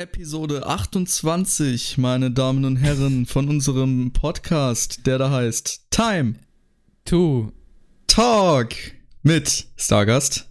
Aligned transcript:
Episode 0.00 0.64
28, 0.64 1.98
meine 1.98 2.30
Damen 2.30 2.64
und 2.64 2.76
Herren, 2.76 3.26
von 3.26 3.48
unserem 3.48 4.12
Podcast, 4.12 5.04
der 5.08 5.18
da 5.18 5.32
heißt 5.32 5.86
Time 5.90 6.34
to 7.04 7.50
Talk 8.06 8.76
mit 9.24 9.66
Stargast 9.76 10.48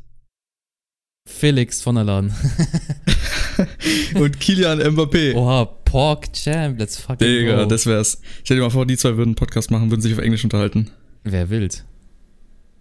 Felix 1.26 1.82
von 1.82 1.96
der 1.96 2.04
Laden. 2.04 2.36
und 4.16 4.38
Kilian 4.38 4.82
Mbappé. 4.82 5.34
Oha, 5.36 5.64
Pork 5.64 6.34
Champ, 6.34 6.78
let's 6.78 7.00
fucking 7.00 7.26
Digga, 7.26 7.64
go. 7.64 7.70
das 7.70 7.86
wär's. 7.86 8.20
Stell 8.44 8.58
dir 8.58 8.64
mal 8.64 8.70
vor, 8.70 8.86
die 8.86 8.98
zwei 8.98 9.16
würden 9.16 9.30
einen 9.30 9.36
Podcast 9.36 9.72
machen, 9.72 9.90
würden 9.90 10.02
sich 10.02 10.12
auf 10.12 10.20
Englisch 10.20 10.44
unterhalten. 10.44 10.92
Wer 11.24 11.50
will's? 11.50 11.86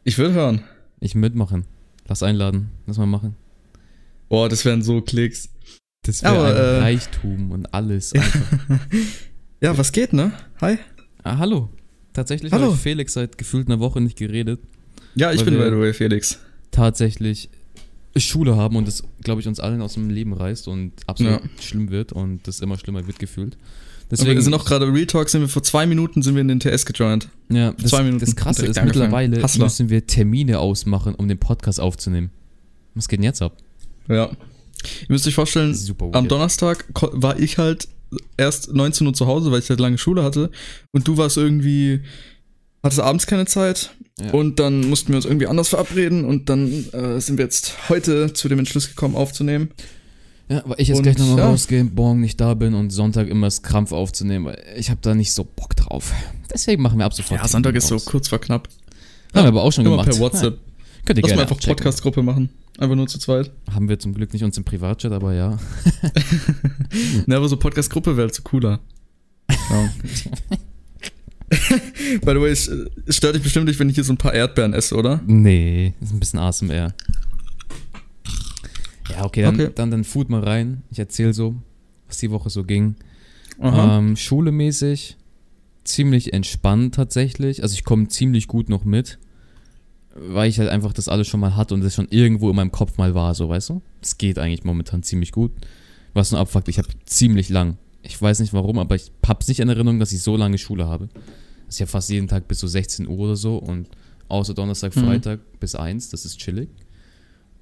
Ich 0.03 0.19
würde 0.19 0.35
hören. 0.35 0.65
Ich 0.99 1.15
mitmachen. 1.15 1.65
Lass 2.09 2.25
einladen. 2.25 2.71
Lass 2.87 2.99
mal 2.99 3.07
machen. 3.07 3.37
Boah, 4.29 4.49
das 4.49 4.65
wären 4.65 4.83
so 4.83 5.01
Klicks. 5.01 5.49
Das 6.07 6.23
wäre 6.23 6.47
ein 6.47 6.57
äh, 6.57 6.79
Reichtum 6.79 7.51
und 7.53 7.75
alles. 7.75 8.13
ja, 9.61 9.77
was 9.77 9.93
geht, 9.93 10.13
ne? 10.13 10.33
Hi. 10.61 10.79
ah, 11.23 11.39
hallo. 11.39 11.71
Tatsächlich 12.13 12.53
Hallo. 12.53 12.67
habe 12.67 12.75
ich 12.75 12.81
Felix 12.81 13.13
seit 13.13 13.37
gefühlt 13.37 13.69
einer 13.69 13.79
Woche 13.81 14.01
nicht 14.01 14.17
geredet. 14.17 14.61
Ja, 15.17 15.33
ich 15.33 15.45
bin 15.45 15.55
by 15.59 15.65
the 15.71 15.79
way 15.79 15.93
Felix. 15.93 16.39
Tatsächlich 16.71 17.51
Schule 18.17 18.57
haben 18.57 18.77
und 18.77 18.89
das, 18.89 19.03
glaube 19.23 19.41
ich, 19.43 19.49
uns 19.49 19.61
allen 19.61 19.83
aus 19.83 19.95
dem 19.95 20.09
Leben 20.09 20.33
reißt 20.33 20.69
und 20.69 20.93
absolut 21.07 21.43
Ja. 21.43 21.49
schlimm 21.61 21.91
wird 21.91 22.13
und 22.13 22.47
das 22.49 22.61
immer 22.61 22.79
schlimmer 22.79 23.07
wird 23.07 23.19
gefühlt. 23.19 23.59
Deswegen 24.11 24.35
wir 24.37 24.43
sind 24.43 24.55
auch 24.55 24.65
gerade 24.65 24.91
Real 24.91 25.07
Talk, 25.07 25.29
sind 25.29 25.41
wir 25.43 25.49
vor 25.49 25.63
zwei 25.63 25.85
Minuten 25.85 26.23
sind 26.23 26.35
wir 26.37 26.41
in 26.41 26.49
den 26.49 26.61
TS 26.61 26.87
gejoint. 26.87 27.29
ja, 27.51 27.73
das, 27.73 27.91
zwei 27.91 28.05
Minuten 28.05 28.25
das 28.25 28.37
Krasse 28.37 28.65
ist, 28.65 28.83
mittlerweile 28.83 29.43
Hustler. 29.43 29.65
müssen 29.65 29.91
wir 29.91 30.07
Termine 30.07 30.61
ausmachen, 30.61 31.15
um 31.17 31.29
den 31.29 31.39
Podcast 31.39 31.81
aufzunehmen. 31.81 32.31
Was 32.95 33.09
geht 33.09 33.19
denn 33.19 33.25
jetzt 33.25 33.43
ab? 33.43 33.57
Ja. 34.09 34.31
Ihr 35.03 35.07
müsst 35.09 35.27
euch 35.27 35.35
vorstellen, 35.35 35.75
super 35.75 36.11
am. 36.13 36.29
Donnerstag 36.29 36.85
war 37.13 37.39
ich 37.39 37.59
halt 37.59 37.89
erst 38.37 38.73
19 38.73 39.07
Uhr 39.07 39.15
zu 39.15 39.27
Hause, 39.27 39.51
weil 39.51 39.61
ich 39.61 39.69
halt 39.69 39.81
lange 39.81 39.99
Schule 39.99 40.23
hatte. 40.23 40.51
Und 40.93 41.07
du 41.09 41.17
warst 41.17 41.37
irgendwie, 41.37 42.01
hattest 42.83 43.01
abends 43.01 43.27
keine 43.27 43.47
Zeit. 43.47 43.91
Ja. 44.19 44.31
Und 44.31 44.59
dann 44.59 44.89
mussten 44.89 45.09
wir 45.09 45.17
uns 45.17 45.27
irgendwie 45.27 45.47
anders 45.47 45.69
verabreden. 45.69 46.25
Und 46.25 46.49
dann 46.49 46.71
äh, 46.93 47.21
sind 47.21 47.39
wir 47.39 47.45
jetzt 47.45 47.89
heute 47.89 48.33
zu 48.33 48.49
dem 48.49 48.59
Entschluss 48.59 48.89
gekommen, 48.89 49.17
aufzunehmen. 49.17 49.71
Ja, 50.49 50.63
weil 50.65 50.77
ich 50.81 50.89
jetzt 50.89 50.99
Und, 50.99 51.03
gleich 51.03 51.19
nochmal 51.19 51.39
ja. 51.39 51.49
rausgehe, 51.49 51.83
morgen 51.83 52.21
nicht 52.21 52.41
da 52.41 52.55
bin 52.55 52.75
und 52.75 52.91
Sonntag 52.91 53.29
immer 53.29 53.49
das 53.49 53.63
Krampf 53.63 53.91
aufzunehmen, 53.91 54.45
weil 54.45 54.63
ich 54.77 54.91
habe 54.91 55.01
da 55.03 55.15
nicht 55.15 55.33
so 55.33 55.45
Bock 55.45 55.75
drauf. 55.75 56.13
Deswegen 56.53 56.83
machen 56.83 56.99
wir 56.99 57.05
ab 57.05 57.15
sofort. 57.15 57.41
Ja, 57.41 57.49
Sonntag 57.49 57.75
ist 57.75 57.89
so 57.89 57.97
aus. 57.97 58.05
kurz 58.05 58.29
vor 58.29 58.39
knapp. 58.39 58.69
Haben 59.35 59.45
wir 59.45 59.49
aber 59.49 59.63
auch 59.65 59.73
schon 59.73 59.85
gemacht. 59.85 60.09
per 60.09 60.19
WhatsApp. 60.19 60.55
Ja, 60.55 60.61
könnt 61.05 61.19
ihr 61.19 61.23
Lass 61.23 61.31
gerne 61.31 61.45
mal 61.45 61.51
einfach. 61.51 61.67
Podcast-Gruppe 61.67 62.23
machen. 62.23 62.51
Einfach 62.79 62.95
nur 62.97 63.07
zu 63.07 63.19
zweit. 63.19 63.51
Haben 63.73 63.89
wir 63.89 63.99
zum 63.99 64.13
Glück 64.15 64.33
nicht 64.33 64.45
uns 64.45 64.59
im 64.59 64.65
Privatchat, 64.65 65.13
aber 65.13 65.33
ja. 65.35 65.59
Ne, 67.27 67.37
aber 67.37 67.49
so 67.49 67.57
Podcast-Gruppe 67.57 68.17
wäre 68.17 68.27
halt 68.27 68.35
so 68.35 68.43
cooler. 68.43 68.81
Ja. 69.49 69.91
By 71.49 72.33
the 72.33 72.41
way, 72.41 72.51
es, 72.51 72.69
es 73.07 73.17
stört 73.17 73.37
dich 73.37 73.43
bestimmt 73.43 73.67
nicht, 73.67 73.79
wenn 73.79 73.89
ich 73.89 73.95
hier 73.95 74.05
so 74.05 74.13
ein 74.13 74.17
paar 74.19 74.35
Erdbeeren 74.35 74.73
esse, 74.75 74.95
oder? 74.97 75.21
Nee, 75.27 75.95
ist 76.01 76.13
ein 76.13 76.21
bisschen 76.21 76.39
ASMR. 76.41 76.93
Ja, 79.11 79.25
okay, 79.25 79.43
dann, 79.43 79.55
Okay. 79.55 79.71
dann, 79.75 79.91
dann 79.91 80.05
Food 80.05 80.29
mal 80.29 80.43
rein. 80.43 80.83
Ich 80.91 80.99
erzähle 80.99 81.33
so, 81.33 81.55
was 82.09 82.19
die 82.19 82.31
Woche 82.31 82.51
so 82.51 82.65
ging. 82.65 82.97
Ähm, 83.61 84.17
schulemäßig 84.17 85.17
ziemlich 85.85 86.33
entspannt 86.33 86.95
tatsächlich. 86.97 87.63
Also 87.63 87.75
ich 87.75 87.85
komme 87.85 88.09
ziemlich 88.09 88.49
gut 88.49 88.69
noch 88.69 88.85
mit, 88.85 89.19
weil 90.19 90.49
ich 90.49 90.59
halt 90.59 90.69
einfach 90.69 90.93
das 90.93 91.09
alles 91.09 91.29
schon 91.29 91.41
mal 91.41 91.57
hatte 91.57 91.75
und 91.75 91.83
das 91.83 91.95
schon 91.95 92.09
irgendwo 92.11 92.51
in 92.51 92.57
meinem 92.57 92.73
Kopf 92.73 92.97
mal 92.97 93.15
war, 93.15 93.35
so 93.35 93.49
weißt 93.49 93.71
du? 93.71 93.83
Es 94.01 94.19
geht 94.19 94.39
eigentlich 94.39 94.65
momentan 94.65 95.03
ziemlich 95.03 95.33
gut. 95.33 95.53
Was 96.15 96.31
nur 96.31 96.41
abfuckt, 96.41 96.69
ich 96.69 96.79
habe 96.79 96.89
ziemlich 97.05 97.49
lang. 97.49 97.77
Ich 98.03 98.21
weiß 98.21 98.41
nicht 98.41 98.53
warum, 98.53 98.79
aber 98.79 98.95
ich 98.95 99.13
hab's 99.27 99.49
nicht 99.49 99.61
in 99.61 99.69
Erinnerung, 99.69 99.99
dass 99.99 100.13
ich 100.13 100.23
so 100.23 100.37
lange 100.37 100.59
Schule 100.59 100.87
habe. 100.87 101.09
Das 101.67 101.75
ist 101.75 101.79
ja 101.81 101.87
fast 101.87 102.09
jeden 102.11 102.29
Tag 102.29 102.49
bis 102.49 102.61
so 102.61 102.67
16 102.67 103.09
Uhr 103.09 103.19
oder 103.19 103.37
so 103.37 103.59
und 103.59 103.89
außer 104.29 104.55
Donnerstag, 104.55 104.95
Mhm. 104.97 105.01
Freitag 105.01 105.41
bis 105.61 105.75
1, 105.75 106.11
das 106.11 106.25
ist 106.25 106.39
chillig. 106.39 106.69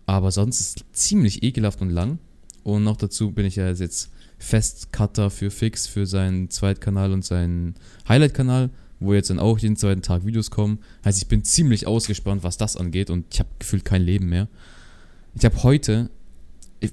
Aber 0.06 0.30
sonst 0.30 0.60
ist 0.60 0.76
es 0.76 0.84
ziemlich 0.92 1.42
ekelhaft 1.42 1.80
und 1.80 1.90
lang. 1.90 2.18
Und 2.62 2.84
noch 2.84 2.96
dazu 2.96 3.30
bin 3.32 3.46
ich 3.46 3.56
ja 3.56 3.70
jetzt 3.70 4.10
Festcutter 4.38 5.30
für 5.30 5.50
Fix 5.50 5.86
für 5.86 6.06
seinen 6.06 6.50
Zweitkanal 6.50 7.12
und 7.12 7.24
seinen 7.24 7.74
Highlight-Kanal, 8.08 8.70
wo 9.04 9.14
jetzt 9.14 9.30
dann 9.30 9.38
auch 9.38 9.58
jeden 9.58 9.76
zweiten 9.76 10.02
Tag 10.02 10.24
Videos 10.24 10.50
kommen. 10.50 10.78
Heißt, 11.04 11.20
ich 11.20 11.28
bin 11.28 11.44
ziemlich 11.44 11.86
ausgespannt, 11.86 12.42
was 12.42 12.56
das 12.56 12.76
angeht 12.76 13.10
und 13.10 13.26
ich 13.32 13.40
habe 13.40 13.48
gefühlt 13.58 13.84
kein 13.84 14.02
Leben 14.02 14.28
mehr. 14.28 14.48
Ich 15.34 15.44
habe 15.44 15.62
heute 15.62 16.10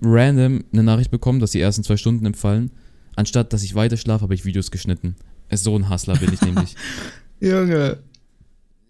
random 0.02 0.64
eine 0.72 0.84
Nachricht 0.84 1.12
bekommen, 1.12 1.40
dass 1.40 1.52
die 1.52 1.60
ersten 1.60 1.84
zwei 1.84 1.98
Stunden 1.98 2.26
empfallen. 2.26 2.72
Anstatt 3.16 3.54
dass 3.54 3.64
ich 3.64 3.76
weiter 3.76 3.98
schlafe, 3.98 4.24
habe 4.24 4.34
ich 4.34 4.46
Videos 4.46 4.72
geschnitten. 4.72 5.16
So 5.52 5.76
ein 5.76 5.90
Hustler 5.90 6.16
bin 6.16 6.34
ich 6.34 6.42
nämlich. 6.42 6.76
Junge. 7.42 7.98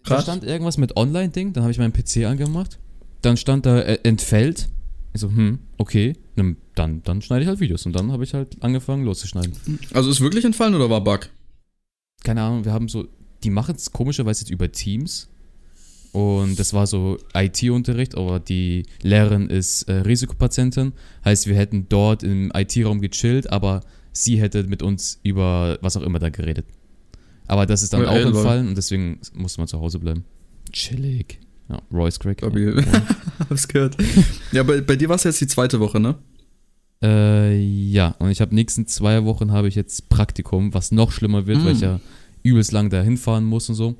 Da 0.04 0.14
Krass. 0.14 0.24
stand 0.24 0.44
irgendwas 0.44 0.78
mit 0.78 0.96
Online-Ding, 0.96 1.52
dann 1.52 1.64
habe 1.64 1.72
ich 1.72 1.78
meinen 1.78 1.92
PC 1.92 2.24
angemacht. 2.26 2.78
Dann 3.22 3.36
stand 3.36 3.66
da 3.66 3.80
äh, 3.80 3.98
entfällt. 4.02 4.68
Ich 5.14 5.20
so, 5.20 5.28
hm, 5.28 5.58
okay. 5.78 6.14
Dann, 6.36 6.56
dann, 6.74 7.02
dann 7.02 7.22
schneide 7.22 7.42
ich 7.42 7.48
halt 7.48 7.60
Videos. 7.60 7.86
Und 7.86 7.94
dann 7.94 8.10
habe 8.10 8.24
ich 8.24 8.34
halt 8.34 8.56
angefangen 8.62 9.04
loszuschneiden. 9.04 9.52
Also 9.92 10.10
ist 10.10 10.20
wirklich 10.20 10.44
entfallen 10.44 10.74
oder 10.74 10.90
war 10.90 11.02
Bug? 11.02 11.28
Keine 12.24 12.42
Ahnung, 12.42 12.64
wir 12.64 12.72
haben 12.72 12.88
so, 12.88 13.06
die 13.42 13.50
machen 13.50 13.74
es 13.76 13.92
komischerweise 13.92 14.42
jetzt 14.42 14.50
über 14.50 14.70
Teams. 14.70 15.28
Und 16.12 16.58
das 16.58 16.74
war 16.74 16.86
so 16.86 17.16
IT-Unterricht, 17.34 18.16
aber 18.16 18.38
die 18.38 18.84
Lehrerin 19.00 19.48
ist 19.48 19.84
äh, 19.84 19.94
Risikopatientin. 19.94 20.92
Heißt, 21.24 21.46
wir 21.46 21.56
hätten 21.56 21.86
dort 21.88 22.22
im 22.22 22.52
IT-Raum 22.54 23.00
gechillt, 23.00 23.50
aber 23.50 23.80
sie 24.12 24.38
hätte 24.38 24.64
mit 24.64 24.82
uns 24.82 25.18
über 25.22 25.78
was 25.80 25.96
auch 25.96 26.02
immer 26.02 26.18
da 26.18 26.28
geredet. 26.28 26.66
Aber 27.46 27.64
das 27.64 27.82
ist 27.82 27.94
dann 27.94 28.02
Ja, 28.02 28.10
auch 28.10 28.14
entfallen 28.16 28.68
und 28.68 28.76
deswegen 28.76 29.20
musste 29.34 29.60
man 29.60 29.68
zu 29.68 29.80
Hause 29.80 29.98
bleiben. 29.98 30.24
Chillig. 30.70 31.40
Ja, 31.70 31.80
Royce 31.90 32.18
Craig. 32.18 32.38
Stabil. 32.38 32.84
Hab's 33.50 33.66
gehört. 33.66 33.96
ja, 34.52 34.62
bei, 34.62 34.82
bei 34.82 34.96
dir 34.96 35.08
war 35.08 35.16
es 35.16 35.24
jetzt 35.24 35.40
die 35.40 35.46
zweite 35.46 35.80
Woche, 35.80 35.98
ne? 35.98 36.16
Äh, 37.02 37.58
ja, 37.60 38.14
und 38.18 38.30
ich 38.30 38.40
habe 38.40 38.54
nächsten 38.54 38.86
zwei 38.86 39.24
Wochen 39.24 39.52
habe 39.52 39.68
ich 39.68 39.74
jetzt 39.74 40.08
Praktikum, 40.08 40.72
was 40.72 40.92
noch 40.92 41.10
schlimmer 41.10 41.46
wird, 41.46 41.64
weil 41.64 41.72
Mm. 41.72 41.76
ich 41.76 41.80
ja 41.82 42.00
übelst 42.42 42.72
lang 42.72 42.90
da 42.90 43.02
hinfahren 43.02 43.44
muss 43.44 43.68
und 43.68 43.74
so. 43.74 43.96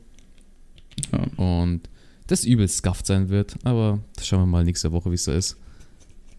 Ja. 1.13 1.25
Und 1.43 1.81
das 2.29 2.45
übelst 2.45 2.77
skafft 2.79 3.07
sein 3.07 3.29
wird, 3.29 3.57
aber 3.65 4.01
das 4.17 4.27
schauen 4.27 4.41
wir 4.41 4.47
mal 4.47 4.65
nächste 4.65 4.93
Woche, 4.93 5.11
wie 5.11 5.15
es 5.17 5.25
da 5.25 5.35
ist. 5.35 5.57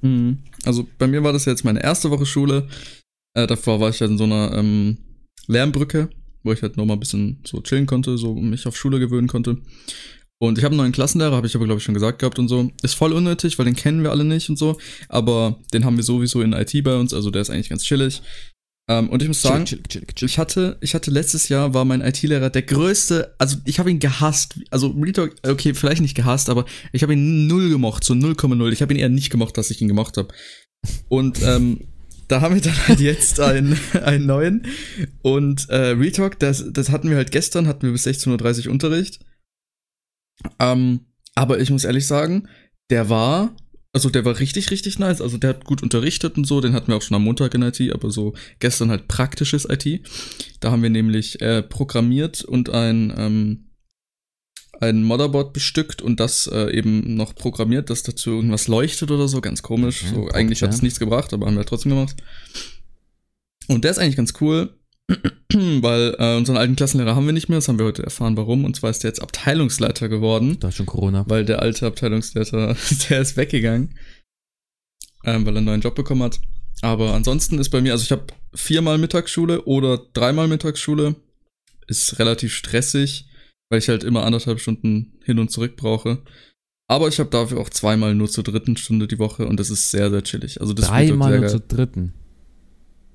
Mhm. 0.01 0.39
Also 0.65 0.87
bei 0.97 1.07
mir 1.07 1.23
war 1.23 1.33
das 1.33 1.45
jetzt 1.45 1.63
meine 1.65 1.83
erste 1.83 2.09
Woche 2.11 2.25
Schule. 2.25 2.67
Äh, 3.35 3.47
davor 3.47 3.79
war 3.79 3.89
ich 3.89 3.99
halt 4.01 4.11
in 4.11 4.17
so 4.17 4.23
einer 4.25 4.53
ähm, 4.53 4.97
Lernbrücke, 5.47 6.09
wo 6.43 6.51
ich 6.53 6.61
halt 6.61 6.77
nochmal 6.77 6.97
ein 6.97 6.99
bisschen 6.99 7.39
so 7.45 7.61
chillen 7.61 7.85
konnte, 7.85 8.17
so 8.17 8.35
mich 8.35 8.67
auf 8.67 8.77
Schule 8.77 8.99
gewöhnen 8.99 9.27
konnte. 9.27 9.57
Und 10.43 10.57
ich 10.57 10.65
habe 10.65 10.73
einen 10.73 10.79
neuen 10.79 10.91
Klassenlehrer, 10.91 11.37
habe 11.37 11.47
ich 11.47 11.55
aber 11.55 11.63
glaube 11.63 11.77
ich 11.77 11.85
schon 11.85 11.93
gesagt 11.93 12.19
gehabt 12.19 12.37
und 12.37 12.49
so. 12.49 12.69
Ist 12.81 12.95
voll 12.95 13.13
unnötig, 13.13 13.57
weil 13.57 13.65
den 13.65 13.77
kennen 13.77 14.03
wir 14.03 14.11
alle 14.11 14.25
nicht 14.25 14.49
und 14.49 14.57
so. 14.57 14.77
Aber 15.07 15.61
den 15.73 15.85
haben 15.85 15.95
wir 15.95 16.03
sowieso 16.03 16.41
in 16.41 16.51
IT 16.51 16.83
bei 16.83 16.97
uns, 16.97 17.13
also 17.13 17.31
der 17.31 17.43
ist 17.43 17.49
eigentlich 17.49 17.69
ganz 17.69 17.83
chillig. 17.83 18.21
Ähm, 18.89 19.07
und 19.07 19.21
ich 19.21 19.29
muss 19.29 19.41
sagen, 19.41 19.63
chillig, 19.63 19.87
chillig, 19.87 20.15
chillig. 20.15 20.33
ich 20.33 20.37
hatte, 20.37 20.77
ich 20.81 20.95
hatte 20.95 21.11
letztes 21.11 21.47
Jahr 21.47 21.73
war 21.73 21.85
mein 21.85 22.01
IT-Lehrer 22.01 22.49
der 22.49 22.63
größte, 22.63 23.33
also 23.37 23.55
ich 23.63 23.79
habe 23.79 23.89
ihn 23.89 23.99
gehasst. 23.99 24.59
Also 24.69 24.89
Real 24.89 25.13
Talk, 25.13 25.33
okay, 25.47 25.73
vielleicht 25.73 26.01
nicht 26.01 26.15
gehasst, 26.15 26.49
aber 26.49 26.65
ich 26.91 27.03
habe 27.03 27.13
ihn 27.13 27.47
null 27.47 27.69
gemocht, 27.69 28.03
so 28.03 28.13
0,0. 28.13 28.69
Ich 28.73 28.81
habe 28.81 28.93
ihn 28.93 28.99
eher 28.99 29.07
nicht 29.07 29.29
gemocht, 29.29 29.57
dass 29.57 29.71
ich 29.71 29.81
ihn 29.81 29.87
gemocht 29.87 30.17
habe. 30.17 30.33
Und 31.07 31.41
ähm, 31.41 31.87
da 32.27 32.41
haben 32.41 32.55
wir 32.55 32.61
dann 32.61 32.87
halt 32.89 32.99
jetzt 32.99 33.39
einen, 33.39 33.79
einen 34.03 34.25
neuen. 34.25 34.67
Und 35.21 35.69
äh, 35.69 35.91
Real 35.91 36.11
Talk, 36.11 36.37
das, 36.39 36.65
das 36.69 36.89
hatten 36.89 37.09
wir 37.09 37.15
halt 37.15 37.31
gestern, 37.31 37.65
hatten 37.65 37.83
wir 37.83 37.93
bis 37.93 38.05
16.30 38.05 38.65
Uhr 38.65 38.73
Unterricht. 38.73 39.21
Ähm, 40.59 41.01
aber 41.35 41.59
ich 41.59 41.69
muss 41.69 41.83
ehrlich 41.83 42.07
sagen, 42.07 42.47
der 42.89 43.09
war, 43.09 43.55
also 43.91 44.09
der 44.09 44.25
war 44.25 44.39
richtig, 44.39 44.71
richtig 44.71 44.99
nice. 44.99 45.21
Also 45.21 45.37
der 45.37 45.51
hat 45.51 45.65
gut 45.65 45.83
unterrichtet 45.83 46.37
und 46.37 46.45
so, 46.45 46.61
den 46.61 46.73
hatten 46.73 46.87
wir 46.87 46.97
auch 46.97 47.01
schon 47.01 47.15
am 47.15 47.23
Montag 47.23 47.53
in 47.53 47.61
IT, 47.61 47.81
aber 47.93 48.11
so 48.11 48.33
gestern 48.59 48.89
halt 48.89 49.07
praktisches 49.07 49.67
IT. 49.69 50.01
Da 50.59 50.71
haben 50.71 50.83
wir 50.83 50.89
nämlich 50.89 51.41
äh, 51.41 51.63
programmiert 51.63 52.43
und 52.43 52.69
ein, 52.69 53.13
ähm, 53.17 53.69
ein 54.79 55.03
Motherboard 55.03 55.53
bestückt 55.53 56.01
und 56.01 56.19
das 56.19 56.47
äh, 56.47 56.75
eben 56.75 57.15
noch 57.15 57.35
programmiert, 57.35 57.89
dass 57.89 58.03
dazu 58.03 58.31
irgendwas 58.31 58.67
leuchtet 58.67 59.11
oder 59.11 59.27
so, 59.27 59.41
ganz 59.41 59.61
komisch. 59.61 60.03
Mhm, 60.03 60.15
so, 60.15 60.27
eigentlich 60.29 60.61
hat 60.61 60.73
es 60.73 60.81
nichts 60.81 60.99
gebracht, 60.99 61.33
aber 61.33 61.45
haben 61.45 61.55
wir 61.55 61.65
trotzdem 61.65 61.91
gemacht. 61.91 62.15
Und 63.67 63.83
der 63.83 63.91
ist 63.91 63.97
eigentlich 63.97 64.17
ganz 64.17 64.33
cool, 64.41 64.77
weil 65.53 66.15
äh, 66.17 66.37
unseren 66.37 66.57
alten 66.57 66.75
Klassenlehrer 66.75 67.15
haben 67.15 67.25
wir 67.25 67.33
nicht 67.33 67.49
mehr, 67.49 67.57
das 67.57 67.67
haben 67.67 67.77
wir 67.77 67.85
heute 67.85 68.03
erfahren, 68.03 68.37
warum. 68.37 68.65
Und 68.65 68.75
zwar 68.75 68.89
ist 68.89 69.03
der 69.03 69.09
jetzt 69.09 69.21
Abteilungsleiter 69.21 70.09
geworden 70.09 70.57
Da 70.59 70.69
ist 70.69 70.75
schon 70.75 70.85
Corona. 70.85 71.25
weil 71.27 71.45
der 71.45 71.61
alte 71.61 71.85
Abteilungsleiter, 71.85 72.75
der 73.09 73.21
ist 73.21 73.37
weggegangen, 73.37 73.97
ähm, 75.25 75.45
weil 75.45 75.53
er 75.53 75.57
einen 75.57 75.65
neuen 75.65 75.81
Job 75.81 75.95
bekommen 75.95 76.23
hat. 76.23 76.39
Aber 76.81 77.13
ansonsten 77.13 77.59
ist 77.59 77.69
bei 77.69 77.81
mir, 77.81 77.91
also 77.93 78.03
ich 78.03 78.11
habe 78.11 78.27
viermal 78.53 78.97
Mittagsschule 78.97 79.63
oder 79.63 79.99
dreimal 80.13 80.47
Mittagsschule. 80.47 81.15
Ist 81.87 82.19
relativ 82.19 82.53
stressig, 82.53 83.27
weil 83.69 83.79
ich 83.79 83.89
halt 83.89 84.03
immer 84.03 84.25
anderthalb 84.25 84.59
Stunden 84.59 85.19
hin 85.23 85.39
und 85.39 85.51
zurück 85.51 85.75
brauche. 85.75 86.23
Aber 86.89 87.07
ich 87.07 87.19
habe 87.19 87.29
dafür 87.29 87.59
auch 87.59 87.69
zweimal 87.69 88.15
nur 88.15 88.29
zur 88.29 88.43
dritten 88.43 88.77
Stunde 88.77 89.07
die 89.07 89.19
Woche 89.19 89.47
und 89.47 89.59
das 89.59 89.69
ist 89.69 89.91
sehr, 89.91 90.09
sehr 90.09 90.23
chillig. 90.23 90.61
Also 90.61 90.73
das 90.73 90.87
Dreimal 90.87 91.39
nur 91.39 91.49
zur 91.49 91.59
dritten. 91.61 92.13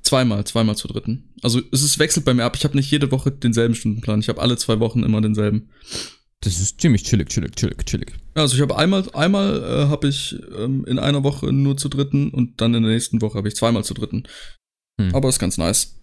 Zweimal, 0.09 0.43
zweimal 0.45 0.75
zur 0.75 0.91
dritten. 0.91 1.29
Also 1.43 1.61
es 1.71 1.83
ist, 1.83 1.99
wechselt 1.99 2.25
bei 2.25 2.33
mir 2.33 2.45
ab. 2.45 2.57
Ich 2.57 2.65
habe 2.65 2.75
nicht 2.75 2.91
jede 2.91 3.11
Woche 3.13 3.31
denselben 3.31 3.75
Stundenplan. 3.75 4.21
Ich 4.21 4.31
habe 4.31 4.41
alle 4.41 4.57
zwei 4.57 4.81
Wochen 4.81 5.03
immer 5.03 5.21
denselben. 5.21 5.69
Das 6.41 6.59
ist 6.61 6.81
ziemlich 6.81 7.03
chillig, 7.03 7.29
chillig, 7.29 7.55
chillig, 7.57 7.85
chillig. 7.85 8.15
Also 8.33 8.57
ich 8.57 8.63
habe 8.63 8.79
einmal, 8.79 9.05
einmal 9.13 9.63
äh, 9.63 9.89
habe 9.89 10.09
ich 10.09 10.35
ähm, 10.57 10.87
in 10.87 10.99
einer 10.99 11.25
Woche 11.25 11.53
nur 11.53 11.77
zur 11.77 11.91
dritten 11.91 12.31
und 12.31 12.59
dann 12.63 12.73
in 12.73 12.85
der 12.85 12.93
nächsten 12.93 13.21
Woche 13.21 13.37
habe 13.37 13.49
ich 13.49 13.57
zweimal 13.57 13.85
zur 13.85 13.97
dritten. 13.97 14.23
Hm. 14.99 15.15
Aber 15.15 15.29
ist 15.29 15.41
ganz 15.41 15.59
nice. 15.59 16.01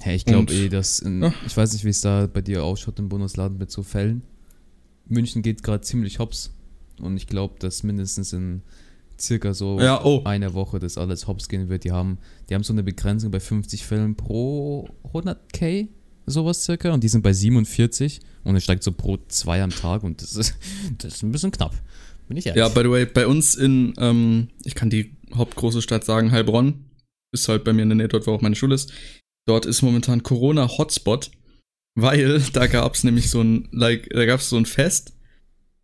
Hey, 0.00 0.16
ich 0.16 0.24
glaube 0.24 0.52
eh, 0.52 0.68
dass 0.68 0.98
in, 0.98 1.22
Ja. 1.22 1.32
ich 1.46 1.56
weiß 1.56 1.72
nicht, 1.72 1.84
wie 1.84 1.90
es 1.90 2.00
da 2.00 2.26
bei 2.26 2.42
dir 2.42 2.64
ausschaut 2.64 2.98
im 2.98 3.08
Bundesladen 3.08 3.58
mit 3.58 3.70
so 3.70 3.84
Fällen. 3.84 4.22
München 5.06 5.42
geht 5.42 5.62
gerade 5.62 5.82
ziemlich 5.82 6.18
hops 6.18 6.50
und 6.98 7.16
ich 7.16 7.28
glaube, 7.28 7.60
dass 7.60 7.84
mindestens 7.84 8.32
in 8.32 8.62
circa 9.26 9.54
so 9.54 9.80
Ja, 9.80 10.04
oh. 10.04 10.22
einer 10.24 10.54
Woche 10.54 10.78
das 10.78 10.98
alles 10.98 11.26
hops 11.26 11.48
gehen 11.48 11.68
wird. 11.68 11.84
Die 11.84 11.92
haben, 11.92 12.18
die 12.48 12.54
haben 12.54 12.62
so 12.62 12.72
eine 12.72 12.82
Begrenzung 12.82 13.30
bei 13.30 13.40
50 13.40 13.84
Fällen 13.84 14.14
pro 14.14 14.88
100k, 15.12 15.88
sowas 16.26 16.64
circa, 16.64 16.92
und 16.92 17.02
die 17.02 17.08
sind 17.08 17.22
bei 17.22 17.32
47 17.32 18.20
und 18.44 18.56
es 18.56 18.64
steigt 18.64 18.82
so 18.82 18.92
pro 18.92 19.18
zwei 19.28 19.62
am 19.62 19.70
Tag 19.70 20.02
und 20.02 20.22
das 20.22 20.36
ist, 20.36 20.54
das 20.98 21.14
ist 21.14 21.22
ein 21.22 21.32
bisschen 21.32 21.50
knapp. 21.50 21.74
Bin 22.28 22.36
ich 22.36 22.46
ehrlich. 22.46 22.58
Ja, 22.58 22.68
by 22.68 22.82
the 22.82 22.90
way, 22.90 23.06
bei 23.06 23.26
uns 23.26 23.54
in, 23.54 23.94
ähm, 23.98 24.48
ich 24.64 24.74
kann 24.74 24.90
die 24.90 25.16
hauptgroße 25.34 25.82
Stadt 25.82 26.04
sagen, 26.04 26.30
Heilbronn, 26.30 26.84
ist 27.32 27.48
halt 27.48 27.64
bei 27.64 27.72
mir 27.72 27.82
in 27.82 27.90
der 27.90 27.96
Nähe 27.96 28.08
dort, 28.08 28.26
wo 28.26 28.32
auch 28.32 28.40
meine 28.40 28.54
Schule 28.54 28.74
ist. 28.74 28.92
Dort 29.46 29.66
ist 29.66 29.82
momentan 29.82 30.22
Corona-Hotspot, 30.22 31.30
weil 31.98 32.40
da 32.52 32.66
gab 32.66 32.94
es 32.94 33.04
nämlich 33.04 33.28
so 33.28 33.42
ein, 33.42 33.68
like, 33.72 34.08
da 34.10 34.24
gab 34.24 34.40
es 34.40 34.48
so 34.48 34.56
ein 34.56 34.66
Fest 34.66 35.13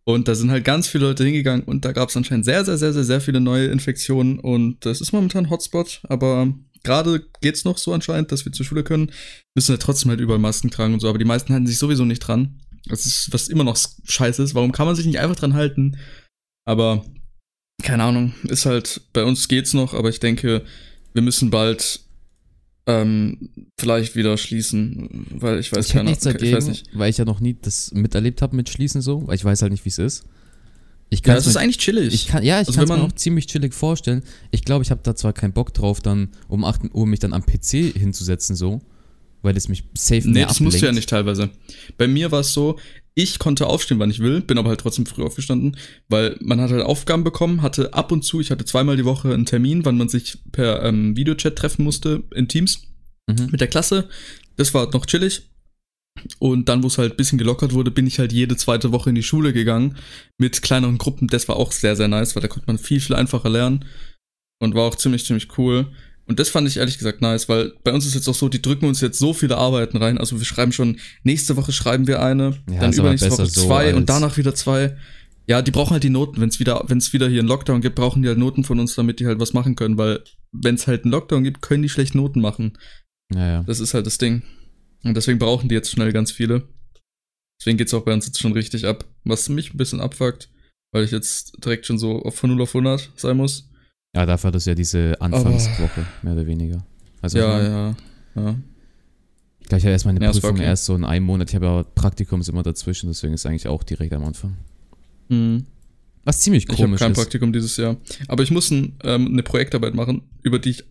und 0.03 0.27
da 0.27 0.35
sind 0.35 0.51
halt 0.51 0.63
ganz 0.63 0.87
viele 0.87 1.05
Leute 1.05 1.23
hingegangen 1.23 1.63
und 1.63 1.85
da 1.85 1.91
gab 1.91 2.09
es 2.09 2.17
anscheinend 2.17 2.45
sehr, 2.45 2.65
sehr, 2.65 2.77
sehr, 2.77 2.93
sehr, 2.93 3.03
sehr 3.03 3.21
viele 3.21 3.39
neue 3.39 3.67
Infektionen 3.67 4.39
und 4.39 4.85
das 4.85 5.01
ist 5.01 5.11
momentan 5.11 5.49
Hotspot, 5.49 6.01
aber 6.03 6.53
gerade 6.83 7.25
geht's 7.41 7.65
noch 7.65 7.77
so 7.77 7.93
anscheinend, 7.93 8.31
dass 8.31 8.45
wir 8.45 8.51
zur 8.51 8.65
Schule 8.65 8.83
können, 8.83 9.11
müssen 9.55 9.71
halt 9.71 9.81
trotzdem 9.81 10.09
halt 10.09 10.19
überall 10.19 10.39
Masken 10.39 10.71
tragen 10.71 10.93
und 10.93 10.99
so, 10.99 11.09
aber 11.09 11.19
die 11.19 11.25
meisten 11.25 11.53
halten 11.53 11.67
sich 11.67 11.77
sowieso 11.77 12.05
nicht 12.05 12.19
dran. 12.19 12.61
Das 12.85 13.05
ist, 13.05 13.31
was 13.31 13.47
immer 13.47 13.63
noch 13.63 13.77
scheiße 14.05 14.41
ist. 14.41 14.55
Warum 14.55 14.71
kann 14.71 14.87
man 14.87 14.95
sich 14.95 15.05
nicht 15.05 15.19
einfach 15.19 15.35
dran 15.35 15.53
halten? 15.53 15.97
Aber 16.65 17.05
keine 17.83 18.03
Ahnung, 18.03 18.33
ist 18.43 18.65
halt, 18.65 19.01
bei 19.13 19.23
uns 19.23 19.47
geht's 19.47 19.73
noch, 19.73 19.93
aber 19.93 20.09
ich 20.09 20.19
denke, 20.19 20.63
wir 21.13 21.21
müssen 21.21 21.49
bald 21.49 22.01
ähm, 23.01 23.49
vielleicht 23.79 24.15
wieder 24.15 24.37
schließen, 24.37 25.25
weil 25.39 25.59
ich 25.59 25.71
weiß 25.71 25.87
ich 25.87 25.93
keine 25.93 26.09
nichts 26.09 26.25
ich 26.25 26.33
dagegen, 26.33 26.57
weiß 26.57 26.67
nicht. 26.67 26.89
weil 26.93 27.09
ich 27.09 27.17
ja 27.17 27.25
noch 27.25 27.39
nie 27.39 27.55
das 27.61 27.91
miterlebt 27.93 28.41
habe 28.41 28.55
mit 28.55 28.69
Schließen 28.69 29.01
so, 29.01 29.27
weil 29.27 29.35
ich 29.35 29.45
weiß 29.45 29.61
halt 29.61 29.71
nicht, 29.71 29.85
wie 29.85 29.89
es 29.89 29.97
ist. 29.97 30.23
Ich 31.09 31.19
Ja, 31.19 31.25
kann 31.25 31.35
das 31.35 31.43
es 31.43 31.47
ist 31.49 31.55
mir- 31.55 31.61
eigentlich 31.61 31.77
chillig. 31.77 32.13
Ich 32.13 32.27
kann, 32.27 32.43
ja, 32.43 32.61
ich 32.61 32.67
Also 32.67 32.73
kann 32.79 32.83
es 32.85 32.89
mir 32.89 33.03
auch 33.03 33.11
ziemlich 33.11 33.47
chillig 33.47 33.73
vorstellen. 33.73 34.23
Ich 34.51 34.63
glaube, 34.63 34.83
ich 34.83 34.91
habe 34.91 35.01
da 35.03 35.13
zwar 35.15 35.33
keinen 35.33 35.51
Bock 35.51 35.73
drauf, 35.73 35.99
dann 35.99 36.29
um 36.47 36.63
8 36.63 36.93
Uhr 36.93 37.05
mich 37.05 37.19
dann 37.19 37.33
am 37.33 37.43
PC 37.45 37.91
hinzusetzen, 37.97 38.55
so, 38.55 38.81
weil 39.41 39.55
es 39.57 39.67
mich 39.67 39.83
safe 39.93 40.27
nee, 40.27 40.39
mehr 40.39 40.47
das 40.47 40.59
musst 40.59 40.81
du 40.81 40.85
ja 40.85 40.91
nicht 40.91 41.09
teilweise. 41.09 41.49
Bei 41.97 42.07
mir 42.07 42.31
war 42.31 42.41
es 42.41 42.53
so, 42.53 42.77
ich 43.13 43.39
konnte 43.39 43.67
aufstehen, 43.67 43.99
wann 43.99 44.11
ich 44.11 44.19
will, 44.19 44.41
bin 44.41 44.57
aber 44.57 44.69
halt 44.69 44.79
trotzdem 44.79 45.05
früh 45.05 45.23
aufgestanden, 45.23 45.77
weil 46.07 46.37
man 46.39 46.61
hat 46.61 46.71
halt 46.71 46.83
Aufgaben 46.83 47.23
bekommen, 47.23 47.61
hatte 47.61 47.93
ab 47.93 48.11
und 48.11 48.23
zu, 48.23 48.39
ich 48.39 48.51
hatte 48.51 48.65
zweimal 48.65 48.97
die 48.97 49.05
Woche 49.05 49.33
einen 49.33 49.45
Termin, 49.45 49.83
wann 49.85 49.97
man 49.97 50.09
sich 50.09 50.37
per 50.51 50.83
ähm, 50.83 51.15
Videochat 51.17 51.55
treffen 51.55 51.83
musste 51.83 52.23
in 52.33 52.47
Teams. 52.47 52.87
Mhm. 53.27 53.49
mit 53.51 53.61
der 53.61 53.67
Klasse. 53.67 54.09
Das 54.57 54.73
war 54.73 54.89
noch 54.91 55.05
chillig. 55.05 55.43
Und 56.39 56.67
dann, 56.67 56.83
wo 56.83 56.87
es 56.87 56.97
halt 56.97 57.13
ein 57.13 57.17
bisschen 57.17 57.37
gelockert 57.37 57.73
wurde, 57.73 57.89
bin 57.89 58.05
ich 58.05 58.19
halt 58.19 58.33
jede 58.33 58.57
zweite 58.57 58.91
Woche 58.91 59.09
in 59.09 59.15
die 59.15 59.23
Schule 59.23 59.53
gegangen 59.53 59.97
mit 60.37 60.61
kleineren 60.61 60.97
Gruppen. 60.97 61.27
Das 61.27 61.47
war 61.47 61.55
auch 61.55 61.71
sehr, 61.71 61.95
sehr 61.95 62.09
nice, 62.09 62.35
weil 62.35 62.41
da 62.41 62.49
konnte 62.49 62.67
man 62.67 62.77
viel, 62.77 62.99
viel 62.99 63.15
einfacher 63.15 63.49
lernen. 63.49 63.85
Und 64.61 64.75
war 64.75 64.83
auch 64.83 64.95
ziemlich, 64.95 65.25
ziemlich 65.25 65.57
cool. 65.57 65.91
Und 66.27 66.39
das 66.39 66.49
fand 66.49 66.67
ich 66.67 66.77
ehrlich 66.77 66.97
gesagt 66.97 67.21
nice, 67.21 67.49
weil 67.49 67.73
bei 67.83 67.91
uns 67.91 68.05
ist 68.05 68.13
jetzt 68.13 68.27
auch 68.27 68.35
so, 68.35 68.47
die 68.47 68.61
drücken 68.61 68.85
uns 68.85 69.01
jetzt 69.01 69.19
so 69.19 69.33
viele 69.33 69.57
Arbeiten 69.57 69.97
rein. 69.97 70.17
Also 70.17 70.37
wir 70.39 70.45
schreiben 70.45 70.71
schon, 70.71 70.97
nächste 71.23 71.57
Woche 71.57 71.71
schreiben 71.71 72.07
wir 72.07 72.21
eine, 72.21 72.57
Ja, 72.69 72.79
dann 72.79 72.93
übernächste 72.93 73.31
Woche 73.31 73.47
so 73.47 73.65
zwei 73.65 73.87
als- 73.87 73.97
und 73.97 74.09
danach 74.09 74.37
wieder 74.37 74.55
zwei. 74.55 74.95
Ja, 75.47 75.61
die 75.61 75.71
brauchen 75.71 75.91
halt 75.91 76.03
die 76.03 76.09
Noten. 76.09 76.39
Wenn 76.39 76.49
es 76.49 76.59
wieder, 76.59 76.83
wenn 76.87 76.99
es 76.99 77.11
wieder 77.11 77.27
hier 77.27 77.39
einen 77.39 77.49
Lockdown 77.49 77.81
gibt, 77.81 77.95
brauchen 77.95 78.21
die 78.21 78.27
halt 78.29 78.37
Noten 78.37 78.63
von 78.63 78.79
uns, 78.79 78.95
damit 78.95 79.19
die 79.19 79.25
halt 79.25 79.39
was 79.39 79.53
machen 79.53 79.75
können, 79.75 79.97
weil 79.97 80.23
wenn 80.51 80.75
es 80.75 80.87
halt 80.87 81.03
einen 81.03 81.11
Lockdown 81.11 81.43
gibt, 81.43 81.61
können 81.61 81.83
die 81.83 81.89
schlecht 81.89 82.15
Noten 82.15 82.39
machen. 82.39 82.77
Ja, 83.33 83.47
ja. 83.47 83.63
Das 83.63 83.79
ist 83.79 83.93
halt 83.93 84.05
das 84.05 84.17
Ding. 84.17 84.43
Und 85.03 85.17
deswegen 85.17 85.39
brauchen 85.39 85.69
die 85.69 85.75
jetzt 85.75 85.91
schnell 85.91 86.13
ganz 86.13 86.31
viele. 86.31 86.67
Deswegen 87.59 87.77
geht's 87.77 87.93
auch 87.93 88.03
bei 88.03 88.13
uns 88.13 88.25
jetzt 88.25 88.39
schon 88.39 88.53
richtig 88.53 88.85
ab. 88.85 89.05
Was 89.23 89.49
mich 89.49 89.73
ein 89.73 89.77
bisschen 89.77 90.01
abfuckt, 90.01 90.49
weil 90.91 91.03
ich 91.03 91.11
jetzt 91.11 91.63
direkt 91.63 91.85
schon 91.85 91.97
so 91.97 92.23
von 92.31 92.49
0 92.49 92.61
auf 92.61 92.75
100 92.75 93.11
sein 93.15 93.37
muss. 93.37 93.70
Ja, 94.15 94.25
dafür 94.25 94.49
hat 94.49 94.55
es 94.55 94.65
ja 94.65 94.75
diese 94.75 95.19
Anfangswoche, 95.21 96.05
mehr 96.21 96.33
oder 96.33 96.45
weniger. 96.45 96.83
Also, 97.21 97.37
ja, 97.37 97.61
ja, 97.63 97.95
ja. 98.35 98.55
Gleich 99.67 99.83
ja 99.83 99.91
erst 99.91 100.05
meine 100.05 100.21
Ja, 100.21 100.31
Prüfung 100.31 100.51
okay. 100.51 100.63
erst 100.63 100.85
so 100.85 100.95
in 100.95 101.05
einem 101.05 101.25
Monat. 101.25 101.49
Ich 101.49 101.55
habe 101.55 101.65
ja 101.65 101.83
Praktikums 101.83 102.49
immer 102.49 102.63
dazwischen, 102.63 103.07
deswegen 103.09 103.33
ist 103.33 103.45
eigentlich 103.45 103.67
auch 103.67 103.83
direkt 103.83 104.13
am 104.13 104.23
Anfang. 104.25 104.57
Mhm. 105.29 105.65
Was 106.23 106.39
ziemlich 106.41 106.65
Ich 106.65 106.69
habe 106.71 106.83
komisch 106.83 106.99
kein 106.99 107.11
ist. 107.13 107.17
Praktikum 107.17 107.53
dieses 107.53 107.77
Jahr. 107.77 107.97
Aber 108.27 108.43
ich 108.43 108.51
muss 108.51 108.69
ein, 108.69 108.95
ähm, 109.03 109.27
eine 109.27 109.43
Projektarbeit 109.43 109.95
machen, 109.95 110.23
über 110.43 110.59
die 110.59 110.71
ich 110.71 110.83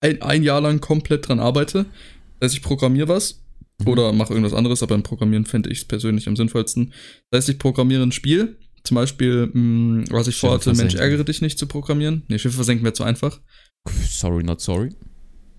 ein, 0.00 0.22
ein 0.22 0.42
Jahr 0.42 0.60
lang 0.60 0.80
komplett 0.80 1.28
dran 1.28 1.40
arbeite. 1.40 1.86
Das 2.40 2.48
heißt, 2.48 2.54
ich 2.54 2.62
programmiere 2.62 3.08
was 3.08 3.42
Mhm. 3.80 3.88
oder 3.88 4.12
mache 4.12 4.32
irgendwas 4.32 4.54
anderes, 4.54 4.82
aber 4.82 4.94
im 4.94 5.02
Programmieren 5.02 5.44
fände 5.44 5.68
ich 5.70 5.78
es 5.78 5.84
persönlich 5.84 6.28
am 6.28 6.36
sinnvollsten. 6.36 6.92
Das 7.30 7.40
heißt, 7.40 7.48
ich 7.50 7.58
programmiere 7.58 8.02
ein 8.02 8.12
Spiel. 8.12 8.56
Zum 8.86 8.94
Beispiel, 8.94 9.50
mh, 9.52 10.04
was 10.10 10.28
ich 10.28 10.36
Schiffe 10.36 10.46
vorhatte, 10.46 10.72
Mensch, 10.74 10.94
ärgere 10.94 11.24
dich 11.24 11.42
nicht 11.42 11.58
zu 11.58 11.66
programmieren. 11.66 12.22
Nee, 12.28 12.38
Schiffe 12.38 12.54
versenken 12.54 12.84
wäre 12.84 12.94
zu 12.94 13.02
einfach. 13.02 13.40
Sorry, 14.08 14.44
not 14.44 14.60
sorry. 14.60 14.90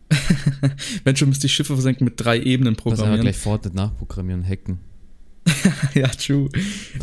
Wenn 1.04 1.18
schon 1.18 1.28
müsste 1.28 1.48
ich 1.48 1.54
Schiffe 1.54 1.74
versenken 1.74 2.06
mit 2.06 2.14
drei 2.16 2.40
Ebenen 2.40 2.78
programmieren. 2.78 3.22
gleich 3.22 3.36
Fortnite 3.36 3.76
nachprogrammieren, 3.76 4.48
hacken. 4.48 4.80
ja, 5.94 6.08
true. 6.08 6.50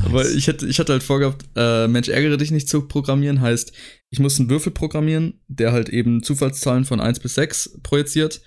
Aber 0.02 0.26
ich 0.30 0.46
hätte, 0.46 0.66
ich 0.66 0.78
hatte 0.78 0.92
halt 0.92 1.02
vorgehabt, 1.02 1.44
äh, 1.56 1.88
Mensch, 1.88 2.08
ärgere 2.08 2.38
dich 2.38 2.50
nicht 2.50 2.70
zu 2.70 2.88
programmieren, 2.88 3.42
heißt, 3.42 3.72
ich 4.10 4.18
muss 4.18 4.40
einen 4.40 4.48
Würfel 4.48 4.72
programmieren, 4.72 5.40
der 5.48 5.72
halt 5.72 5.90
eben 5.90 6.22
Zufallszahlen 6.22 6.86
von 6.86 7.00
1 7.00 7.20
bis 7.20 7.34
6 7.34 7.80
projiziert 7.82 8.40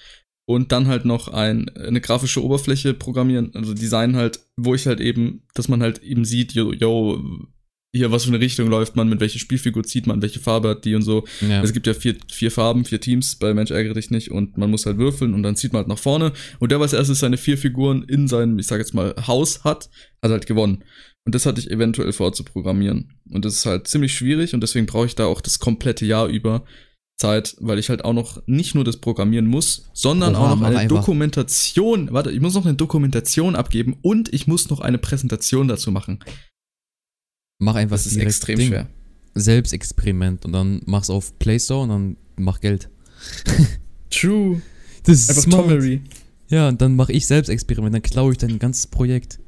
und 0.46 0.72
dann 0.72 0.88
halt 0.88 1.06
noch 1.06 1.28
ein, 1.28 1.70
eine 1.70 2.02
grafische 2.02 2.44
Oberfläche 2.44 2.96
programmieren, 2.96 3.52
also 3.54 3.76
Design 3.76 4.16
halt, 4.16 4.40
wo 4.56 4.74
ich 4.74 4.88
halt 4.88 5.00
eben, 5.00 5.44
dass 5.54 5.68
man 5.68 5.84
halt 5.84 6.00
eben 6.00 6.26
sieht, 6.26 6.54
yo, 6.54 6.74
yo 6.74 7.22
hier, 7.94 8.12
was 8.12 8.26
für 8.26 8.30
eine 8.30 8.40
Richtung 8.40 8.68
läuft 8.70 8.96
man, 8.96 9.10
mit 9.10 9.20
welcher 9.20 9.40
Spielfigur 9.40 9.84
zieht 9.84 10.08
man, 10.08 10.22
welche 10.22 10.40
Farbe 10.40 10.70
hat 10.70 10.86
die 10.86 10.96
und 10.96 11.02
so. 11.02 11.26
ja. 11.42 11.62
Es 11.62 11.74
gibt 11.74 11.88
ja 11.88 11.94
vier, 11.94 12.16
vier 12.32 12.52
Farben, 12.52 12.86
vier 12.86 13.00
Teams 13.00 13.36
bei 13.38 13.54
Mensch 13.54 13.72
ärgere 13.72 13.94
dich 13.94 14.12
nicht 14.12 14.32
und 14.32 14.58
man 14.58 14.70
muss 14.70 14.86
halt 14.86 14.98
würfeln 14.98 15.34
und 15.34 15.44
dann 15.44 15.56
zieht 15.56 15.74
man 15.74 15.80
halt 15.80 15.88
nach 15.88 15.98
vorne 15.98 16.34
und 16.60 16.72
der, 16.72 16.80
was 16.80 16.94
erstes 16.94 17.20
seine 17.20 17.38
vier 17.38 17.58
Figuren 17.58 18.04
in 18.04 18.28
seinem, 18.28 18.60
ich 18.60 18.68
sag 18.68 18.80
jetzt 18.80 18.94
mal, 18.94 19.16
Haus 19.26 19.64
hat, 19.64 19.90
hat 20.22 20.32
halt 20.32 20.46
gewonnen. 20.46 20.84
Und 21.26 21.36
das 21.36 21.46
hatte 21.46 21.60
ich 21.60 21.70
eventuell 21.70 22.14
vor 22.14 22.32
zu 22.32 22.46
programmieren. 22.46 23.20
Und 23.30 23.44
das 23.44 23.56
ist 23.56 23.66
halt 23.66 23.88
ziemlich 23.88 24.14
schwierig 24.14 24.54
und 24.54 24.62
deswegen 24.62 24.86
brauche 24.86 25.08
ich 25.08 25.16
da 25.16 25.26
auch 25.26 25.42
das 25.42 25.60
komplette 25.60 26.06
Jahr 26.06 26.28
über 26.28 26.64
Zeit, 27.18 27.56
weil 27.60 27.80
ich 27.80 27.90
halt 27.90 28.06
auch 28.06 28.14
noch 28.14 28.42
nicht 28.46 28.76
nur 28.76 28.84
das 28.84 28.98
Programmieren 28.98 29.48
muss, 29.48 29.90
sondern 29.94 30.36
Oha, 30.36 30.54
auch 30.54 30.56
noch 30.56 30.66
eine 30.66 30.78
einfach. 30.78 30.98
Dokumentation, 30.98 32.10
warte, 32.12 32.32
ich 32.32 32.40
muss 32.40 32.54
noch 32.54 32.66
eine 32.66 32.76
Dokumentation 32.76 33.56
abgeben 33.56 33.98
und 34.02 34.32
ich 34.34 34.48
muss 34.48 34.70
noch 34.70 34.80
eine 34.80 35.00
Präsentation 35.00 35.68
dazu 35.68 35.92
machen. 35.92 36.20
Mach 37.60 37.76
einfach 37.76 37.96
Das 37.96 38.06
ist 38.06 38.18
extrem 38.18 38.60
Ding. 38.60 38.68
schwer. 38.70 38.88
Selbstexperiment 39.36 40.46
und 40.46 40.52
dann 40.54 40.82
mach's 40.86 41.10
auf 41.10 41.38
Play 41.40 41.60
Store 41.60 41.82
und 41.84 41.90
dann 41.90 42.18
mach 42.38 42.60
Geld. 42.60 42.90
True. 44.10 44.62
Das 45.04 45.20
ist 45.20 45.30
Einfach 45.30 45.44
smart. 45.44 45.62
Tomery. 45.70 46.02
Ja, 46.50 46.68
und 46.70 46.82
dann 46.82 46.96
mache 46.96 47.12
ich 47.14 47.28
Selbstexperiment, 47.28 47.94
dann 47.94 48.02
klaue 48.02 48.32
ich 48.32 48.38
dein 48.38 48.58
ganzes 48.60 48.88
Projekt. 48.88 49.40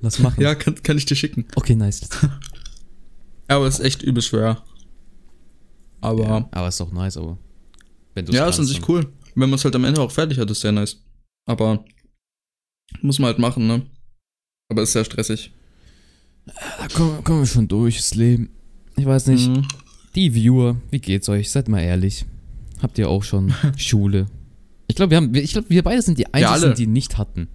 Lass 0.00 0.18
machen. 0.20 0.42
Ja, 0.42 0.54
kann, 0.54 0.82
kann 0.82 0.96
ich 0.98 1.04
dir 1.06 1.14
schicken. 1.16 1.46
Okay, 1.54 1.74
nice. 1.74 2.08
Aber 3.48 3.66
es 3.66 3.78
ist 3.78 3.84
echt 3.84 4.02
übel 4.02 4.22
schwer. 4.22 4.62
Aber 6.00 6.22
Ja, 6.22 6.48
aber 6.52 6.68
ist 6.68 6.80
doch 6.80 6.92
nice, 6.92 7.16
aber. 7.18 7.36
Wenn 8.14 8.24
ja, 8.28 8.48
ist 8.48 8.58
an 8.58 8.64
sich 8.64 8.88
cool. 8.88 9.12
Wenn 9.34 9.50
man 9.50 9.58
es 9.58 9.64
halt 9.64 9.74
am 9.74 9.84
Ende 9.84 10.00
auch 10.00 10.10
fertig 10.10 10.38
hat, 10.38 10.50
ist 10.50 10.60
sehr 10.60 10.72
nice. 10.72 11.02
Aber 11.46 11.84
muss 13.02 13.18
man 13.18 13.26
halt 13.28 13.38
machen, 13.38 13.66
ne? 13.66 13.84
Aber 14.70 14.82
ist 14.82 14.92
sehr 14.92 15.04
stressig. 15.04 15.52
Da 16.78 16.88
kommen, 16.88 17.24
kommen 17.24 17.40
wir 17.40 17.46
schon 17.46 17.68
durch, 17.68 17.96
das 17.96 18.14
Leben. 18.14 18.50
Ich 18.96 19.06
weiß 19.06 19.26
nicht. 19.26 19.48
Mhm. 19.48 19.66
Die 20.14 20.34
Viewer, 20.34 20.76
wie 20.90 20.98
geht's 20.98 21.28
euch? 21.28 21.50
Seid 21.50 21.68
mal 21.68 21.80
ehrlich. 21.80 22.24
Habt 22.82 22.98
ihr 22.98 23.08
auch 23.08 23.22
schon 23.22 23.52
Schule? 23.76 24.26
Ich 24.88 24.96
glaube, 24.96 25.10
wir 25.10 25.16
haben, 25.18 25.34
ich 25.34 25.52
glaube, 25.52 25.70
wir 25.70 25.82
beide 25.82 26.02
sind 26.02 26.18
die 26.18 26.26
einzigen, 26.26 26.46
alle. 26.52 26.74
die 26.74 26.86
nicht 26.86 27.16
hatten. 27.18 27.48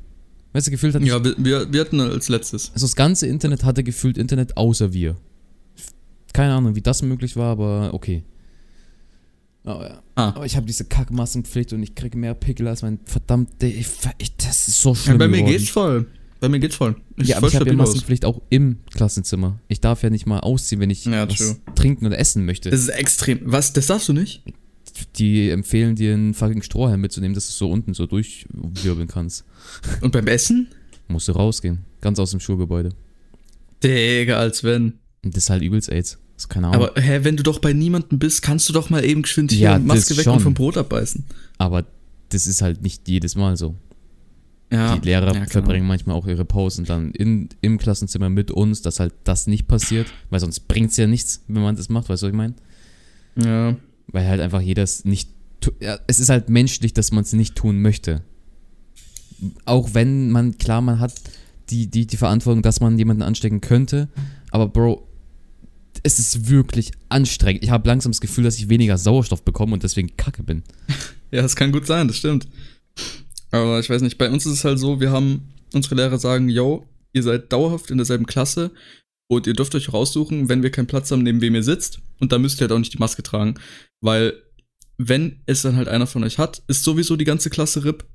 Weißt 0.53 0.67
du, 0.67 0.71
gefühlt 0.71 0.95
hat 0.95 1.01
Ja, 1.03 1.21
wir, 1.23 1.35
wir, 1.37 1.71
wir 1.73 1.81
hatten 1.81 1.99
als 1.99 2.29
letztes. 2.29 2.71
also 2.73 2.85
das 2.85 2.95
ganze 2.95 3.27
Internet 3.27 3.65
hatte 3.65 3.83
gefühlt 3.83 4.17
Internet 4.17 4.55
außer 4.55 4.93
wir. 4.93 5.17
Keine 6.31 6.53
Ahnung, 6.53 6.75
wie 6.75 6.81
das 6.81 7.01
möglich 7.01 7.35
war, 7.35 7.51
aber 7.51 7.93
okay. 7.93 8.23
Oh, 9.65 9.69
ja. 9.81 10.01
Ah. 10.15 10.29
Aber 10.29 10.45
ich 10.45 10.55
habe 10.55 10.65
diese 10.65 10.85
Kackmaskenpflicht 10.85 11.73
und 11.73 11.81
ich 11.83 11.95
kriege 11.95 12.17
mehr 12.17 12.33
Pickel 12.35 12.67
als 12.67 12.83
mein. 12.83 12.99
Ich, 13.61 13.87
ich, 14.19 14.35
das 14.37 14.67
ist 14.67 14.81
so 14.81 14.89
Ja, 14.91 14.95
schlimm. 14.95 15.17
bei 15.17 15.27
mir 15.27 15.37
geworden. 15.37 15.51
geht's 15.57 15.69
voll. 15.69 16.07
Bei 16.45 16.49
mir 16.49 16.59
geht's 16.59 16.75
voll. 16.75 16.95
Ich 17.17 17.27
Ja, 17.29 17.37
aber 17.37 17.47
ich 17.47 17.55
habe 17.55 17.67
ja. 17.69 17.75
Maskenpflicht 17.75 18.25
auch 18.25 18.41
im 18.49 18.79
Klassenzimmer. 18.93 19.59
Ich 19.67 19.81
darf 19.81 20.03
ja 20.03 20.09
nicht 20.09 20.25
mal 20.25 20.39
ausziehen, 20.39 20.79
wenn 20.81 20.89
ich 20.89 21.05
Ja, 21.05 21.27
was 21.29 21.37
true. 21.37 21.55
trinken 21.75 22.05
oder 22.05 22.17
essen 22.19 22.45
möchte. 22.45 22.69
Das 22.69 22.79
ist 22.79 22.89
extrem. 22.89 23.39
Was? 23.43 23.73
Das 23.73 23.87
darfst 23.87 24.07
du 24.09 24.13
nicht? 24.13 24.43
die 25.17 25.49
empfehlen 25.49 25.95
dir 25.95 26.13
einen 26.13 26.33
fucking 26.33 26.61
Strohhalm 26.61 27.01
mitzunehmen, 27.01 27.35
dass 27.35 27.47
du 27.47 27.51
so 27.53 27.69
unten 27.69 27.93
so 27.93 28.05
durchwirbeln 28.05 29.09
kannst. 29.09 29.43
Und 29.99 30.13
beim 30.13 30.25
Essen? 30.27 30.69
Musst 31.09 31.27
du 31.27 31.33
rausgehen. 31.33 31.79
Ganz 31.99 32.17
aus 32.17 32.31
dem 32.31 32.39
Schulgebäude. 32.39 32.91
Digga, 33.83 34.37
als 34.37 34.63
wenn. 34.63 34.93
Das 35.23 35.43
ist 35.43 35.49
halt 35.49 35.63
übelst 35.63 35.89
AIDS. 35.91 36.17
Das 36.35 36.45
ist 36.45 36.49
keine 36.49 36.67
Ahnung. 36.67 36.89
Aber 36.89 37.01
hä, 37.01 37.19
wenn 37.23 37.35
du 37.37 37.43
doch 37.43 37.59
bei 37.59 37.73
niemandem 37.73 38.19
bist, 38.19 38.41
kannst 38.41 38.69
du 38.69 38.73
doch 38.73 38.89
mal 38.89 39.03
eben 39.03 39.21
geschwind 39.23 39.51
hier 39.51 39.59
Ja, 39.71 39.79
Maske 39.79 40.15
weg 40.17 40.23
schon. 40.23 40.33
und 40.35 40.39
vom 40.41 40.53
Brot 40.53 40.77
abbeißen. 40.77 41.23
Aber 41.57 41.85
das 42.29 42.47
ist 42.47 42.61
halt 42.61 42.81
nicht 42.81 43.07
jedes 43.07 43.35
Mal 43.35 43.57
so. 43.57 43.75
Ja. 44.71 44.97
Die 44.97 45.05
Lehrer 45.05 45.27
ja, 45.27 45.33
genau. 45.33 45.45
verbringen 45.45 45.85
manchmal 45.85 46.15
auch 46.15 46.27
ihre 46.27 46.43
Pausen 46.43 46.85
dann 46.85 47.11
in, 47.11 47.49
im 47.61 47.77
Klassenzimmer 47.77 48.29
mit 48.29 48.51
uns, 48.51 48.81
dass 48.81 48.99
halt 48.99 49.13
das 49.23 49.47
nicht 49.47 49.67
passiert, 49.67 50.07
weil 50.29 50.39
sonst 50.39 50.61
bringt 50.67 50.91
es 50.91 50.97
ja 50.97 51.07
nichts, 51.07 51.43
wenn 51.47 51.61
man 51.61 51.75
das 51.75 51.89
macht, 51.89 52.09
weißt 52.09 52.23
du, 52.23 52.27
was 52.27 52.31
ich 52.31 52.37
meine? 52.37 52.55
Ja. 53.35 53.75
Weil 54.07 54.27
halt 54.27 54.41
einfach 54.41 54.61
jeder 54.61 54.83
es 54.83 55.05
nicht. 55.05 55.29
Ja, 55.79 55.99
es 56.07 56.19
ist 56.19 56.29
halt 56.29 56.49
menschlich, 56.49 56.93
dass 56.93 57.11
man 57.11 57.23
es 57.23 57.33
nicht 57.33 57.55
tun 57.55 57.81
möchte. 57.81 58.21
Auch 59.65 59.93
wenn 59.93 60.31
man, 60.31 60.57
klar, 60.57 60.81
man 60.81 60.99
hat 60.99 61.13
die, 61.69 61.87
die, 61.87 62.05
die 62.05 62.17
Verantwortung, 62.17 62.61
dass 62.61 62.79
man 62.79 62.97
jemanden 62.97 63.23
anstecken 63.23 63.61
könnte, 63.61 64.07
aber 64.51 64.67
Bro, 64.67 65.07
es 66.03 66.19
ist 66.19 66.49
wirklich 66.49 66.91
anstrengend. 67.09 67.63
Ich 67.63 67.71
habe 67.71 67.87
langsam 67.87 68.11
das 68.11 68.21
Gefühl, 68.21 68.43
dass 68.43 68.57
ich 68.57 68.69
weniger 68.69 68.97
Sauerstoff 68.97 69.43
bekomme 69.43 69.73
und 69.73 69.83
deswegen 69.83 70.15
kacke 70.17 70.43
bin. 70.43 70.63
Ja, 71.31 71.41
das 71.41 71.57
kann 71.57 71.73
gut 71.73 71.85
sein, 71.85 72.07
das 72.07 72.17
stimmt. 72.17 72.47
Aber 73.51 73.79
ich 73.79 73.89
weiß 73.89 74.01
nicht, 74.01 74.17
bei 74.17 74.29
uns 74.29 74.45
ist 74.45 74.53
es 74.53 74.65
halt 74.65 74.79
so, 74.79 74.99
wir 74.99 75.11
haben, 75.11 75.53
unsere 75.73 75.95
Lehrer 75.95 76.17
sagen, 76.17 76.49
yo, 76.49 76.85
ihr 77.13 77.23
seid 77.23 77.51
dauerhaft 77.51 77.91
in 77.91 77.97
derselben 77.97 78.25
Klasse 78.25 78.71
und 79.27 79.47
ihr 79.47 79.53
dürft 79.53 79.75
euch 79.75 79.91
raussuchen, 79.91 80.49
wenn 80.49 80.63
wir 80.63 80.71
keinen 80.71 80.87
Platz 80.87 81.11
haben, 81.11 81.23
neben 81.23 81.41
wem 81.41 81.55
ihr 81.55 81.63
sitzt. 81.63 81.99
Und 82.19 82.31
da 82.31 82.37
müsst 82.37 82.59
ihr 82.59 82.61
halt 82.61 82.71
auch 82.71 82.79
nicht 82.79 82.93
die 82.93 82.99
Maske 82.99 83.23
tragen. 83.23 83.55
Weil, 84.01 84.33
wenn 84.97 85.41
es 85.45 85.61
dann 85.61 85.75
halt 85.75 85.87
einer 85.87 86.07
von 86.07 86.23
euch 86.23 86.37
hat, 86.37 86.63
ist 86.67 86.83
sowieso 86.83 87.15
die 87.15 87.25
ganze 87.25 87.49
Klasse 87.49 87.83
RIP. 87.83 88.05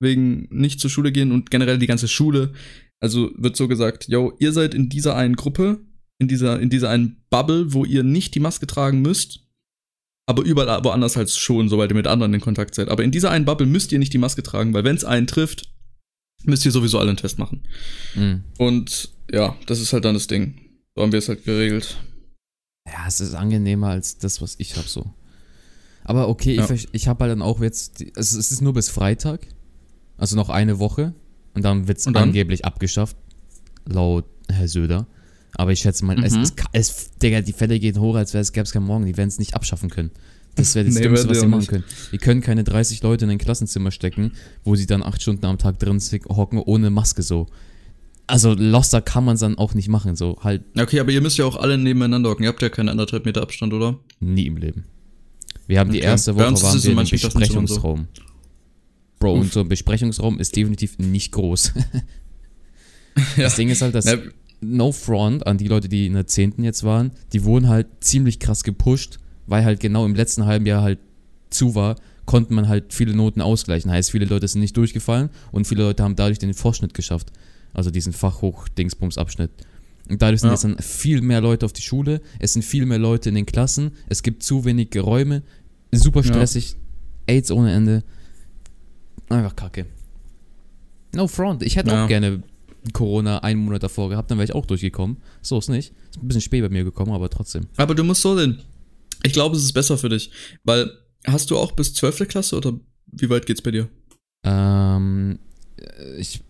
Wegen 0.00 0.48
nicht 0.50 0.80
zur 0.80 0.90
Schule 0.90 1.12
gehen 1.12 1.32
und 1.32 1.50
generell 1.50 1.78
die 1.78 1.86
ganze 1.86 2.08
Schule. 2.08 2.52
Also 3.00 3.30
wird 3.36 3.56
so 3.56 3.68
gesagt, 3.68 4.08
yo, 4.08 4.32
ihr 4.38 4.52
seid 4.52 4.74
in 4.74 4.88
dieser 4.88 5.16
einen 5.16 5.36
Gruppe, 5.36 5.80
in 6.18 6.28
dieser, 6.28 6.60
in 6.60 6.70
dieser 6.70 6.90
einen 6.90 7.24
Bubble, 7.30 7.72
wo 7.72 7.84
ihr 7.84 8.02
nicht 8.02 8.34
die 8.34 8.40
Maske 8.40 8.66
tragen 8.66 9.02
müsst. 9.02 9.43
Aber 10.26 10.42
überall 10.42 10.82
woanders 10.84 11.16
halt 11.16 11.30
schon, 11.30 11.68
sobald 11.68 11.90
ihr 11.90 11.96
mit 11.96 12.06
anderen 12.06 12.32
in 12.34 12.40
Kontakt 12.40 12.74
seid. 12.74 12.88
Aber 12.88 13.04
in 13.04 13.10
dieser 13.10 13.30
einen 13.30 13.44
Bubble 13.44 13.66
müsst 13.66 13.92
ihr 13.92 13.98
nicht 13.98 14.12
die 14.12 14.18
Maske 14.18 14.42
tragen, 14.42 14.72
weil 14.72 14.84
wenn 14.84 14.96
es 14.96 15.04
einen 15.04 15.26
trifft, 15.26 15.68
müsst 16.44 16.64
ihr 16.64 16.70
sowieso 16.72 16.98
alle 16.98 17.10
einen 17.10 17.16
Test 17.18 17.38
machen. 17.38 17.62
Mhm. 18.14 18.44
Und 18.58 19.10
ja, 19.30 19.56
das 19.66 19.80
ist 19.80 19.92
halt 19.92 20.04
dann 20.04 20.14
das 20.14 20.26
Ding. 20.26 20.60
So 20.94 21.02
haben 21.02 21.12
wir 21.12 21.18
es 21.18 21.28
halt 21.28 21.44
geregelt. 21.44 21.98
Ja, 22.86 23.06
es 23.06 23.20
ist 23.20 23.34
angenehmer 23.34 23.88
als 23.88 24.18
das, 24.18 24.40
was 24.40 24.54
ich 24.58 24.76
habe 24.76 24.88
so. 24.88 25.12
Aber 26.04 26.28
okay, 26.28 26.54
Ja. 26.56 26.70
ich, 26.70 26.88
ich 26.92 27.08
habe 27.08 27.24
halt 27.24 27.32
dann 27.32 27.42
auch 27.42 27.60
jetzt, 27.60 28.00
die, 28.00 28.12
also 28.14 28.38
es 28.38 28.50
ist 28.50 28.60
nur 28.60 28.74
bis 28.74 28.90
Freitag, 28.90 29.46
also 30.18 30.36
noch 30.36 30.50
eine 30.50 30.78
Woche 30.78 31.14
und 31.54 31.64
dann 31.64 31.88
wird 31.88 31.98
es 31.98 32.06
angeblich 32.06 32.64
abgeschafft, 32.64 33.16
laut 33.86 34.26
Herr 34.50 34.68
Söder. 34.68 35.06
Aber 35.56 35.72
ich 35.72 35.80
schätze 35.80 36.04
mal, 36.04 36.22
es, 36.24 36.34
Mhm. 36.34 36.42
es, 36.42 36.52
es, 36.72 37.10
Digga, 37.22 37.40
die 37.40 37.52
Fälle 37.52 37.78
gehen 37.78 37.98
hoch, 38.00 38.16
als 38.16 38.32
wäre 38.34 38.42
es 38.42 38.52
gäbe 38.52 38.64
es 38.64 38.72
keinen 38.72 38.86
Morgen. 38.86 39.06
Die 39.06 39.16
werden 39.16 39.28
es 39.28 39.38
nicht 39.38 39.54
abschaffen 39.54 39.88
können. 39.90 40.10
Das 40.56 40.74
wäre 40.74 40.84
das 40.84 40.94
Nee, 40.94 41.02
Dümmste, 41.02 41.28
was 41.28 41.40
sie 41.40 41.46
machen 41.46 41.60
nicht. 41.60 41.68
können. 41.70 41.84
Die 42.12 42.18
können 42.18 42.40
keine 42.40 42.62
30 42.64 43.02
Leute 43.02 43.24
in 43.24 43.30
ein 43.32 43.38
Klassenzimmer 43.38 43.90
stecken, 43.90 44.32
wo 44.64 44.76
sie 44.76 44.86
dann 44.86 45.02
acht 45.02 45.20
Stunden 45.22 45.44
am 45.46 45.58
Tag 45.58 45.78
drin 45.78 46.00
hocken 46.28 46.58
ohne 46.60 46.90
Maske 46.90 47.22
so. 47.22 47.46
Also 48.26 48.54
Loster 48.54 49.02
kann 49.02 49.24
man 49.24 49.36
dann 49.36 49.58
auch 49.58 49.74
nicht 49.74 49.88
machen, 49.88 50.16
so 50.16 50.38
halt 50.42 50.62
Okay, 50.78 50.98
aber 51.00 51.10
ihr 51.10 51.20
müsst 51.20 51.36
ja 51.38 51.44
auch 51.44 51.56
alle 51.56 51.76
nebeneinander 51.76 52.30
hocken. 52.30 52.44
Ihr 52.44 52.48
habt 52.48 52.62
ja 52.62 52.68
keinen 52.70 52.88
anderthalb 52.88 53.24
Meter 53.26 53.42
Abstand, 53.42 53.72
oder? 53.74 53.98
Nie 54.20 54.46
im 54.46 54.56
Leben. 54.56 54.84
Wir 55.66 55.78
haben 55.80 55.90
die 55.92 55.98
Okay. 55.98 56.06
erste 56.06 56.32
Bei 56.34 56.50
Woche 56.50 56.62
waren 56.62 56.76
es 56.78 56.84
wir 56.84 56.94
manchen 56.94 57.18
Klassen 57.18 57.32
so. 57.34 57.38
Besprechungsraum. 57.40 58.08
Bro, 59.18 59.34
Uff. 59.34 59.40
und 59.42 59.52
so 59.52 59.60
ein 59.60 59.68
Besprechungsraum 59.68 60.38
ist 60.38 60.54
definitiv 60.56 60.98
nicht 60.98 61.32
groß. 61.32 61.72
Das 63.36 63.56
Ding 63.56 63.68
ist 63.68 63.80
halt, 63.82 63.94
dass 63.94 64.06
Ja, 64.06 64.16
No 64.64 64.92
Front 64.92 65.46
an 65.46 65.58
die 65.58 65.68
Leute, 65.68 65.88
die 65.88 66.06
in 66.06 66.14
der 66.14 66.26
10. 66.26 66.62
jetzt 66.62 66.84
waren, 66.84 67.10
die 67.32 67.44
wurden 67.44 67.68
halt 67.68 67.86
ziemlich 68.00 68.38
krass 68.40 68.64
gepusht, 68.64 69.18
weil 69.46 69.64
halt 69.64 69.80
genau 69.80 70.04
im 70.06 70.14
letzten 70.14 70.44
halben 70.46 70.66
Jahr 70.66 70.82
halt 70.82 70.98
zu 71.50 71.74
war, 71.74 71.96
konnte 72.26 72.52
man 72.54 72.68
halt 72.68 72.92
viele 72.94 73.14
Noten 73.14 73.40
ausgleichen. 73.40 73.90
Heißt, 73.90 74.10
viele 74.10 74.24
Leute 74.24 74.48
sind 74.48 74.60
nicht 74.60 74.76
durchgefallen 74.76 75.30
und 75.52 75.66
viele 75.66 75.82
Leute 75.82 76.02
haben 76.02 76.16
dadurch 76.16 76.38
den 76.38 76.54
Vorschnitt 76.54 76.94
geschafft. 76.94 77.30
Also 77.74 77.90
diesen 77.90 78.12
Fachhoch-Dingsbums-Abschnitt. 78.12 79.50
Und 80.08 80.20
dadurch 80.22 80.40
sind 80.40 80.48
Ja. 80.48 80.54
jetzt 80.54 80.64
dann 80.64 80.78
viel 80.78 81.20
mehr 81.22 81.40
Leute 81.40 81.64
auf 81.66 81.72
die 81.72 81.82
Schule, 81.82 82.20
es 82.38 82.52
sind 82.52 82.62
viel 82.62 82.86
mehr 82.86 82.98
Leute 82.98 83.28
in 83.30 83.34
den 83.34 83.46
Klassen, 83.46 83.92
es 84.08 84.22
gibt 84.22 84.42
zu 84.42 84.64
wenige 84.64 85.00
Räume, 85.00 85.42
super 85.92 86.20
Ja. 86.20 86.26
stressig, 86.26 86.76
AIDS 87.26 87.50
ohne 87.50 87.72
Ende. 87.72 88.02
Einfach 89.28 89.56
kacke. 89.56 89.86
No 91.14 91.26
front. 91.26 91.62
Ich 91.62 91.76
hätte 91.76 91.90
Ja. 91.90 92.04
auch 92.04 92.08
gerne 92.08 92.42
Corona 92.92 93.38
einen 93.38 93.60
Monat 93.60 93.82
davor 93.82 94.10
gehabt, 94.10 94.30
dann 94.30 94.38
wäre 94.38 94.44
ich 94.44 94.54
auch 94.54 94.66
durchgekommen. 94.66 95.18
So 95.42 95.58
ist 95.58 95.68
nicht. 95.68 95.92
Ist 96.10 96.22
ein 96.22 96.28
bisschen 96.28 96.42
spät 96.42 96.62
bei 96.62 96.68
mir 96.68 96.84
gekommen, 96.84 97.12
aber 97.12 97.30
trotzdem. 97.30 97.66
aber 97.76 97.94
du 97.94 98.04
musst 98.04 98.22
so 98.22 98.36
sehen. 98.36 98.60
Ich 99.22 99.32
glaube, 99.32 99.56
es 99.56 99.64
ist 99.64 99.72
besser 99.72 99.96
für 99.96 100.10
dich. 100.10 100.30
Weil, 100.64 100.90
hast 101.26 101.50
du 101.50 101.56
auch 101.56 101.72
bis 101.72 101.94
12. 101.94 102.28
Klasse 102.28 102.56
oder 102.56 102.78
wie 103.06 103.30
weit 103.30 103.46
geht's 103.46 103.62
bei 103.62 103.70
dir? 103.70 103.88
Ähm, 104.44 105.38
äh, 105.78 106.16
ich 106.16 106.42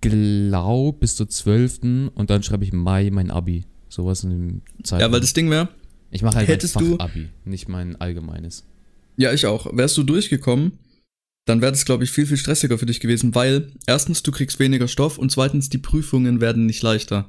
glaube 0.00 0.98
bis 0.98 1.16
zur 1.16 1.28
12. 1.28 2.10
und 2.14 2.30
dann 2.30 2.42
schreibe 2.42 2.64
ich 2.64 2.72
Mai 2.72 3.10
mein 3.10 3.30
Abi. 3.30 3.64
Sowas 3.88 4.24
in 4.24 4.30
dem 4.30 4.62
Zeitraum. 4.82 5.08
Ja, 5.08 5.12
weil 5.12 5.20
das 5.20 5.34
Ding 5.34 5.50
wäre, 5.50 5.68
ich 6.10 6.22
mache 6.22 6.36
halt 6.36 6.48
hättest 6.48 6.74
mein 6.76 6.96
Fachabi, 6.96 7.28
nicht 7.44 7.68
mein 7.68 7.96
allgemeines. 7.96 8.64
Ja, 9.16 9.32
ich 9.32 9.46
auch. 9.46 9.66
Wärst 9.76 9.96
du 9.96 10.02
durchgekommen, 10.02 10.78
dann 11.44 11.60
wäre 11.60 11.72
das, 11.72 11.84
glaube 11.84 12.04
ich, 12.04 12.10
viel, 12.10 12.26
viel 12.26 12.36
stressiger 12.36 12.78
für 12.78 12.86
dich 12.86 13.00
gewesen, 13.00 13.34
weil 13.34 13.72
erstens, 13.86 14.22
du 14.22 14.30
kriegst 14.30 14.58
weniger 14.58 14.88
Stoff 14.88 15.18
und 15.18 15.32
zweitens, 15.32 15.68
die 15.68 15.78
Prüfungen 15.78 16.40
werden 16.40 16.66
nicht 16.66 16.82
leichter. 16.82 17.28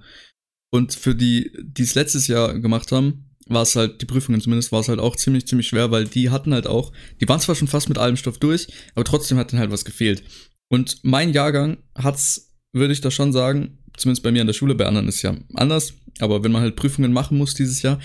Und 0.72 0.94
für 0.94 1.16
die, 1.16 1.52
die 1.62 1.84
es 1.84 1.96
letztes 1.96 2.28
Jahr 2.28 2.60
gemacht 2.60 2.92
haben, 2.92 3.30
war 3.48 3.64
es 3.64 3.76
halt, 3.76 4.02
die 4.02 4.06
Prüfungen 4.06 4.42
zumindest, 4.42 4.72
war 4.72 4.80
es 4.80 4.88
halt 4.88 5.00
auch 5.00 5.16
ziemlich, 5.16 5.48
ziemlich 5.48 5.68
schwer, 5.68 5.92
weil 5.92 6.06
die 6.06 6.30
hatten 6.30 6.54
halt 6.54 6.68
auch, 6.68 6.94
die 7.20 7.28
waren 7.28 7.40
zwar 7.40 7.56
schon 7.56 7.68
fast 7.68 7.90
mit 7.90 7.98
allem 7.98 8.16
Stoff 8.16 8.38
durch, 8.38 8.68
aber 8.96 9.04
trotzdem 9.04 9.38
hat 9.38 9.52
dann 9.52 9.60
halt 9.60 9.72
was 9.72 9.86
gefehlt. 9.86 10.24
Und 10.70 10.98
mein 11.04 11.32
Jahrgang 11.34 11.78
hat's, 11.96 12.56
würde 12.72 12.94
ich 12.94 13.02
da 13.02 13.12
schon 13.12 13.34
sagen, 13.34 13.80
zumindest 13.98 14.24
bei 14.24 14.32
mir 14.32 14.42
an 14.42 14.48
der 14.48 14.54
Schule, 14.54 14.76
bei 14.76 14.86
anderen 14.86 15.08
ist 15.08 15.22
ja 15.22 15.36
anders, 15.54 15.94
aber 16.20 16.44
wenn 16.44 16.52
man 16.52 16.62
halt 16.62 16.76
Prüfungen 16.76 17.14
machen 17.14 17.38
muss 17.38 17.54
dieses 17.54 17.82
Jahr, 17.82 18.00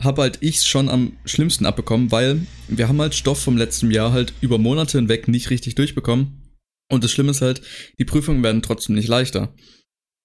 habe 0.00 0.22
halt 0.22 0.38
ich's 0.40 0.66
schon 0.66 0.88
am 0.88 1.12
schlimmsten 1.24 1.66
abbekommen, 1.66 2.10
weil 2.10 2.46
wir 2.68 2.88
haben 2.88 3.00
halt 3.00 3.14
Stoff 3.14 3.40
vom 3.42 3.56
letzten 3.56 3.90
Jahr 3.90 4.12
halt 4.12 4.32
über 4.40 4.58
Monate 4.58 4.98
hinweg 4.98 5.28
nicht 5.28 5.50
richtig 5.50 5.74
durchbekommen. 5.76 6.40
Und 6.90 7.04
das 7.04 7.10
Schlimme 7.12 7.30
ist 7.30 7.40
halt, 7.40 7.62
die 7.98 8.04
Prüfungen 8.04 8.42
werden 8.42 8.60
trotzdem 8.62 8.94
nicht 8.94 9.08
leichter. 9.08 9.54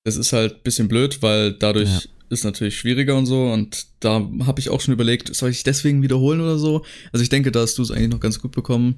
Das 0.04 0.18
ist 0.18 0.34
halt 0.34 0.56
ein 0.58 0.64
bisschen 0.64 0.88
blöd, 0.88 1.22
weil 1.22 1.54
dadurch 1.54 1.90
Ja. 1.90 2.02
ist 2.30 2.44
natürlich 2.44 2.78
schwieriger 2.78 3.16
und 3.18 3.26
so. 3.26 3.44
Und 3.52 3.88
da 4.02 4.28
habe 4.46 4.60
ich 4.60 4.70
auch 4.70 4.82
schon 4.82 4.94
überlegt, 4.94 5.34
soll 5.36 5.52
ich 5.52 5.64
deswegen 5.64 6.02
wiederholen 6.02 6.42
oder 6.42 6.58
so? 6.58 6.84
Also 7.14 7.24
ich 7.24 7.30
denke, 7.30 7.52
da 7.52 7.62
hast 7.62 7.78
du 7.78 7.82
es 7.82 7.92
eigentlich 7.92 8.10
noch 8.10 8.20
ganz 8.20 8.40
gut 8.40 8.52
bekommen. 8.52 8.96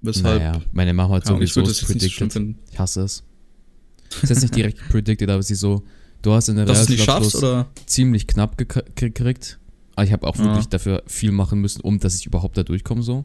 Weshalb, 0.00 0.40
Naja, 0.42 0.60
meine 0.72 0.92
Mama 0.94 1.14
hat 1.14 1.28
ja, 1.28 1.38
ich 1.40 1.52
das 1.54 1.80
predicted. 1.82 2.32
finden. 2.32 2.58
Ich 2.72 2.78
hasse 2.78 3.02
es. 3.02 3.22
Ist 4.22 4.30
jetzt 4.30 4.42
nicht 4.42 4.56
direkt 4.56 4.78
predicted, 4.90 5.30
aber 5.30 5.42
sie 5.42 5.54
so, 5.54 5.84
du 6.22 6.32
hast 6.32 6.48
in 6.48 6.56
der 6.56 6.64
Dass 6.66 6.88
Realschulabschluss 6.88 7.66
ziemlich 7.86 8.26
knapp 8.26 8.58
gekr- 8.58 8.84
gekriegt. 8.96 9.58
Aber 9.94 10.04
ich 10.06 10.12
habe 10.12 10.26
auch 10.26 10.36
Ja. 10.36 10.44
wirklich 10.44 10.68
dafür 10.68 11.02
viel 11.06 11.32
machen 11.32 11.60
müssen, 11.60 11.80
um 11.82 11.98
dass 11.98 12.14
ich 12.14 12.26
überhaupt 12.26 12.56
da 12.56 12.62
durchkomme 12.62 13.02
so. 13.02 13.24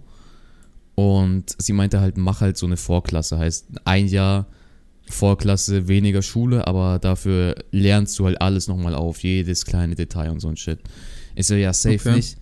Und 0.96 1.56
sie 1.60 1.74
meinte 1.74 2.02
halt, 2.02 2.18
mach 2.18 2.42
halt 2.42 2.58
so 2.58 2.66
eine 2.66 2.78
Vorklasse. 2.78 3.38
Heißt, 3.38 3.68
ein 3.86 4.08
Jahr 4.08 4.48
Vorklasse, 5.10 5.88
weniger 5.88 6.22
Schule, 6.22 6.68
aber 6.68 7.00
dafür 7.00 7.56
lernst 7.72 8.18
du 8.20 8.26
halt 8.26 8.42
alles 8.42 8.68
nochmal 8.68 8.94
auf, 8.94 9.24
jedes 9.24 9.66
kleine 9.66 9.96
Detail 9.96 10.32
und 10.32 10.42
so 10.42 10.50
ein 10.50 10.58
Shit. 10.58 10.80
Ich 11.36 11.48
so, 11.48 11.56
ja, 11.56 11.72
safe 11.72 11.96
Okay. 11.96 12.16
nicht. 12.16 12.38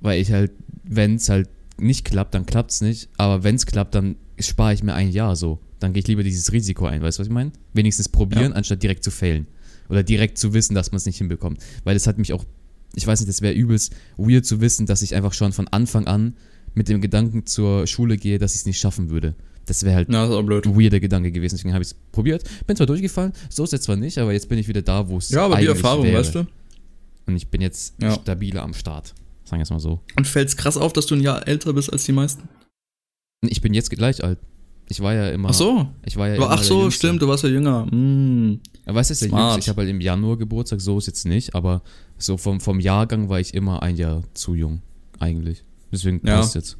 Weil 0.00 0.20
ich 0.20 0.30
halt, 0.30 0.52
wenn 0.84 1.16
es 1.16 1.28
halt 1.28 1.48
nicht 1.78 2.04
klappt, 2.04 2.34
dann 2.34 2.46
klappt 2.46 2.70
es 2.70 2.80
nicht. 2.80 3.08
Aber 3.16 3.42
wenn 3.42 3.56
es 3.56 3.66
klappt, 3.66 3.94
dann 3.96 4.16
spare 4.38 4.72
ich 4.74 4.82
mir 4.84 4.94
ein 4.94 5.10
Jahr 5.10 5.34
so. 5.34 5.58
Dann 5.80 5.92
gehe 5.94 6.00
ich 6.00 6.06
lieber 6.06 6.22
dieses 6.22 6.52
Risiko 6.52 6.86
ein, 6.86 7.02
weißt 7.02 7.18
du, 7.18 7.20
was 7.22 7.26
ich 7.26 7.32
meine? 7.32 7.50
Wenigstens 7.72 8.08
probieren, 8.08 8.50
Ja. 8.52 8.56
anstatt 8.56 8.82
direkt 8.82 9.02
zu 9.02 9.10
failen. 9.10 9.46
Oder 9.88 10.02
direkt 10.02 10.38
zu 10.38 10.54
wissen, 10.54 10.74
dass 10.74 10.92
man 10.92 10.98
es 10.98 11.06
nicht 11.06 11.18
hinbekommt. 11.18 11.58
Weil 11.84 11.94
das 11.94 12.06
hat 12.06 12.18
mich 12.18 12.32
auch, 12.32 12.44
ich 12.96 13.06
weiß 13.06 13.20
nicht, 13.20 13.28
das 13.28 13.40
wäre 13.42 13.54
übelst 13.54 13.94
weird 14.16 14.44
zu 14.44 14.60
wissen, 14.60 14.86
dass 14.86 15.02
ich 15.02 15.14
einfach 15.14 15.32
schon 15.34 15.52
von 15.52 15.68
Anfang 15.68 16.06
an 16.08 16.34
mit 16.74 16.88
dem 16.88 17.00
Gedanken 17.00 17.46
zur 17.46 17.86
Schule 17.86 18.16
gehe, 18.16 18.38
dass 18.38 18.54
ich 18.54 18.60
es 18.60 18.66
nicht 18.66 18.80
schaffen 18.80 19.10
würde. 19.10 19.34
Das 19.66 19.82
wäre 19.84 19.94
halt 19.96 20.08
blöd. 20.08 20.66
ein 20.66 20.76
weirder 20.80 21.00
Gedanke 21.00 21.30
gewesen. 21.32 21.56
Deswegen 21.56 21.74
habe 21.74 21.82
ich 21.82 21.90
es 21.90 21.94
probiert. 22.12 22.44
Bin 22.66 22.76
zwar 22.76 22.86
durchgefallen, 22.86 23.32
so 23.50 23.64
ist 23.64 23.72
es 23.72 23.82
zwar 23.82 23.96
nicht, 23.96 24.18
aber 24.18 24.32
jetzt 24.32 24.48
bin 24.48 24.58
ich 24.58 24.68
wieder 24.68 24.82
da, 24.82 25.08
wo 25.08 25.18
es 25.18 25.30
Ja, 25.30 25.44
aber 25.46 25.56
die 25.56 25.66
Erfahrung, 25.66 26.04
wäre. 26.06 26.18
weißt 26.18 26.34
du? 26.36 26.46
Und 27.26 27.36
ich 27.36 27.48
bin 27.48 27.60
jetzt 27.60 27.94
Ja. 28.00 28.12
stabiler 28.14 28.62
am 28.62 28.74
Start. 28.74 29.14
Sagen 29.44 29.58
wir 29.60 29.62
es 29.64 29.70
mal 29.70 29.80
so. 29.80 30.00
Und 30.16 30.26
fällt's 30.26 30.56
krass 30.56 30.76
auf, 30.76 30.92
dass 30.92 31.06
du 31.06 31.14
ein 31.16 31.20
Jahr 31.20 31.46
älter 31.48 31.72
bist 31.72 31.92
als 31.92 32.04
die 32.04 32.12
meisten? 32.12 32.48
Ich 33.42 33.60
bin 33.60 33.74
jetzt 33.74 33.90
gleich 33.90 34.22
alt. 34.24 34.38
Ich 34.88 35.00
war 35.00 35.14
ja 35.14 35.30
immer. 35.30 35.48
Ach 35.50 35.54
so. 35.54 35.88
Ich 36.04 36.16
war 36.16 36.28
ja 36.28 36.34
immer 36.36 36.50
ach 36.50 36.56
der 36.56 36.64
so, 36.64 36.90
stimmt, 36.90 37.20
du 37.22 37.28
warst 37.28 37.42
ja 37.42 37.50
jünger. 37.50 37.86
Mm. 37.86 38.60
Ja, 38.86 38.94
weißt 38.94 39.10
du, 39.10 39.14
der 39.14 39.28
Smart. 39.28 39.52
Jüngste, 39.54 39.60
ich 39.60 39.68
habe 39.68 39.80
halt 39.82 39.90
im 39.90 40.00
Januar 40.00 40.36
Geburtstag, 40.36 40.80
so 40.80 40.98
ist 40.98 41.06
jetzt 41.06 41.26
nicht, 41.26 41.54
aber 41.54 41.82
so 42.18 42.36
vom, 42.36 42.60
vom 42.60 42.78
Jahrgang 42.78 43.28
war 43.28 43.40
ich 43.40 43.52
immer 43.54 43.82
ein 43.82 43.96
Jahr 43.96 44.22
zu 44.34 44.54
jung, 44.54 44.82
eigentlich. 45.18 45.64
Deswegen 45.92 46.20
Ja. 46.24 46.36
passt 46.36 46.54
jetzt. 46.54 46.78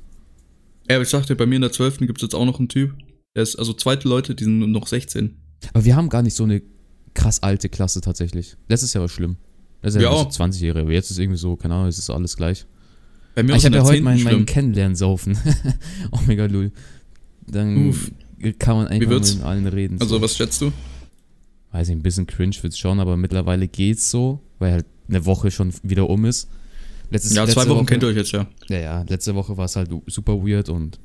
Ja, 0.88 0.96
aber 0.96 1.02
ich 1.02 1.08
sagte, 1.08 1.34
bei 1.34 1.46
mir 1.46 1.56
in 1.56 1.62
der 1.62 1.72
12. 1.72 1.98
gibt 1.98 2.18
es 2.18 2.22
jetzt 2.22 2.34
auch 2.34 2.44
noch 2.46 2.60
einen 2.60 2.68
Typ. 2.68 2.94
Der 3.34 3.42
ist, 3.42 3.56
also 3.56 3.72
zweite 3.72 4.08
Leute, 4.08 4.34
die 4.36 4.44
sind 4.44 4.60
noch 4.70 4.86
16. 4.86 5.36
Aber 5.74 5.84
wir 5.84 5.96
haben 5.96 6.08
gar 6.08 6.22
nicht 6.22 6.36
so 6.36 6.44
eine 6.44 6.62
krass 7.12 7.42
alte 7.42 7.68
Klasse 7.68 8.00
tatsächlich. 8.00 8.56
Letztes 8.68 8.92
Jahr 8.94 9.00
war 9.02 9.08
schlimm. 9.08 9.36
Das 9.82 9.94
ist 9.96 10.02
ja 10.02 10.10
Ja. 10.12 10.16
so 10.16 10.26
20 10.28 10.62
Jahre, 10.62 10.82
aber 10.82 10.92
jetzt 10.92 11.10
ist 11.10 11.18
irgendwie 11.18 11.38
so, 11.38 11.56
keine 11.56 11.74
Ahnung, 11.74 11.88
es 11.88 11.98
ist 11.98 12.08
alles 12.10 12.36
gleich. 12.36 12.66
Bei 13.34 13.42
mir 13.42 13.52
Ah, 13.52 13.56
ist 13.56 13.62
ich 13.62 13.66
habe 13.66 13.76
ja 13.76 13.82
der 13.82 13.88
heute 13.88 13.96
10. 13.96 14.04
mein, 14.04 14.22
mein 14.22 14.32
schlimm. 14.32 14.46
Kennenlernen-Saufen. 14.46 15.36
Omega 16.12 16.46
Lul. 16.46 16.70
Dann 17.46 17.88
Uff. 17.88 18.10
kann 18.58 18.76
man 18.76 18.88
einfach 18.88 19.08
mit 19.08 19.42
allen 19.42 19.66
reden. 19.66 20.00
Also, 20.00 20.16
so. 20.16 20.22
was 20.22 20.36
schätzt 20.36 20.60
du? 20.60 20.72
Weiß 21.72 21.88
nicht, 21.88 21.98
ein 21.98 22.02
bisschen 22.02 22.26
cringe 22.26 22.56
wird's 22.62 22.78
schon, 22.78 23.00
aber 23.00 23.16
mittlerweile 23.16 23.68
geht's 23.68 24.10
so, 24.10 24.40
weil 24.58 24.72
halt 24.72 24.86
eine 25.08 25.24
Woche 25.26 25.50
schon 25.50 25.72
wieder 25.82 26.08
um 26.08 26.24
ist. 26.24 26.48
Letztes, 27.10 27.34
Ja, 27.34 27.46
zwei 27.46 27.68
Wochen 27.68 27.80
Woche, 27.80 27.86
kennt 27.86 28.02
ihr 28.02 28.08
euch 28.08 28.16
jetzt 28.16 28.32
ja. 28.32 28.46
Ja, 28.68 28.78
ja, 28.78 29.04
letzte 29.08 29.34
Woche 29.34 29.56
war 29.56 29.66
es 29.66 29.76
halt 29.76 29.90
super 30.06 30.44
weird 30.44 30.68
und 30.68 30.98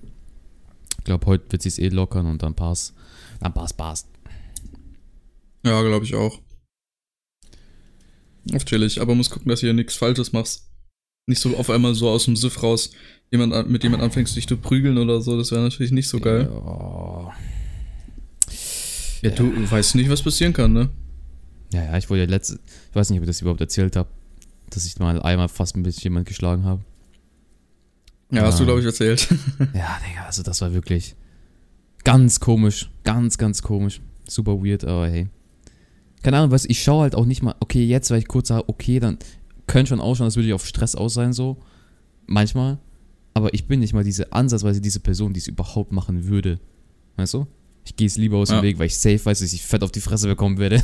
ich 0.98 1.04
glaube, 1.04 1.26
heute 1.26 1.52
wird 1.52 1.62
sich's 1.62 1.78
eh 1.78 1.90
lockern 1.90 2.26
und 2.26 2.42
dann 2.42 2.56
passt. 2.56 2.94
Dann 3.40 3.54
passt, 3.54 3.78
passt. 3.78 4.08
Ja, 5.64 5.82
glaube 5.84 6.06
ich 6.06 6.16
auch. 6.16 6.40
Auf 8.54 8.66
chillig, 8.66 9.00
aber 9.00 9.14
muss 9.14 9.30
gucken, 9.30 9.50
dass 9.50 9.60
hier 9.60 9.74
nichts 9.74 9.96
Falsches 9.96 10.32
machst. 10.32 10.71
Nicht 11.32 11.40
so 11.42 11.56
auf 11.56 11.70
einmal 11.70 11.96
so 11.96 12.10
aus 12.10 12.26
dem 12.26 12.36
Siff 12.36 12.62
raus, 12.62 12.92
jemand, 13.32 13.54
an- 13.54 13.72
mit 13.72 13.84
jemand 13.84 14.04
anfängst, 14.04 14.36
dich 14.36 14.46
zu 14.48 14.58
prügeln 14.58 14.98
oder 14.98 15.22
so. 15.22 15.38
Das 15.38 15.50
wäre 15.52 15.62
natürlich 15.62 15.94
nicht 15.94 16.10
so 16.10 16.20
geil. 16.20 16.50
Ja. 16.54 17.32
Ja, 19.22 19.30
du 19.30 19.52
weißt 19.72 19.96
nicht, 19.96 20.10
was 20.10 20.22
passieren 20.22 20.52
kann, 20.52 20.74
ne? 20.74 20.90
Ja, 21.74 21.84
ja, 21.86 21.98
ich 21.98 22.10
wollte 22.10 22.24
ja 22.26 22.30
letzte, 22.30 22.60
ich 22.90 22.96
weiß 22.96 23.10
nicht, 23.10 23.20
ob 23.20 23.24
ich 23.24 23.28
das 23.30 23.40
überhaupt 23.40 23.62
erzählt 23.62 23.96
habe, 23.96 24.10
dass 24.72 24.86
ich 24.86 25.00
mal 25.00 25.22
einmal 25.22 25.48
fast 25.48 25.76
ein 25.78 25.84
bisschen 25.84 26.04
jemand 26.04 26.28
geschlagen 26.28 26.66
habe. 26.66 26.82
Ja, 28.32 28.42
hast 28.44 28.60
du, 28.60 28.66
glaube 28.66 28.80
ich, 28.82 28.86
erzählt. 28.86 29.28
Ja, 29.74 30.00
Digga, 30.06 30.26
also 30.26 30.44
das 30.44 30.60
war 30.62 30.74
wirklich 30.74 31.16
ganz 32.04 32.40
komisch, 32.42 32.90
ganz, 33.04 33.38
ganz 33.38 33.62
komisch. 33.62 34.02
Super 34.28 34.62
weird, 34.64 34.84
aber 34.84 35.08
hey. 35.08 35.28
Keine 36.24 36.38
Ahnung, 36.38 36.52
was 36.52 36.66
ich 36.66 36.82
schaue 36.84 37.04
halt 37.04 37.16
auch 37.16 37.26
nicht 37.26 37.42
mal, 37.42 37.56
okay, 37.62 37.86
jetzt, 37.86 38.10
weil 38.12 38.20
ich 38.20 38.28
kurz 38.28 38.50
sage, 38.50 38.68
okay, 38.68 39.00
dann 39.00 39.18
könnte 39.72 39.90
schon 39.90 40.02
ausschauen, 40.02 40.26
als 40.26 40.36
würde 40.36 40.48
ich 40.50 40.54
auf 40.54 40.66
Stress 40.66 40.96
aus 40.96 41.14
sein, 41.14 41.32
so. 41.34 41.58
Manchmal. 42.28 42.78
Aber 43.34 43.54
ich 43.54 43.68
bin 43.68 43.80
nicht 43.80 43.94
mal 43.94 44.04
diese 44.04 44.34
ansatzweise 44.34 44.82
diese 44.82 45.00
Person, 45.00 45.34
die 45.34 45.40
es 45.40 45.48
überhaupt 45.48 45.94
machen 45.94 46.28
würde. 46.28 46.60
Weißt 47.16 47.34
du? 47.34 47.48
Ich 47.86 47.96
gehe 47.96 48.08
es 48.08 48.18
lieber 48.18 48.38
aus 48.38 48.50
dem 48.50 48.58
Ja. 48.58 48.64
Weg, 48.64 48.78
weil 48.80 48.88
ich 48.88 48.98
safe 48.98 49.24
weiß, 49.24 49.40
dass 49.40 49.54
ich 49.54 49.64
fett 49.64 49.84
auf 49.84 49.92
die 49.92 50.02
Fresse 50.02 50.28
bekommen 50.28 50.58
werde. 50.58 50.84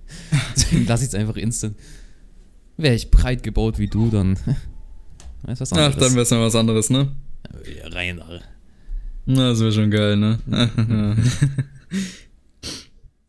Deswegen 0.56 0.86
lasse 0.86 1.02
ich 1.04 1.08
es 1.08 1.14
einfach 1.14 1.36
instant. 1.36 1.76
Wäre 2.76 2.94
ich 2.94 3.10
breit 3.10 3.42
gebaut 3.42 3.78
wie 3.78 3.88
du, 3.88 4.08
dann. 4.08 4.36
Weißt 5.42 5.60
du 5.60 5.62
was 5.62 5.72
Ach, 5.72 5.78
anderes? 5.78 5.96
dann 5.98 6.14
wär's 6.16 6.30
noch 6.30 6.38
was 6.38 6.54
anderes, 6.54 6.90
ne? 6.90 7.08
Ja, 7.76 7.88
Rein. 7.88 8.22
Na, 9.26 9.50
das 9.50 9.60
wäre 9.60 9.72
schon 9.72 9.90
geil, 9.90 10.16
ne? 10.16 10.38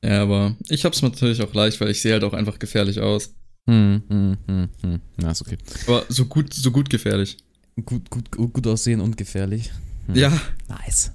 ja, 0.03 0.21
aber 0.21 0.55
ich 0.69 0.85
hab's 0.85 1.01
natürlich 1.01 1.41
auch 1.41 1.53
leicht, 1.53 1.81
weil 1.81 1.89
ich 1.89 2.01
sehe 2.01 2.13
halt 2.13 2.23
auch 2.23 2.33
einfach 2.33 2.59
gefährlich 2.59 2.99
aus. 2.99 3.33
Hm, 3.67 4.01
hm, 4.09 4.37
hm, 4.47 4.69
hm. 4.81 4.99
Na, 5.17 5.31
ist 5.31 5.41
okay. 5.41 5.57
Aber 5.87 6.05
so 6.09 6.25
gut, 6.25 6.53
so 6.53 6.71
gut 6.71 6.89
gefährlich. 6.89 7.37
Gut, 7.85 8.09
gut, 8.09 8.31
gut, 8.31 8.67
aussehen 8.67 8.99
und 9.01 9.15
gefährlich. 9.17 9.71
Hm. 10.07 10.15
Ja, 10.15 10.31
Nice. 10.67 11.11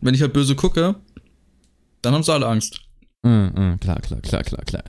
wenn 0.00 0.14
ich 0.14 0.22
halt 0.22 0.32
böse 0.32 0.54
gucke, 0.54 0.94
dann 2.02 2.14
haben 2.14 2.22
sie 2.22 2.32
alle 2.32 2.46
Angst. 2.46 2.80
Hm, 3.24 3.52
hm, 3.54 3.80
klar, 3.80 4.00
klar, 4.00 4.20
klar, 4.20 4.42
klar, 4.42 4.64
klar. 4.64 4.84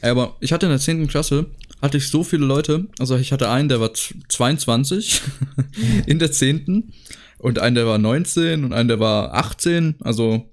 Ey, 0.00 0.10
Aber 0.10 0.36
ich 0.40 0.52
hatte 0.52 0.66
in 0.66 0.70
der 0.70 0.80
10. 0.80 1.06
Klasse, 1.06 1.46
hatte 1.80 1.96
ich 1.98 2.08
so 2.08 2.24
viele 2.24 2.44
Leute, 2.44 2.88
also 2.98 3.16
ich 3.16 3.32
hatte 3.32 3.48
einen, 3.50 3.68
der 3.68 3.80
war 3.80 3.94
z- 3.94 4.16
22 4.28 5.20
in 6.06 6.18
der 6.18 6.32
10. 6.32 6.92
und 7.38 7.58
einen, 7.58 7.74
der 7.76 7.86
war 7.86 7.98
19 7.98 8.64
und 8.64 8.72
einen, 8.72 8.88
der 8.88 8.98
war 9.00 9.34
18, 9.34 9.96
also 10.00 10.50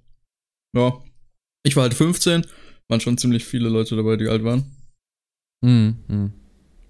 ja, 0.76 0.94
ich 1.64 1.76
war 1.76 1.84
halt 1.84 1.94
15, 1.96 2.46
waren 2.88 3.00
schon 3.02 3.18
ziemlich 3.18 3.44
viele 3.46 3.70
Leute 3.70 3.96
dabei, 3.96 4.18
die 4.18 4.28
alt 4.28 4.44
waren. 4.44 4.72
Hm, 5.64 5.96
hm. 6.08 6.32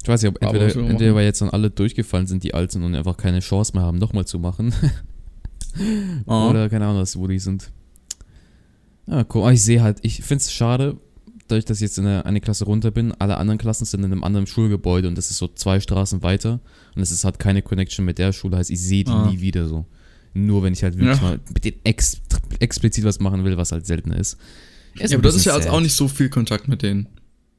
Ich 0.01 0.07
weiß 0.07 0.21
nicht, 0.21 0.29
ob 0.29 0.41
entweder, 0.41 0.73
entweder 0.75 1.15
weil 1.15 1.25
jetzt 1.25 1.41
dann 1.41 1.49
alle 1.49 1.69
durchgefallen 1.69 2.25
sind, 2.27 2.43
die 2.43 2.53
alt 2.53 2.71
sind 2.71 2.83
und 2.83 2.95
einfach 2.95 3.17
keine 3.17 3.39
Chance 3.39 3.73
mehr 3.73 3.83
haben, 3.83 3.97
nochmal 3.97 4.25
zu 4.25 4.39
machen. 4.39 4.73
Ah. 6.25 6.49
Oder 6.49 6.67
keine 6.67 6.85
Ahnung, 6.87 7.01
was, 7.01 7.15
wo 7.15 7.27
die 7.27 7.37
sind. 7.37 7.71
Ja, 9.05 9.23
cool. 9.33 9.43
Aber 9.43 9.53
ich 9.53 9.63
sehe 9.63 9.81
halt, 9.83 9.99
ich 10.01 10.23
finde 10.23 10.41
es 10.41 10.51
schade, 10.51 10.97
dadurch, 11.47 11.63
dass 11.63 11.77
ich 11.77 11.81
jetzt 11.81 11.97
in 11.99 12.07
eine, 12.07 12.25
eine 12.25 12.41
Klasse 12.41 12.65
runter 12.65 12.89
bin, 12.91 13.13
alle 13.19 13.37
anderen 13.37 13.59
Klassen 13.59 13.85
sind 13.85 14.03
in 14.03 14.11
einem 14.11 14.23
anderen 14.23 14.47
Schulgebäude 14.47 15.07
und 15.07 15.15
das 15.15 15.29
ist 15.29 15.37
so 15.37 15.47
zwei 15.47 15.79
Straßen 15.79 16.23
weiter 16.23 16.59
und 16.95 17.01
es 17.03 17.11
ist 17.11 17.23
halt 17.23 17.37
keine 17.39 17.61
Connection 17.61 18.03
mit 18.03 18.17
der 18.17 18.33
Schule, 18.33 18.57
heißt 18.57 18.71
ich 18.71 18.81
sehe 18.81 19.03
die 19.03 19.11
Ah. 19.11 19.29
nie 19.29 19.39
wieder 19.41 19.67
so. 19.67 19.85
Nur 20.33 20.63
wenn 20.63 20.73
ich 20.73 20.83
halt 20.83 20.97
wirklich 20.97 21.17
Ja. 21.17 21.23
mal 21.23 21.39
mit 21.53 21.63
denen 21.63 21.77
ex 21.83 22.19
explizit 22.59 23.03
was 23.05 23.19
machen 23.19 23.45
will, 23.45 23.55
was 23.55 23.71
halt 23.71 23.85
selten 23.85 24.11
ist. 24.11 24.37
Ist 24.95 25.11
ja, 25.11 25.17
aber 25.17 25.23
das 25.27 25.35
ist 25.35 25.45
ja 25.45 25.53
sad. 25.53 25.69
auch 25.69 25.81
nicht 25.81 25.93
so 25.95 26.07
viel 26.07 26.29
Kontakt 26.29 26.67
mit 26.67 26.81
denen. 26.81 27.07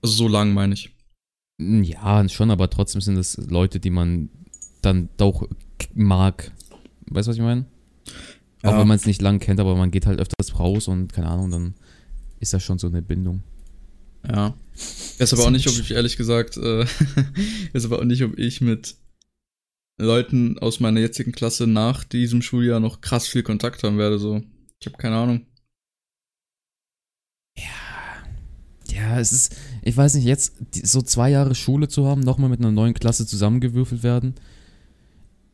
Also 0.02 0.14
so 0.14 0.28
lang, 0.28 0.52
meine 0.52 0.74
ich. 0.74 0.90
Ja, 1.60 2.26
schon, 2.28 2.50
aber 2.50 2.70
trotzdem 2.70 3.00
sind 3.00 3.16
es 3.16 3.36
Leute, 3.36 3.80
die 3.80 3.90
man 3.90 4.30
dann 4.82 5.08
doch 5.16 5.46
mag. 5.94 6.52
Weißt 7.10 7.26
du, 7.26 7.30
was 7.30 7.36
ich 7.36 7.42
meine? 7.42 7.66
Auch 8.62 8.72
Ja. 8.72 8.78
wenn 8.80 8.88
man 8.88 8.96
es 8.96 9.06
nicht 9.06 9.20
lang 9.22 9.40
kennt, 9.40 9.60
aber 9.60 9.76
man 9.76 9.90
geht 9.90 10.06
halt 10.06 10.20
öfters 10.20 10.58
raus 10.58 10.88
und 10.88 11.12
keine 11.12 11.28
Ahnung, 11.28 11.50
dann 11.50 11.74
ist 12.40 12.52
das 12.52 12.62
schon 12.62 12.78
so 12.78 12.86
eine 12.86 13.02
Bindung. 13.02 13.42
Ja. 14.26 14.54
Ist 15.18 15.32
aber 15.32 15.44
auch 15.44 15.50
nicht, 15.50 15.66
ob 15.68 15.78
ich 15.78 15.90
ehrlich 15.92 16.16
gesagt, 16.16 16.56
äh, 16.56 16.84
ist 17.72 17.84
aber 17.84 17.98
auch 18.00 18.04
nicht, 18.04 18.22
ob 18.22 18.38
ich 18.38 18.60
mit 18.60 18.96
Leuten 19.98 20.58
aus 20.58 20.80
meiner 20.80 21.00
jetzigen 21.00 21.32
Klasse 21.32 21.66
nach 21.66 22.04
diesem 22.04 22.40
Schuljahr 22.42 22.80
noch 22.80 23.00
krass 23.02 23.26
viel 23.26 23.42
Kontakt 23.42 23.82
haben 23.82 23.98
werde. 23.98 24.18
So, 24.18 24.42
ich 24.78 24.86
habe 24.86 24.96
keine 24.96 25.16
Ahnung. 25.16 25.46
Ja, 29.00 29.18
es 29.18 29.32
ist, 29.32 29.56
ich 29.82 29.96
weiß 29.96 30.14
nicht, 30.14 30.24
jetzt 30.24 30.54
so 30.86 31.00
zwei 31.00 31.30
Jahre 31.30 31.54
Schule 31.54 31.88
zu 31.88 32.06
haben, 32.06 32.20
nochmal 32.20 32.50
mit 32.50 32.60
einer 32.60 32.70
neuen 32.70 32.92
Klasse 32.92 33.26
zusammengewürfelt 33.26 34.02
werden. 34.02 34.34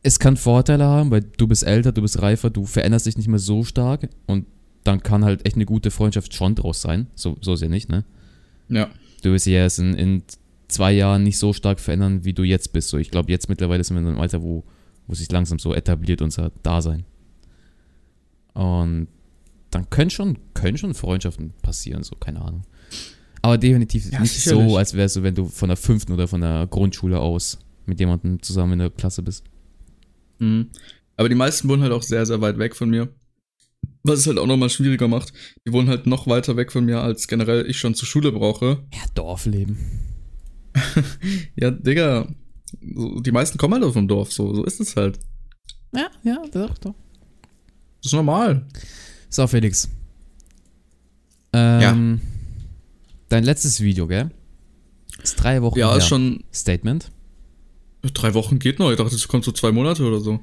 Es 0.03 0.19
kann 0.19 0.37
Vorteile 0.37 0.85
haben, 0.85 1.11
weil 1.11 1.21
du 1.21 1.47
bist 1.47 1.63
älter, 1.63 1.91
du 1.91 2.01
bist 2.01 2.21
reifer, 2.21 2.49
du 2.49 2.65
veränderst 2.65 3.05
dich 3.05 3.17
nicht 3.17 3.27
mehr 3.27 3.39
so 3.39 3.63
stark 3.63 4.09
und 4.25 4.45
dann 4.83 5.01
kann 5.01 5.25
halt 5.25 5.45
echt 5.45 5.55
eine 5.55 5.65
gute 5.65 5.91
Freundschaft 5.91 6.33
schon 6.33 6.55
draus 6.55 6.81
sein. 6.81 7.07
So, 7.15 7.37
so 7.41 7.53
ist 7.53 7.61
ja 7.61 7.69
nicht, 7.69 7.89
ne? 7.89 8.05
Ja. 8.69 8.89
du 9.23 9.31
wirst 9.31 9.45
dich 9.45 9.53
ja 9.53 9.59
erst 9.59 9.79
in, 9.79 9.93
in 9.93 10.23
zwei 10.67 10.91
Jahren 10.91 11.23
nicht 11.23 11.37
so 11.37 11.53
stark 11.53 11.79
verändern, 11.79 12.25
wie 12.25 12.33
du 12.33 12.43
jetzt 12.43 12.73
bist. 12.73 12.89
So, 12.89 12.97
ich 12.97 13.11
glaube, 13.11 13.31
jetzt 13.31 13.49
mittlerweile 13.49 13.83
sind 13.83 13.95
wir 13.95 14.01
in 14.01 14.07
einem 14.07 14.19
Alter, 14.19 14.41
wo, 14.41 14.63
wo 15.07 15.13
sich 15.13 15.31
langsam 15.31 15.59
so 15.59 15.73
etabliert 15.73 16.21
unser 16.21 16.51
Dasein. 16.63 17.05
Und 18.53 19.07
dann 19.71 19.89
können 19.89 20.09
schon, 20.09 20.37
können 20.53 20.77
schon 20.77 20.93
Freundschaften 20.93 21.53
passieren, 21.61 22.03
so, 22.03 22.15
keine 22.15 22.41
Ahnung. 22.41 22.63
Aber 23.47 23.57
definitiv 23.57 24.11
Ja, 24.11 24.19
nicht 24.19 24.33
sicherlich. 24.33 24.69
so, 24.69 24.77
als 24.77 24.93
wärst 24.93 25.15
du, 25.15 25.23
wenn 25.23 25.33
du 25.35 25.45
von 25.47 25.69
der 25.69 25.77
fünften 25.77 26.11
oder 26.11 26.27
von 26.27 26.41
der 26.41 26.67
Grundschule 26.67 27.19
aus 27.19 27.57
mit 27.85 27.97
jemandem 27.99 28.41
zusammen 28.41 28.73
in 28.73 28.79
der 28.79 28.89
Klasse 28.89 29.21
bist. 29.21 29.45
Mhm. 30.39 30.67
Aber 31.15 31.29
die 31.29 31.35
meisten 31.35 31.69
wohnen 31.69 31.81
halt 31.81 31.93
auch 31.93 32.03
sehr, 32.03 32.25
sehr 32.25 32.41
weit 32.41 32.57
weg 32.59 32.75
von 32.75 32.89
mir. 32.89 33.07
Was 34.03 34.19
es 34.19 34.27
halt 34.27 34.37
auch 34.37 34.47
nochmal 34.47 34.69
schwieriger 34.69 35.07
macht. 35.07 35.31
Die 35.65 35.71
wohnen 35.71 35.87
halt 35.87 36.07
noch 36.07 36.27
weiter 36.27 36.57
weg 36.57 36.73
von 36.73 36.83
mir, 36.83 36.99
als 37.01 37.29
generell 37.29 37.65
ich 37.69 37.77
schon 37.79 37.95
zur 37.95 38.05
Schule 38.07 38.33
brauche. 38.33 38.83
Ja, 38.93 38.99
Dorfleben. 39.15 39.77
Ja, 41.55 41.71
Digga, 41.71 42.27
die 42.81 43.31
meisten 43.31 43.57
kommen 43.57 43.75
halt 43.75 43.83
aus 43.85 43.93
dem 43.93 44.07
Dorf, 44.09 44.31
so, 44.33 44.53
so 44.53 44.65
ist 44.65 44.79
es 44.81 44.95
halt. 44.97 45.17
Ja, 45.95 46.07
ja, 46.23 46.37
doch, 46.51 46.77
doch. 46.79 46.93
Das 48.03 48.11
ist 48.11 48.13
normal. 48.13 48.67
So, 49.29 49.47
Felix. 49.47 49.89
Ähm, 51.53 52.19
Dein 53.29 53.43
letztes 53.43 53.81
Video, 53.81 54.07
gell? 54.07 54.31
Ist 55.21 55.35
drei 55.35 55.61
Wochen 55.61 55.77
Ja, 55.79 55.89
her. 55.89 55.97
ist 55.97 56.07
schon. 56.07 56.43
Statement. 56.53 57.11
Drei 58.13 58.33
Wochen 58.33 58.59
geht 58.59 58.79
noch. 58.79 58.91
Ich 58.91 58.97
dachte, 58.97 59.15
es 59.15 59.27
kommt 59.27 59.43
so 59.43 59.51
zwei 59.51 59.71
Monate 59.71 60.03
oder 60.03 60.19
so. 60.19 60.39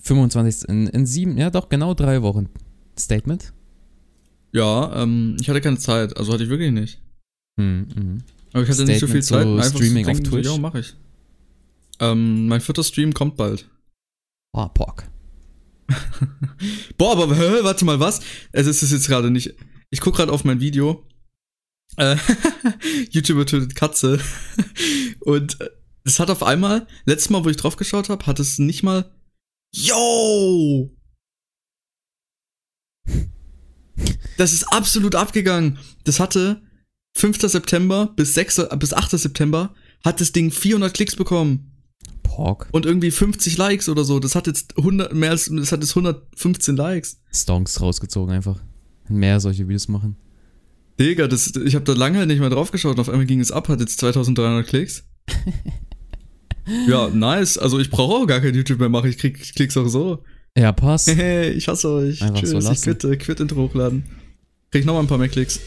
25. 0.00 0.68
In, 0.68 0.86
in 0.88 1.06
sieben, 1.06 1.38
ja 1.38 1.50
doch, 1.50 1.68
genau 1.68 1.94
drei 1.94 2.22
Wochen. 2.22 2.48
Statement. 2.98 3.52
Ja, 4.52 5.02
ähm, 5.02 5.36
ich 5.40 5.48
hatte 5.48 5.60
keine 5.60 5.78
Zeit. 5.78 6.16
Also 6.16 6.32
hatte 6.32 6.44
ich 6.44 6.50
wirklich 6.50 6.72
nicht. 6.72 7.00
Hm, 7.58 7.86
mhm. 7.94 8.18
Aber 8.52 8.62
ich 8.62 8.68
hatte 8.68 8.84
nicht 8.84 9.00
so 9.00 9.06
viel 9.06 9.22
Statement 9.22 9.62
Zeit. 9.62 9.70
zu 9.72 9.76
Streaming 9.78 10.06
auf 10.06 10.12
denken, 10.12 10.30
Twitch? 10.30 10.46
So, 10.46 10.54
ja, 10.54 10.60
mach 10.60 10.74
ich. 10.74 10.94
Ähm, 12.00 12.48
mein 12.48 12.60
vierter 12.60 12.84
Stream 12.84 13.12
kommt 13.12 13.36
bald. 13.36 13.68
Ah, 14.52 14.68
Pork. 14.68 15.08
Boah, 16.98 17.12
aber 17.12 17.34
hä, 17.34 17.58
warte 17.62 17.84
mal, 17.84 18.00
was? 18.00 18.20
Es 18.52 18.66
ist 18.66 18.82
es 18.82 18.90
jetzt 18.92 19.08
gerade 19.08 19.30
nicht. 19.30 19.54
Ich 19.90 20.00
guck 20.00 20.16
gerade 20.16 20.32
auf 20.32 20.44
mein 20.44 20.60
Video. 20.60 21.04
Äh, 21.98 22.16
YouTuber 23.10 23.44
tötet 23.44 23.74
Katze. 23.74 24.20
Und 25.20 25.60
äh, 25.60 25.70
es 26.04 26.20
hat 26.20 26.30
auf 26.30 26.42
einmal, 26.42 26.86
letztes 27.04 27.30
Mal, 27.30 27.44
wo 27.44 27.48
ich 27.50 27.56
drauf 27.56 27.76
geschaut 27.76 28.08
habe, 28.08 28.24
hat 28.26 28.40
es 28.40 28.58
nicht 28.58 28.82
mal. 28.82 29.12
Yo! 29.74 30.94
Das 34.36 34.52
ist 34.52 34.72
absolut 34.72 35.16
abgegangen. 35.16 35.78
Das 36.04 36.20
hatte 36.20 36.62
5. 37.16 37.40
September 37.40 38.12
bis 38.16 38.34
6. 38.34 38.68
bis 38.78 38.94
8. 38.94 39.10
September 39.10 39.74
hat 40.04 40.20
das 40.20 40.32
Ding 40.32 40.52
400 40.52 40.94
Klicks 40.94 41.16
bekommen. 41.16 41.72
Talk. 42.22 42.68
Und 42.70 42.86
irgendwie 42.86 43.10
50 43.10 43.56
Likes 43.56 43.88
oder 43.88 44.04
so. 44.04 44.20
Das 44.20 44.36
hat 44.36 44.46
jetzt 44.46 44.78
100, 44.78 45.12
mehr 45.12 45.30
als, 45.30 45.50
das 45.52 45.72
hat 45.72 45.80
jetzt 45.80 45.90
115 45.90 46.76
Likes. 46.76 47.20
Stonks 47.32 47.80
rausgezogen 47.80 48.32
einfach. 48.32 48.60
Mehr 49.08 49.40
solche 49.40 49.66
Videos 49.66 49.88
machen. 49.88 50.16
Digga, 50.98 51.28
das, 51.28 51.54
ich 51.54 51.74
habe 51.74 51.84
da 51.84 51.92
lange 51.92 52.26
nicht 52.26 52.40
mehr 52.40 52.50
drauf 52.50 52.72
geschaut 52.72 52.94
und 52.94 53.00
auf 53.00 53.08
einmal 53.08 53.26
ging 53.26 53.40
es 53.40 53.52
ab, 53.52 53.68
hat 53.68 53.80
jetzt 53.80 54.00
2300 54.00 54.66
Klicks. 54.66 55.04
ja, 56.88 57.08
nice. 57.08 57.56
Also 57.56 57.78
ich 57.78 57.90
brauche 57.90 58.14
auch 58.14 58.26
gar 58.26 58.40
kein 58.40 58.54
YouTube 58.54 58.80
mehr 58.80 58.88
machen, 58.88 59.08
ich 59.08 59.18
krieg 59.18 59.38
Klicks 59.54 59.76
auch 59.76 59.88
so. 59.88 60.24
Ja, 60.56 60.72
passt. 60.72 61.14
Hey, 61.14 61.50
ich 61.56 61.68
hasse 61.68 61.88
euch. 61.88 62.22
Einfach 62.22 62.40
Tschüss, 62.40 62.50
so 62.50 62.72
ich 62.72 62.82
quitte, 62.82 63.16
quitte 63.16 63.42
Intro 63.44 63.62
hochladen. 63.62 64.04
Krieg 64.72 64.84
noch 64.84 64.94
mal 64.94 65.00
ein 65.00 65.06
paar 65.06 65.18
mehr 65.18 65.28
Klicks. 65.28 65.60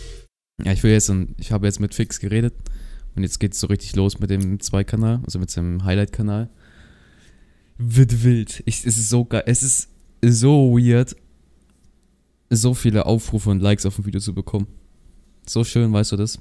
Ja, 0.64 0.74
ich 0.74 0.84
will 0.84 0.92
jetzt, 0.92 1.12
ich 1.38 1.52
habe 1.52 1.66
jetzt 1.66 1.80
mit 1.80 1.96
Fix 1.96 2.20
geredet 2.20 2.54
und 3.16 3.24
jetzt 3.24 3.40
geht's 3.40 3.60
so 3.60 3.68
richtig 3.68 3.96
los 3.96 4.20
mit 4.20 4.30
dem 4.30 4.60
Zwei-Kanal, 4.60 5.22
also 5.24 5.40
mit 5.40 5.50
seinem 5.50 5.86
Highlight-Kanal. 5.86 6.50
Wird 7.78 8.24
wild. 8.24 8.62
Ich, 8.66 8.86
es 8.86 8.98
ist 8.98 9.10
so 9.10 9.26
geil. 9.26 9.44
Es 9.46 9.64
ist 9.64 9.90
so 10.24 10.78
weird, 10.78 11.16
so 12.50 12.74
viele 12.74 13.06
Aufrufe 13.06 13.50
und 13.50 13.62
Likes 13.62 13.86
auf 13.86 13.98
ein 13.98 14.06
Video 14.06 14.20
zu 14.20 14.36
bekommen. 14.36 14.68
So 15.52 15.64
schön, 15.66 15.92
weißt 15.92 16.14
du 16.14 16.18
das? 16.18 16.40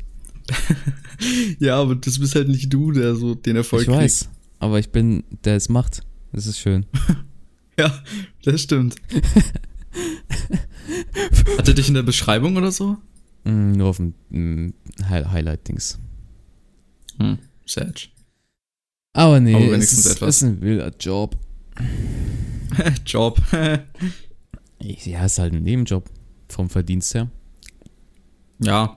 Ja, 1.59 1.79
aber 1.81 1.97
das 1.97 2.19
bist 2.19 2.35
halt 2.35 2.49
nicht 2.49 2.73
du, 2.73 2.93
der 2.93 3.15
so 3.15 3.35
den 3.35 3.57
Erfolg 3.57 3.83
ich 3.83 3.89
weiß, 3.89 4.31
aber 4.59 4.79
ich 4.79 4.91
bin, 4.91 5.23
der 5.45 5.57
es 5.57 5.69
macht. 5.69 6.01
Das 6.33 6.47
ist 6.47 6.59
schön. 6.59 6.87
kriegt. 6.93 7.19
Ja, 7.79 8.03
das 8.45 8.61
stimmt. 8.63 8.97
Hat 11.59 11.69
er 11.69 11.75
dich 11.75 11.89
in 11.89 11.95
der 11.95 12.03
Beschreibung 12.03 12.57
oder 12.57 12.71
so? 12.73 12.97
Mm, 13.45 13.73
nur 13.73 13.89
auf 13.89 13.97
dem 13.99 14.15
mm, 14.31 14.75
Hi- 15.09 15.25
Highlight-Dings. 15.25 15.99
Hm, 17.19 17.39
sad. 17.67 18.09
Aber 19.15 19.41
nee, 19.41 19.55
Aber 19.55 19.77
es 19.77 19.93
ist, 19.93 20.07
etwas. 20.07 20.37
ist 20.37 20.43
ein 20.43 20.61
wilder 20.63 20.93
Job. 20.99 21.37
Job. 23.07 23.41
Ich- 24.79 25.07
Ja, 25.07 25.25
ist 25.27 25.39
halt 25.39 25.53
ein 25.55 25.63
Nebenjob 25.63 26.09
vom 26.49 26.69
Verdienst 26.71 27.15
her. 27.15 27.31
ja. 28.61 28.97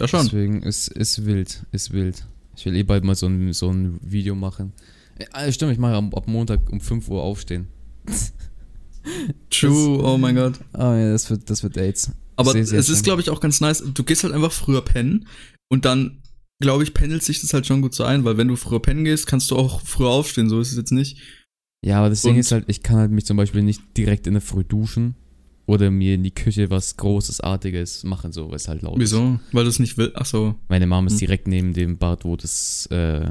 Ja, 0.00 0.08
schon. 0.08 0.24
Deswegen 0.24 0.62
ist, 0.62 0.88
ist 0.88 1.24
wild, 1.24 1.64
ist 1.72 1.92
wild. 1.92 2.26
Ich 2.56 2.64
will 2.66 2.76
eh 2.76 2.82
bald 2.82 3.04
mal 3.04 3.14
so 3.14 3.26
ein, 3.26 3.52
so 3.52 3.70
ein 3.70 3.98
Video 4.02 4.34
machen. 4.34 4.72
Äh, 5.18 5.52
stimmt, 5.52 5.72
ich 5.72 5.78
mache 5.78 5.94
ab 5.96 6.26
Montag 6.26 6.70
um 6.70 6.80
5 6.80 7.08
Uhr 7.08 7.22
aufstehen. 7.22 7.68
True, 9.50 10.02
oh 10.02 10.18
mein 10.18 10.34
Gott. 10.34 10.58
Ah 10.72 10.96
ja, 10.96 11.10
das 11.12 11.30
wird, 11.30 11.48
das 11.48 11.62
wird 11.62 11.76
AIDS. 11.78 12.10
Aber 12.36 12.54
es 12.54 12.72
ist, 12.72 13.04
glaube 13.04 13.22
ich, 13.22 13.30
auch 13.30 13.40
ganz 13.40 13.60
nice. 13.60 13.82
Du 13.94 14.04
gehst 14.04 14.24
halt 14.24 14.34
einfach 14.34 14.52
früher 14.52 14.82
pennen 14.84 15.26
und 15.68 15.84
dann, 15.84 16.22
glaube 16.60 16.82
ich, 16.82 16.92
pendelt 16.92 17.22
sich 17.22 17.40
das 17.40 17.54
halt 17.54 17.66
schon 17.66 17.80
gut 17.80 17.94
so 17.94 18.04
ein, 18.04 18.24
weil 18.24 18.36
wenn 18.36 18.48
du 18.48 18.56
früher 18.56 18.80
pennen 18.82 19.04
gehst, 19.04 19.26
kannst 19.26 19.50
du 19.50 19.56
auch 19.56 19.80
früher 19.80 20.08
aufstehen. 20.10 20.50
So 20.50 20.60
ist 20.60 20.72
es 20.72 20.76
jetzt 20.76 20.92
nicht. 20.92 21.18
Ja, 21.82 22.00
aber 22.00 22.10
das 22.10 22.22
Ding 22.22 22.32
Und- 22.34 22.40
ist 22.40 22.52
halt, 22.52 22.64
ich 22.68 22.82
kann 22.82 22.96
halt 22.96 23.10
mich 23.10 23.24
zum 23.24 23.36
Beispiel 23.36 23.62
nicht 23.62 23.80
direkt 23.96 24.26
in 24.26 24.34
der 24.34 24.42
Früh 24.42 24.64
duschen 24.64 25.14
oder 25.66 25.90
mir 25.90 26.14
in 26.14 26.22
die 26.22 26.30
Küche 26.30 26.70
was 26.70 26.96
Großes, 26.96 27.40
Artiges 27.40 28.04
machen, 28.04 28.32
so, 28.32 28.48
weil 28.48 28.56
es 28.56 28.68
halt 28.68 28.82
laut 28.82 28.94
ist. 28.96 29.12
Wieso? 29.12 29.40
Weil 29.52 29.64
du 29.64 29.70
es 29.70 29.78
nicht 29.78 29.96
willst. 29.98 30.16
Ach 30.16 30.26
so. 30.26 30.54
Meine 30.68 30.86
Mom 30.86 31.06
ist 31.06 31.14
Hm. 31.14 31.18
direkt 31.20 31.48
neben 31.48 31.72
dem 31.72 31.98
Bad, 31.98 32.24
wo 32.24 32.36
das, 32.36 32.86
äh, 32.86 33.30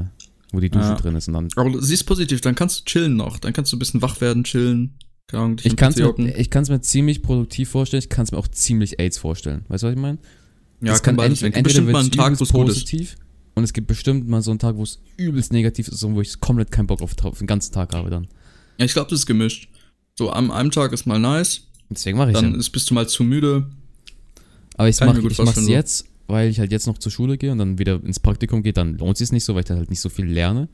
wo 0.52 0.60
die 0.60 0.70
Dusche 0.70 0.84
Ja. 0.90 0.94
drin 0.96 1.14
ist 1.16 1.28
und 1.28 1.34
dann 1.34 1.48
Aber 1.56 1.80
sie 1.82 1.94
ist 1.94 2.04
positiv, 2.04 2.40
dann 2.42 2.54
kannst 2.54 2.80
du 2.80 2.84
chillen 2.84 3.16
noch. 3.16 3.38
Dann 3.38 3.52
kannst 3.52 3.72
du 3.72 3.76
ein 3.76 3.78
bisschen 3.78 4.02
wach 4.02 4.20
werden, 4.20 4.44
chillen. 4.44 4.94
Keine 5.28 5.42
Ahnung, 5.42 5.56
Ich 5.64 5.74
kann 5.76 5.90
es 5.92 5.96
mir, 6.18 6.36
ich 6.38 6.50
kann's 6.50 6.68
mir 6.68 6.80
ziemlich 6.82 7.22
produktiv 7.22 7.70
vorstellen, 7.70 8.00
ich 8.02 8.08
kann 8.08 8.24
es 8.24 8.32
mir 8.32 8.38
auch 8.38 8.46
ziemlich 8.48 9.00
AIDS 9.00 9.18
vorstellen. 9.18 9.64
Weißt 9.68 9.82
du, 9.82 9.88
was 9.88 9.94
ich 9.94 10.00
meine? 10.00 10.18
Ja, 10.82 10.92
Es 10.92 11.02
kann 11.02 11.16
beides 11.16 11.38
ent- 11.38 11.42
werden. 11.42 11.54
Gibt 11.54 11.64
bestimmt 11.64 11.90
mal 11.90 12.00
einen 12.00 12.10
Tag, 12.12 12.38
wo 12.38 12.44
es 12.44 12.52
gut 12.52 12.68
ist. 12.68 12.74
positiv 12.74 13.16
und 13.54 13.64
es 13.64 13.72
gibt 13.72 13.86
bestimmt 13.88 14.28
mal 14.28 14.42
so 14.42 14.50
einen 14.52 14.60
Tag, 14.60 14.76
wo 14.76 14.82
es 14.84 15.00
übelst 15.16 15.52
negativ 15.52 15.88
ist 15.88 16.02
und 16.04 16.14
wo 16.14 16.20
ich 16.20 16.38
komplett 16.38 16.70
keinen 16.70 16.86
Bock 16.86 17.00
auf, 17.02 17.12
auf 17.24 17.38
den 17.38 17.46
ganzen 17.48 17.72
Tag 17.72 17.94
habe 17.94 18.10
dann. 18.10 18.28
Ja, 18.78 18.84
ich 18.84 18.92
glaube, 18.92 19.08
das 19.10 19.20
ist 19.20 19.26
gemischt. 19.26 19.68
So, 20.18 20.30
am 20.30 20.50
einem 20.52 20.70
Tag 20.70 20.92
ist 20.92 21.06
mal 21.06 21.18
nice, 21.18 21.62
Deswegen 21.90 22.18
mache 22.18 22.30
ich 22.30 22.34
dann 22.34 22.52
ja. 22.52 22.58
ist, 22.58 22.70
bist 22.70 22.90
du 22.90 22.94
mal 22.94 23.08
zu 23.08 23.24
müde. 23.24 23.66
Aber 24.76 24.88
ich 24.88 25.00
mache 25.00 25.20
ich 25.20 25.38
mach's 25.38 25.68
jetzt, 25.68 26.06
weil 26.26 26.50
ich 26.50 26.58
halt 26.58 26.72
jetzt 26.72 26.86
noch 26.86 26.98
zur 26.98 27.12
Schule 27.12 27.38
gehe 27.38 27.52
und 27.52 27.58
dann 27.58 27.78
wieder 27.78 28.02
ins 28.04 28.20
Praktikum 28.20 28.62
gehe, 28.62 28.72
dann 28.72 28.98
lohnt 28.98 29.16
sich 29.16 29.32
nicht 29.32 29.44
so, 29.44 29.54
weil 29.54 29.60
ich 29.60 29.66
dann 29.66 29.78
halt 29.78 29.90
nicht 29.90 30.00
so 30.00 30.08
viel 30.08 30.26
lerne. 30.26 30.68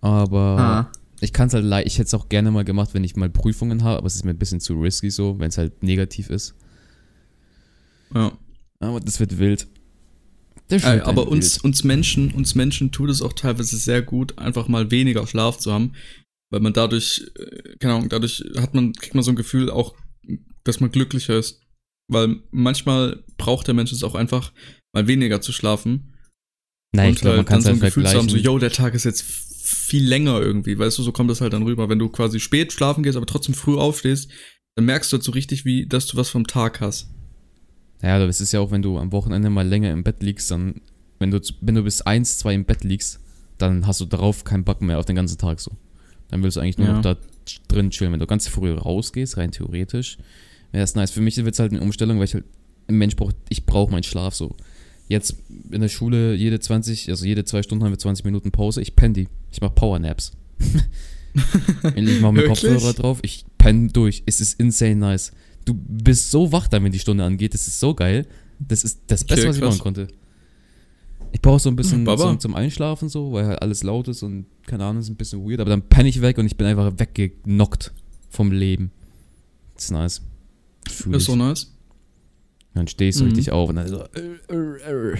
Aber 0.00 0.58
Ah. 0.58 0.92
ich 1.20 1.32
kann 1.32 1.48
es 1.48 1.54
halt, 1.54 1.64
ich 1.86 1.94
hätte 1.94 2.06
es 2.06 2.14
auch 2.14 2.28
gerne 2.28 2.50
mal 2.50 2.64
gemacht, 2.64 2.90
wenn 2.94 3.04
ich 3.04 3.16
mal 3.16 3.28
Prüfungen 3.30 3.82
habe, 3.82 3.98
aber 3.98 4.06
es 4.06 4.14
ist 4.14 4.24
mir 4.24 4.30
ein 4.30 4.38
bisschen 4.38 4.60
zu 4.60 4.80
risky 4.80 5.10
so, 5.10 5.38
wenn 5.38 5.48
es 5.48 5.58
halt 5.58 5.82
negativ 5.82 6.30
ist. 6.30 6.54
Ja. 8.14 8.32
Aber 8.80 9.00
das 9.00 9.20
wird 9.20 9.38
wild. 9.38 9.66
Das 10.68 10.84
wird 10.84 11.04
aber 11.06 11.22
ein 11.22 11.28
uns, 11.28 11.56
wild. 11.56 11.64
uns 11.64 11.84
Menschen, 11.84 12.30
uns 12.32 12.54
Menschen 12.54 12.92
tut 12.92 13.10
es 13.10 13.22
auch 13.22 13.32
teilweise 13.32 13.76
sehr 13.76 14.02
gut, 14.02 14.38
einfach 14.38 14.68
mal 14.68 14.90
weniger 14.90 15.26
Schlaf 15.26 15.58
zu 15.58 15.72
haben, 15.72 15.92
weil 16.50 16.60
man 16.60 16.72
dadurch, 16.72 17.30
äh, 17.38 17.76
keine 17.78 17.94
Ahnung, 17.94 18.08
dadurch 18.08 18.44
hat 18.56 18.74
man, 18.74 18.92
kriegt 18.92 19.14
man 19.14 19.24
so 19.24 19.32
ein 19.32 19.36
Gefühl 19.36 19.68
auch, 19.70 19.94
dass 20.64 20.80
man 20.80 20.90
glücklicher 20.90 21.36
ist. 21.36 21.60
Weil 22.08 22.36
manchmal 22.50 23.22
braucht 23.36 23.66
der 23.66 23.74
Mensch 23.74 23.92
es 23.92 24.02
auch 24.02 24.14
einfach, 24.14 24.52
mal 24.92 25.06
weniger 25.06 25.40
zu 25.40 25.52
schlafen. 25.52 26.14
Nein, 26.92 27.08
und 27.08 27.14
ich 27.14 27.20
glaube, 27.20 27.36
man 27.36 27.46
halt 27.46 27.48
kann 27.48 27.62
dann 27.62 27.74
es 27.74 27.78
so 27.78 27.78
ein 27.78 27.82
halt 27.82 27.94
Gefühl 27.94 28.06
zu 28.06 28.18
haben, 28.18 28.28
so, 28.28 28.36
yo, 28.36 28.58
der 28.58 28.72
Tag 28.72 28.94
ist 28.94 29.04
jetzt 29.04 29.22
viel 29.22 30.04
länger 30.04 30.40
irgendwie, 30.40 30.76
weißt 30.78 30.98
du, 30.98 31.02
so 31.02 31.12
kommt 31.12 31.30
das 31.30 31.40
halt 31.40 31.52
dann 31.52 31.62
rüber. 31.62 31.88
Wenn 31.88 32.00
du 32.00 32.08
quasi 32.08 32.40
spät 32.40 32.72
schlafen 32.72 33.02
gehst, 33.04 33.16
aber 33.16 33.26
trotzdem 33.26 33.54
früh 33.54 33.76
aufstehst, 33.76 34.28
dann 34.74 34.86
merkst 34.86 35.12
du 35.12 35.16
halt 35.16 35.24
so 35.24 35.32
richtig, 35.32 35.64
wie, 35.64 35.86
dass 35.86 36.06
du 36.06 36.16
was 36.16 36.30
vom 36.30 36.46
Tag 36.46 36.80
hast. 36.80 37.08
Ja, 38.02 38.16
aber 38.16 38.26
es 38.26 38.40
ist 38.40 38.52
ja 38.52 38.60
auch, 38.60 38.70
wenn 38.70 38.82
du 38.82 38.98
am 38.98 39.12
Wochenende 39.12 39.50
mal 39.50 39.66
länger 39.66 39.92
im 39.92 40.02
Bett 40.02 40.22
liegst, 40.22 40.50
dann, 40.50 40.80
wenn 41.18 41.30
du, 41.30 41.40
wenn 41.60 41.74
du 41.74 41.82
bis 41.82 42.02
1, 42.02 42.38
2 42.38 42.54
im 42.54 42.64
Bett 42.64 42.82
liegst, 42.82 43.20
dann 43.58 43.86
hast 43.86 44.00
du 44.00 44.06
darauf 44.06 44.44
keinen 44.44 44.64
Bock 44.64 44.80
mehr 44.80 44.98
auf 44.98 45.04
den 45.04 45.16
ganzen 45.16 45.38
Tag 45.38 45.60
so. 45.60 45.72
Dann 46.28 46.42
willst 46.42 46.56
du 46.56 46.60
eigentlich 46.60 46.78
nur 46.78 46.88
Ja. 46.88 46.94
noch 46.94 47.02
da 47.02 47.16
drin 47.68 47.90
chillen. 47.90 48.12
Wenn 48.12 48.20
du 48.20 48.26
ganz 48.26 48.48
früh 48.48 48.72
rausgehst, 48.72 49.36
rein 49.36 49.52
theoretisch, 49.52 50.18
wäre 50.72 50.82
das 50.82 50.94
nice. 50.94 51.10
Für 51.10 51.20
mich 51.20 51.36
wird 51.36 51.54
es 51.54 51.58
halt 51.58 51.72
eine 51.72 51.80
Umstellung, 51.80 52.18
weil 52.18 52.24
ich 52.24 52.34
halt, 52.34 52.44
ein 52.88 52.96
Mensch 52.96 53.16
braucht, 53.16 53.36
ich 53.48 53.66
brauche 53.66 53.90
meinen 53.90 54.02
Schlaf 54.02 54.34
so. 54.34 54.54
Jetzt 55.08 55.36
in 55.70 55.80
der 55.80 55.88
Schule 55.88 56.34
jede 56.34 56.60
20, 56.60 57.10
also 57.10 57.24
jede 57.24 57.44
zwei 57.44 57.62
Stunden 57.62 57.84
haben 57.84 57.92
wir 57.92 57.98
20 57.98 58.24
Minuten 58.24 58.52
Pause. 58.52 58.80
Ich 58.80 58.94
penne 58.94 59.14
die. 59.14 59.28
Ich 59.50 59.60
mache 59.60 59.72
Powernaps. 59.74 60.32
ich 61.96 62.20
mache 62.20 62.32
mir? 62.32 62.46
Kopfhörer 62.46 62.92
drauf, 62.92 63.18
ich 63.22 63.44
penne 63.58 63.88
durch. 63.88 64.22
Es 64.26 64.40
ist 64.40 64.60
insane 64.60 64.96
nice. 64.96 65.32
Du 65.64 65.74
bist 65.74 66.30
so 66.30 66.52
wach 66.52 66.68
dann, 66.68 66.84
wenn 66.84 66.92
die 66.92 66.98
Stunde 66.98 67.24
angeht. 67.24 67.54
Das 67.54 67.66
ist 67.66 67.80
so 67.80 67.94
geil. 67.94 68.26
Das 68.60 68.84
ist 68.84 69.00
das 69.06 69.24
Beste, 69.24 69.48
was 69.48 69.56
ich 69.56 69.62
machen 69.62 69.78
konnte. 69.78 70.08
Ich 71.32 71.40
brauche 71.40 71.60
so 71.60 71.70
ein 71.70 71.76
bisschen 71.76 72.06
Hm, 72.06 72.18
zum, 72.18 72.40
zum 72.40 72.54
Einschlafen 72.54 73.08
so, 73.08 73.32
weil 73.32 73.46
halt 73.46 73.62
alles 73.62 73.82
laut 73.82 74.08
ist 74.08 74.22
und 74.22 74.46
keine 74.66 74.84
Ahnung, 74.84 75.00
ist 75.00 75.08
ein 75.08 75.16
bisschen 75.16 75.48
weird. 75.48 75.60
Aber 75.60 75.70
dann 75.70 75.82
penne 75.82 76.08
ich 76.08 76.20
weg 76.20 76.38
und 76.38 76.46
ich 76.46 76.56
bin 76.56 76.66
einfach 76.66 76.92
weggenockt 76.96 77.92
vom 78.28 78.52
Leben. 78.52 78.90
Das 79.74 79.84
ist 79.84 79.90
nice. 79.90 80.22
Fühl 80.90 81.14
ist 81.16 81.24
so 81.24 81.36
nice. 81.36 81.72
Dann 82.74 82.86
stehe 82.88 83.10
ich 83.10 83.16
so 83.16 83.24
Mhm. 83.24 83.30
richtig 83.30 83.52
auf 83.52 83.68
und 83.70 83.76
dann 83.76 83.88
so. 83.88 84.04
äh, 84.04 84.54
äh, 84.54 85.12
äh. 85.12 85.18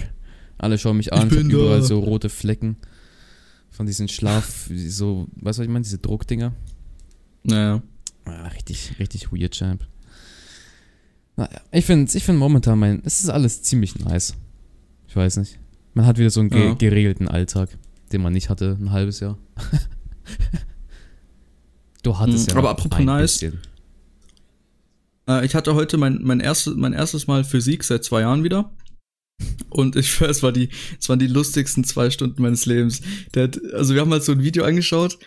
Alle 0.57 0.77
schauen 0.77 0.97
mich 0.97 1.11
an, 1.13 1.27
Ich 1.29 1.33
ich, 1.37 1.43
überall 1.45 1.81
so 1.81 1.99
rote 1.99 2.29
Flecken 2.29 2.77
von 3.71 3.85
diesen 3.87 4.07
Schlaf, 4.07 4.69
so, 4.87 5.27
weißt 5.37 5.57
du, 5.57 5.61
was 5.61 5.65
ich 5.65 5.67
meine? 5.69 5.83
Diese 5.83 5.97
Druckdinger. 5.97 6.53
Naja. 7.43 7.81
Ah, 8.25 8.47
richtig, 8.47 8.93
richtig 8.99 9.31
weird, 9.31 9.53
Champ. 9.55 9.87
Naja, 11.35 11.59
ich 11.71 11.85
finde 11.85 12.15
ich 12.15 12.23
find 12.23 12.37
momentan 12.37 12.77
mein, 12.77 13.01
es 13.05 13.21
ist 13.21 13.29
alles 13.29 13.63
ziemlich 13.63 13.97
nice. 13.97 14.35
Ich 15.07 15.15
weiß 15.15 15.37
nicht. 15.37 15.57
Man 15.93 16.05
hat 16.05 16.17
wieder 16.19 16.29
so 16.29 16.41
einen 16.41 16.49
ge 16.49 16.67
Ja. 16.67 16.73
geregelten 16.75 17.27
Alltag, 17.27 17.77
den 18.11 18.21
man 18.21 18.33
nicht 18.33 18.49
hatte 18.49 18.77
ein 18.79 18.91
halbes 18.91 19.19
Jahr. 19.19 19.37
du 22.03 22.17
hattest 22.17 22.47
Mhm, 22.47 22.53
ja 22.53 22.57
aber 22.59 22.69
apropos 22.71 22.99
nice. 22.99 23.39
bisschen. 23.39 23.59
Äh, 25.27 25.45
ich 25.45 25.55
hatte 25.55 25.75
heute 25.75 25.97
mein, 25.97 26.19
mein, 26.21 26.39
erstes, 26.39 26.75
mein 26.75 26.93
erstes 26.93 27.27
Mal 27.27 27.43
Physik 27.43 27.83
seit 27.83 28.03
zwei 28.03 28.21
Jahren 28.21 28.43
wieder. 28.43 28.73
Und 29.69 29.95
ich 29.95 30.11
schwör, 30.11 30.29
es, 30.29 30.43
war 30.43 30.51
die, 30.51 30.69
es 30.99 31.09
waren 31.09 31.19
die 31.19 31.27
lustigsten 31.27 31.83
zwei 31.83 32.09
Stunden 32.09 32.41
meines 32.41 32.65
Lebens. 32.65 33.01
Hat, 33.35 33.59
also 33.73 33.93
wir 33.93 34.01
haben 34.01 34.11
halt 34.11 34.23
so 34.23 34.33
ein 34.33 34.43
Video 34.43 34.63
angeschaut, 34.63 35.17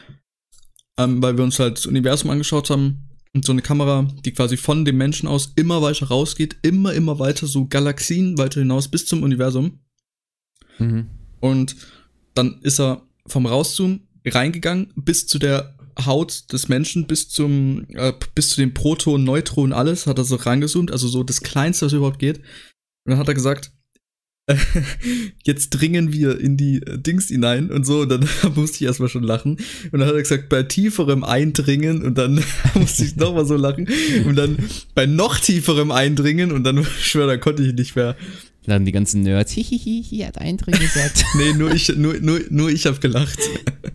ähm, 0.98 1.22
weil 1.22 1.36
wir 1.36 1.44
uns 1.44 1.58
halt 1.58 1.78
das 1.78 1.86
Universum 1.86 2.30
angeschaut 2.30 2.70
haben. 2.70 3.08
Und 3.34 3.44
so 3.44 3.50
eine 3.50 3.62
Kamera, 3.62 4.06
die 4.24 4.32
quasi 4.32 4.56
von 4.56 4.84
dem 4.84 4.96
Menschen 4.96 5.28
aus 5.28 5.52
immer 5.56 5.82
weiter 5.82 6.06
rausgeht, 6.06 6.56
immer, 6.62 6.94
immer 6.94 7.18
weiter, 7.18 7.48
so 7.48 7.66
Galaxien 7.66 8.38
weiter 8.38 8.60
hinaus 8.60 8.86
bis 8.86 9.06
zum 9.06 9.24
Universum. 9.24 9.80
Mhm. 10.78 11.10
Und 11.40 11.74
dann 12.34 12.60
ist 12.62 12.78
er 12.78 13.02
vom 13.26 13.46
Rauszoomen 13.46 14.06
reingegangen 14.24 14.92
bis 14.94 15.26
zu 15.26 15.40
der 15.40 15.73
Haut 16.04 16.52
des 16.52 16.68
Menschen, 16.68 17.06
bis 17.06 17.28
zum, 17.28 17.86
äh, 17.90 18.12
bis 18.34 18.50
zu 18.50 18.60
den 18.60 18.74
Protonen, 18.74 19.24
Neutronen, 19.24 19.72
alles, 19.72 20.06
hat 20.06 20.18
er 20.18 20.24
so 20.24 20.36
reingezoomt, 20.36 20.90
also 20.90 21.08
so 21.08 21.22
das 21.22 21.40
Kleinste, 21.40 21.86
was 21.86 21.92
überhaupt 21.92 22.18
geht. 22.18 22.38
Und 22.38 23.10
dann 23.10 23.18
hat 23.18 23.28
er 23.28 23.34
gesagt, 23.34 23.72
äh, 24.46 24.56
jetzt 25.44 25.70
dringen 25.70 26.12
wir 26.12 26.40
in 26.40 26.56
die 26.56 26.82
äh, 26.82 26.98
Dings 26.98 27.28
hinein 27.28 27.70
und 27.70 27.86
so, 27.86 28.00
und 28.00 28.08
dann 28.10 28.28
musste 28.54 28.76
ich 28.76 28.82
erstmal 28.82 29.08
schon 29.08 29.22
lachen. 29.22 29.58
Und 29.92 30.00
dann 30.00 30.08
hat 30.08 30.14
er 30.14 30.22
gesagt, 30.22 30.48
bei 30.48 30.62
tieferem 30.62 31.24
Eindringen, 31.24 32.02
und 32.02 32.18
dann 32.18 32.42
musste 32.74 33.04
ich 33.04 33.16
nochmal 33.16 33.46
so 33.46 33.56
lachen. 33.56 33.88
Und 34.26 34.36
dann 34.36 34.58
bei 34.94 35.06
noch 35.06 35.38
tieferem 35.38 35.90
Eindringen, 35.90 36.52
und 36.52 36.64
dann, 36.64 36.84
schwör, 36.84 37.26
dann 37.26 37.40
konnte 37.40 37.62
ich 37.62 37.74
nicht 37.74 37.96
mehr. 37.96 38.16
Dann 38.66 38.84
die 38.86 38.92
ganzen 38.92 39.22
Nerds. 39.22 39.52
Hihihi, 39.52 40.02
hier 40.02 40.28
hat 40.28 40.38
ein 40.38 40.56
drin 40.56 40.78
gesagt. 40.78 41.24
nee, 41.36 41.52
nur 41.52 41.72
ich, 41.72 41.94
nur, 41.96 42.18
nur, 42.20 42.40
nur 42.48 42.70
ich 42.70 42.86
habe 42.86 42.98
gelacht. 42.98 43.38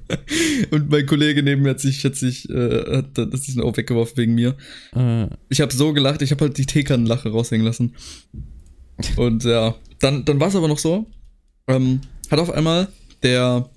Und 0.72 0.90
mein 0.90 1.06
Kollege 1.08 1.42
neben 1.42 1.64
mir 1.64 1.72
hat 1.72 1.80
sich, 1.80 2.04
hat 2.06 2.16
sich, 2.16 2.48
äh, 2.50 2.98
hat 2.98 3.18
das 3.18 3.48
ist 3.48 3.60
auch 3.60 3.76
weggeworfen 3.78 4.18
wegen 4.18 4.36
mir. 4.36 4.56
äh, 4.96 5.28
Ich 5.50 5.62
habe 5.62 5.74
so 5.74 5.94
gelacht, 5.94 6.22
ich 6.22 6.32
habe 6.32 6.46
halt 6.46 6.58
die 6.58 6.66
Teekannenlache 6.68 7.30
raushängen 7.30 7.66
lassen. 7.66 7.96
Und 9.16 9.44
ja, 9.44 9.76
dann, 10.00 10.26
dann 10.26 10.40
war 10.40 10.50
es 10.50 10.56
aber 10.56 10.68
noch 10.68 10.80
so. 10.80 11.08
Ähm, 11.68 12.02
hat 12.30 12.40
auf 12.40 12.52
einmal 12.52 12.90
der, 13.24 13.70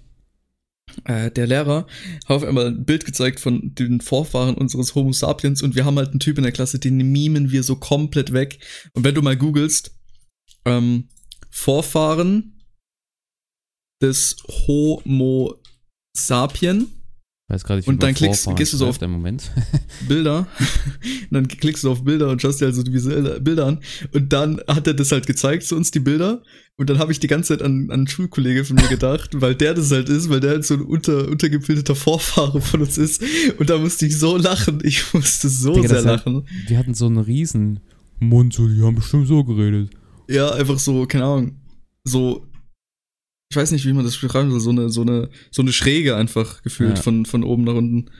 äh, 1.04 1.30
der 1.30 1.46
Lehrer 1.46 1.86
hat 2.26 2.36
auf 2.36 2.44
einmal 2.44 2.66
ein 2.66 2.84
Bild 2.84 3.04
gezeigt 3.06 3.40
von 3.40 3.74
den 3.74 4.00
Vorfahren 4.00 4.56
unseres 4.56 4.94
Homo 4.94 5.12
sapiens 5.12 5.62
und 5.62 5.74
wir 5.74 5.84
haben 5.84 5.96
halt 5.96 6.10
einen 6.10 6.20
Typ 6.20 6.36
in 6.38 6.44
der 6.44 6.52
Klasse, 6.52 6.78
den 6.78 6.96
mimen 6.96 7.50
wir 7.50 7.62
so 7.62 7.76
komplett 7.76 8.32
weg. 8.32 8.58
Und 8.92 9.04
wenn 9.04 9.14
du 9.14 9.22
mal 9.22 9.36
googelst, 9.36 9.92
ähm, 10.64 11.08
Vorfahren 11.50 12.60
des 14.02 14.36
Homo 14.66 15.54
sapien, 16.16 16.88
weiß 17.48 17.64
gerade 17.64 17.78
nicht, 17.80 17.88
Und 17.88 18.02
dann 18.02 18.14
klickst- 18.14 18.52
gehst 18.56 18.72
du 18.72 18.76
so 18.78 18.86
auf-. 18.88 18.98
Bilder. 20.08 20.38
Und 20.38 20.46
dann 21.30 21.48
klickst 21.48 21.84
du 21.84 21.90
auf 21.90 22.02
Bilder 22.02 22.30
und 22.30 22.40
schaust 22.42 22.60
dir 22.60 22.66
also 22.66 22.82
die 22.82 22.90
Bilder 22.90 23.66
an. 23.66 23.80
Und 24.12 24.32
dann 24.32 24.60
hat 24.66 24.86
er 24.86 24.94
das 24.94 25.12
halt 25.12 25.26
gezeigt 25.26 25.64
zu 25.64 25.76
uns, 25.76 25.90
die 25.90 26.00
Bilder. 26.00 26.42
Und 26.78 26.88
dann 26.90 26.98
habe 26.98 27.12
ich 27.12 27.20
die 27.20 27.26
ganze 27.28 27.48
Zeit 27.56 27.62
an, 27.64 27.84
an 27.84 27.90
einen 27.90 28.08
Schulkollege 28.08 28.64
von 28.64 28.76
mir 28.76 28.88
gedacht, 28.88 29.40
weil 29.40 29.54
der 29.54 29.74
das 29.74 29.90
halt 29.92 30.08
ist, 30.08 30.30
weil 30.30 30.40
der 30.40 30.50
halt 30.52 30.64
so 30.64 30.74
ein 30.74 30.80
unter, 30.82 31.28
untergebildeter 31.28 31.94
Vorfahre 31.94 32.60
von 32.60 32.80
uns 32.80 32.96
ist. 32.98 33.22
Und 33.58 33.68
da 33.70 33.78
musste 33.78 34.06
ich 34.06 34.18
so 34.18 34.36
lachen. 34.38 34.80
Ich 34.82 35.12
musste 35.12 35.48
so 35.48 35.74
Digga, 35.74 35.88
sehr 35.88 36.02
das 36.02 36.06
hat- 36.06 36.26
lachen. 36.26 36.48
Wir 36.66 36.78
hatten 36.78 36.94
so 36.94 37.06
einen 37.06 37.18
riesen 37.18 37.80
Mund, 38.18 38.54
so, 38.54 38.66
die 38.66 38.80
haben 38.82 38.94
bestimmt 38.96 39.28
so 39.28 39.44
geredet. 39.44 39.90
Ja, 40.28 40.50
einfach 40.52 40.78
so, 40.78 41.06
keine 41.06 41.24
Ahnung. 41.24 41.60
So, 42.04 42.46
ich 43.50 43.56
weiß 43.56 43.70
nicht, 43.72 43.84
wie 43.86 43.92
man 43.92 44.04
das 44.04 44.16
beschreiben 44.16 44.50
soll, 44.50 44.60
so 44.60 44.70
eine, 44.70 44.88
so 44.88 45.02
eine, 45.02 45.28
so 45.50 45.62
eine 45.62 45.72
Schräge 45.72 46.16
einfach 46.16 46.62
gefühlt 46.62 46.96
Ja. 46.96 47.02
von, 47.02 47.26
von 47.26 47.44
oben 47.44 47.64
nach 47.64 47.74
unten. 47.74 48.10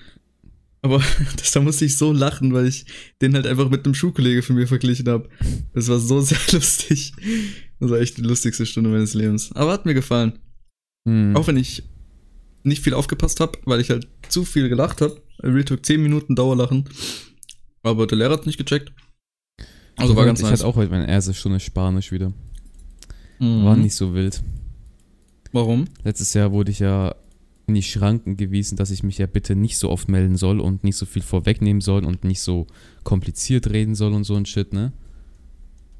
Aber 0.82 1.02
das, 1.36 1.52
da 1.52 1.60
musste 1.60 1.84
ich 1.84 1.96
so 1.96 2.12
lachen, 2.12 2.52
weil 2.52 2.66
ich 2.66 2.84
den 3.20 3.34
halt 3.34 3.46
einfach 3.46 3.70
mit 3.70 3.84
einem 3.84 3.94
Schulkollege 3.94 4.42
von 4.42 4.56
mir 4.56 4.66
verglichen 4.66 5.08
habe. 5.08 5.28
Das 5.74 5.88
war 5.88 5.98
so 5.98 6.20
sehr 6.22 6.38
lustig. 6.52 7.12
Das 7.80 7.90
war 7.90 7.98
echt 8.00 8.18
die 8.18 8.22
lustigste 8.22 8.66
Stunde 8.66 8.90
meines 8.90 9.14
Lebens. 9.14 9.52
Aber 9.54 9.72
hat 9.72 9.86
mir 9.86 9.94
gefallen. 9.94 10.38
Hm. 11.08 11.34
Auch 11.36 11.46
wenn 11.46 11.56
ich 11.56 11.82
nicht 12.64 12.82
viel 12.84 12.94
aufgepasst 12.94 13.40
habe, 13.40 13.58
weil 13.64 13.80
ich 13.80 13.90
halt 13.90 14.06
zu 14.28 14.44
viel 14.44 14.68
gelacht 14.68 15.00
habe. 15.00 15.20
Real 15.42 15.64
Talk 15.64 15.84
10 15.84 16.00
Minuten 16.02 16.36
Dauerlachen. 16.36 16.88
Aber 17.82 18.06
der 18.06 18.18
Lehrer 18.18 18.34
hat 18.34 18.46
nicht 18.46 18.58
gecheckt. 18.58 18.92
Also 19.96 20.16
war 20.16 20.24
ganz 20.24 20.40
ich 20.40 20.44
nice. 20.44 20.60
hatte 20.60 20.66
auch 20.66 20.76
heute 20.76 20.90
meine 20.90 21.08
erste 21.08 21.34
Stunde 21.34 21.60
Spanisch 21.60 22.12
wieder. 22.12 22.32
Mhm. 23.38 23.64
War 23.64 23.76
nicht 23.76 23.94
so 23.94 24.14
wild. 24.14 24.42
Warum? 25.52 25.84
Letztes 26.02 26.32
Jahr 26.34 26.52
wurde 26.52 26.70
ich 26.70 26.78
ja 26.78 27.14
in 27.66 27.74
die 27.74 27.82
Schranken 27.82 28.36
gewiesen, 28.36 28.76
dass 28.76 28.90
ich 28.90 29.02
mich 29.02 29.18
ja 29.18 29.26
bitte 29.26 29.54
nicht 29.54 29.78
so 29.78 29.90
oft 29.90 30.08
melden 30.08 30.36
soll 30.36 30.60
und 30.60 30.84
nicht 30.84 30.96
so 30.96 31.06
viel 31.06 31.22
vorwegnehmen 31.22 31.80
soll 31.80 32.04
und 32.04 32.24
nicht 32.24 32.40
so 32.40 32.66
kompliziert 33.04 33.70
reden 33.70 33.94
soll 33.94 34.12
und 34.12 34.24
so 34.24 34.34
ein 34.34 34.46
Shit, 34.46 34.72
ne? 34.72 34.92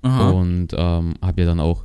Aha. 0.03 0.31
Und 0.31 0.69
ähm, 0.77 1.15
habe 1.23 1.43
ja 1.43 1.47
dann 1.47 1.61
auch, 1.61 1.85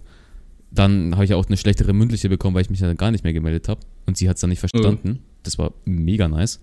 dann 0.71 1.13
habe 1.13 1.25
ich 1.25 1.31
ja 1.31 1.35
auch 1.35 1.45
eine 1.45 1.57
schlechtere 1.57 1.93
mündliche 1.93 2.29
bekommen, 2.29 2.55
weil 2.55 2.63
ich 2.63 2.69
mich 2.69 2.79
dann 2.79 2.97
gar 2.97 3.11
nicht 3.11 3.23
mehr 3.23 3.33
gemeldet 3.33 3.69
habe. 3.69 3.81
Und 4.07 4.17
sie 4.17 4.27
hat 4.27 4.37
es 4.37 4.41
dann 4.41 4.49
nicht 4.49 4.59
verstanden. 4.59 5.19
Das 5.43 5.57
war 5.57 5.73
mega 5.85 6.27
nice. 6.27 6.59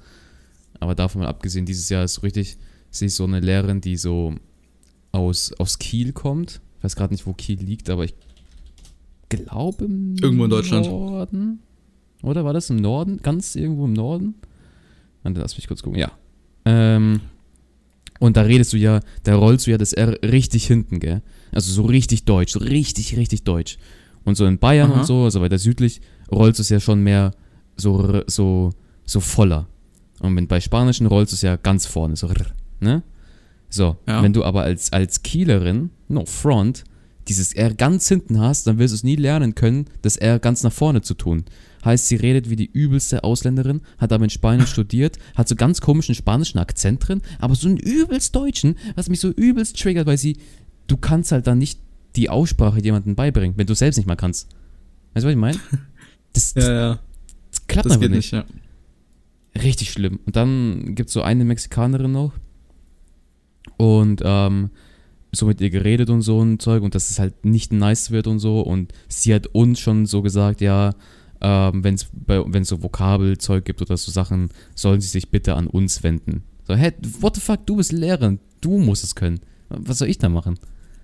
Aber 0.81 0.95
davon 0.95 1.23
mal 1.23 1.29
abgesehen, 1.29 1.67
dieses 1.67 1.89
Jahr 1.89 2.05
ist 2.05 2.15
so 2.15 2.23
richtig, 2.23 2.57
sehe 2.91 3.07
ich 3.07 3.15
so 3.15 3.25
eine 3.25 3.41
Lehrerin, 3.41 3.81
die 3.81 3.97
so 3.97 4.35
aus, 5.15 5.53
aus 5.59 5.79
Kiel 5.79 6.13
kommt. 6.13 6.61
Ich 6.79 6.85
weiß 6.85 6.97
gerade 6.97 7.15
nicht, 7.15 7.27
wo 7.27 7.33
Kiel 7.33 7.61
liegt, 7.63 7.89
aber 7.89 8.05
ich 8.05 8.15
glaube 9.29 9.85
im 9.85 10.17
Irgendwo 10.21 10.45
in 10.45 10.51
Deutschland. 10.51 10.87
Norden. 10.87 11.61
Oder 12.23 12.45
war 12.45 12.53
das 12.53 12.69
im 12.71 12.77
Norden? 12.77 13.21
Ganz 13.23 13.55
irgendwo 13.55 13.85
im 13.85 13.93
Norden? 13.93 14.35
Warte, 15.23 15.41
lass 15.41 15.57
mich 15.57 15.69
kurz 15.69 15.83
gucken. 15.83 15.99
Ja. 15.99 16.11
Ähm, 16.65 17.21
und 18.19 18.37
da 18.37 18.43
redest 18.43 18.73
du 18.73 18.77
ja, 18.77 19.01
da 19.23 19.37
rollst 19.37 19.67
du 19.67 19.71
ja 19.71 19.79
das 19.79 19.93
R 19.93 20.19
richtig 20.23 20.67
hinten, 20.67 21.01
gell? 21.01 21.23
Also 21.53 21.73
so 21.73 21.83
richtig 21.83 22.25
deutsch, 22.25 22.53
so 22.53 22.59
richtig, 22.59 23.17
richtig 23.17 23.45
deutsch. 23.45 23.79
Und 24.25 24.37
so 24.37 24.47
in 24.47 24.59
Bayern 24.59 24.91
Aha. 24.91 25.01
und 25.01 25.07
so, 25.07 25.25
also 25.25 25.41
weiter 25.41 25.59
südlich, 25.59 26.01
rollst 26.31 26.59
du 26.59 26.63
es 26.63 26.71
ja 26.71 26.81
schon 26.81 27.03
mehr 27.03 27.33
so, 27.77 28.23
so, 28.27 28.71
so 29.05 29.21
voller. 29.21 29.69
Und 30.21 30.35
wenn 30.37 30.49
bei 30.49 30.61
Spanischen 30.61 31.07
rollst 31.07 31.33
du 31.33 31.35
es 31.35 31.43
ja 31.43 31.57
ganz 31.57 31.87
vorne, 31.87 32.17
so, 32.17 32.31
ne? 32.81 33.03
So, 33.75 33.97
Ja. 34.07 34.23
wenn 34.23 34.33
du 34.33 34.45
aber 34.45 34.63
als, 34.63 34.93
als 34.93 35.23
Kielerin, 35.23 35.91
no 36.09 36.25
front, 36.27 36.85
dieses 37.27 37.55
R 37.55 37.75
ganz 37.75 38.07
hinten 38.09 38.39
hast, 38.39 38.67
dann 38.67 38.79
wirst 38.79 38.93
du 38.93 38.97
es 38.97 39.03
nie 39.03 39.17
lernen 39.17 39.55
können, 39.57 39.87
das 40.03 40.17
R 40.17 40.39
ganz 40.39 40.63
nach 40.63 40.73
vorne 40.73 41.03
zu 41.03 41.15
tun. 41.15 41.45
Heißt, 41.85 42.07
sie 42.07 42.17
redet 42.17 42.51
wie 42.51 42.57
die 42.57 42.71
übelste 42.71 43.25
Ausländerin, 43.25 43.81
hat 43.99 44.13
aber 44.13 44.25
in 44.25 44.31
Spanien 44.31 44.67
studiert, 44.67 45.19
hat 45.35 45.49
so 45.49 45.57
ganz 45.57 45.81
komischen 45.81 46.15
spanischen 46.15 46.59
Akzent 46.59 47.07
drin, 47.09 47.21
aber 47.41 47.55
so 47.57 47.67
einen 47.67 47.79
übelst 47.79 48.37
deutschen, 48.37 48.77
was 48.95 49.09
mich 49.09 49.21
so 49.21 49.31
übelst 49.31 49.79
triggert, 49.81 50.07
weil 50.07 50.19
sie, 50.19 50.37
du 50.87 50.97
kannst 50.97 51.33
halt 51.33 51.47
dann 51.47 51.59
nicht 51.59 51.81
die 52.15 52.31
Aussprache 52.31 52.81
jemandem 52.81 53.17
beibringen, 53.17 53.57
wenn 53.59 53.67
du 53.67 53.75
selbst 53.75 53.97
nicht 53.97 54.07
mal 54.07 54.15
kannst. 54.17 54.49
Weißt 55.15 55.25
du, 55.25 55.29
was 55.29 55.33
ich 55.33 55.41
meine? 55.41 55.59
Das, 56.33 56.55
das, 56.55 56.65
Ja, 56.65 56.73
ja. 56.73 56.99
das 57.51 57.67
klappt 57.67 57.87
Das 57.87 57.93
einfach 57.95 58.09
nicht. 58.09 58.17
nicht, 58.17 58.33
ja. 58.33 58.45
Richtig 59.61 59.91
schlimm. 59.93 60.21
Und 60.27 60.37
dann 60.37 60.95
gibt 60.95 61.09
es 61.09 61.13
so 61.15 61.23
eine 61.23 61.45
Mexikanerin 61.45 62.13
noch. 62.13 62.33
Und 63.77 64.23
ähm, 64.25 64.71
so 65.33 65.47
mit 65.47 65.61
ihr 65.61 65.71
geredet 65.71 66.11
und 66.11 66.23
so 66.23 66.41
ein 66.43 66.59
Zeug 66.59 66.83
und 66.83 66.95
dass 66.95 67.11
es 67.11 67.19
halt 67.19 67.45
nicht 67.45 67.73
nice 67.73 68.11
wird 68.11 68.27
und 68.27 68.39
so. 68.39 68.61
Und 68.61 68.93
sie 69.09 69.35
hat 69.35 69.49
uns 69.49 69.81
schon 69.81 70.07
so 70.07 70.23
gesagt, 70.23 70.61
ja, 70.61 70.95
ähm, 71.41 71.83
wenn 71.85 71.95
es 71.95 72.69
so 72.69 72.83
Vokabelzeug 72.83 73.65
gibt 73.65 73.83
oder 73.83 73.97
so 73.97 74.11
Sachen, 74.13 74.51
sollen 74.75 75.01
sie 75.01 75.09
sich 75.09 75.31
bitte 75.31 75.55
an 75.55 75.67
uns 75.67 76.03
wenden. 76.03 76.45
So, 76.67 76.75
hä, 76.75 76.93
what 77.21 77.35
the 77.35 77.41
fuck, 77.41 77.67
du 77.67 77.77
bist 77.77 77.93
Lehrerin, 77.93 78.39
du 78.61 78.79
musst 78.79 79.05
es 79.05 79.15
können. 79.15 79.41
Was 79.69 79.99
soll 79.99 80.09
ich 80.09 80.19
da 80.19 80.29
machen? 80.29 80.59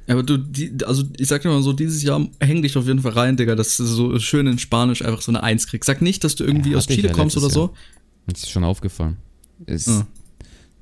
Ja, 0.06 0.14
Aber 0.14 0.22
du, 0.22 0.38
die, 0.38 0.72
also 0.86 1.02
ich 1.18 1.28
sag 1.28 1.42
dir 1.42 1.48
mal 1.50 1.62
so, 1.62 1.72
dieses 1.72 2.02
Jahr 2.02 2.26
häng 2.40 2.62
dich 2.62 2.76
auf 2.76 2.86
jeden 2.86 3.00
Fall 3.00 3.12
rein, 3.12 3.36
Digga, 3.36 3.54
dass 3.54 3.76
du 3.76 3.84
so 3.84 4.18
schön 4.18 4.46
in 4.46 4.58
Spanisch 4.58 5.02
einfach 5.02 5.20
so 5.20 5.30
eine 5.30 5.42
Eins 5.42 5.66
kriegst. 5.66 5.86
Sag 5.86 6.00
nicht, 6.02 6.24
dass 6.24 6.36
du 6.36 6.44
irgendwie 6.44 6.70
Ja, 6.70 6.78
aus 6.78 6.86
Chile 6.86 7.08
ja 7.08 7.14
kommst 7.14 7.36
oder 7.36 7.46
letztes 7.46 7.54
so. 7.62 7.74
Das 8.26 8.42
ist 8.42 8.50
schon 8.50 8.64
aufgefallen. 8.64 9.18
Es, 9.66 9.88
Ah. 9.88 10.06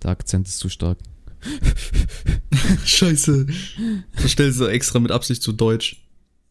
Der 0.02 0.10
Akzent 0.10 0.46
ist 0.46 0.58
zu 0.58 0.68
stark. 0.68 0.98
Scheiße. 2.85 3.46
Du 4.20 4.29
stellst 4.29 4.61
du 4.61 4.66
extra 4.66 4.98
mit 4.98 5.11
Absicht 5.11 5.42
zu 5.42 5.53
Deutsch. 5.53 6.05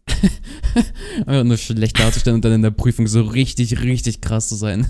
Einfach 1.25 1.43
nur 1.43 1.57
schlecht 1.57 1.99
darzustellen 1.99 2.35
und 2.35 2.45
dann 2.45 2.53
in 2.53 2.61
der 2.61 2.71
Prüfung 2.71 3.07
so 3.07 3.21
richtig, 3.21 3.81
richtig 3.81 4.21
krass 4.21 4.47
zu 4.49 4.55
sein. 4.55 4.89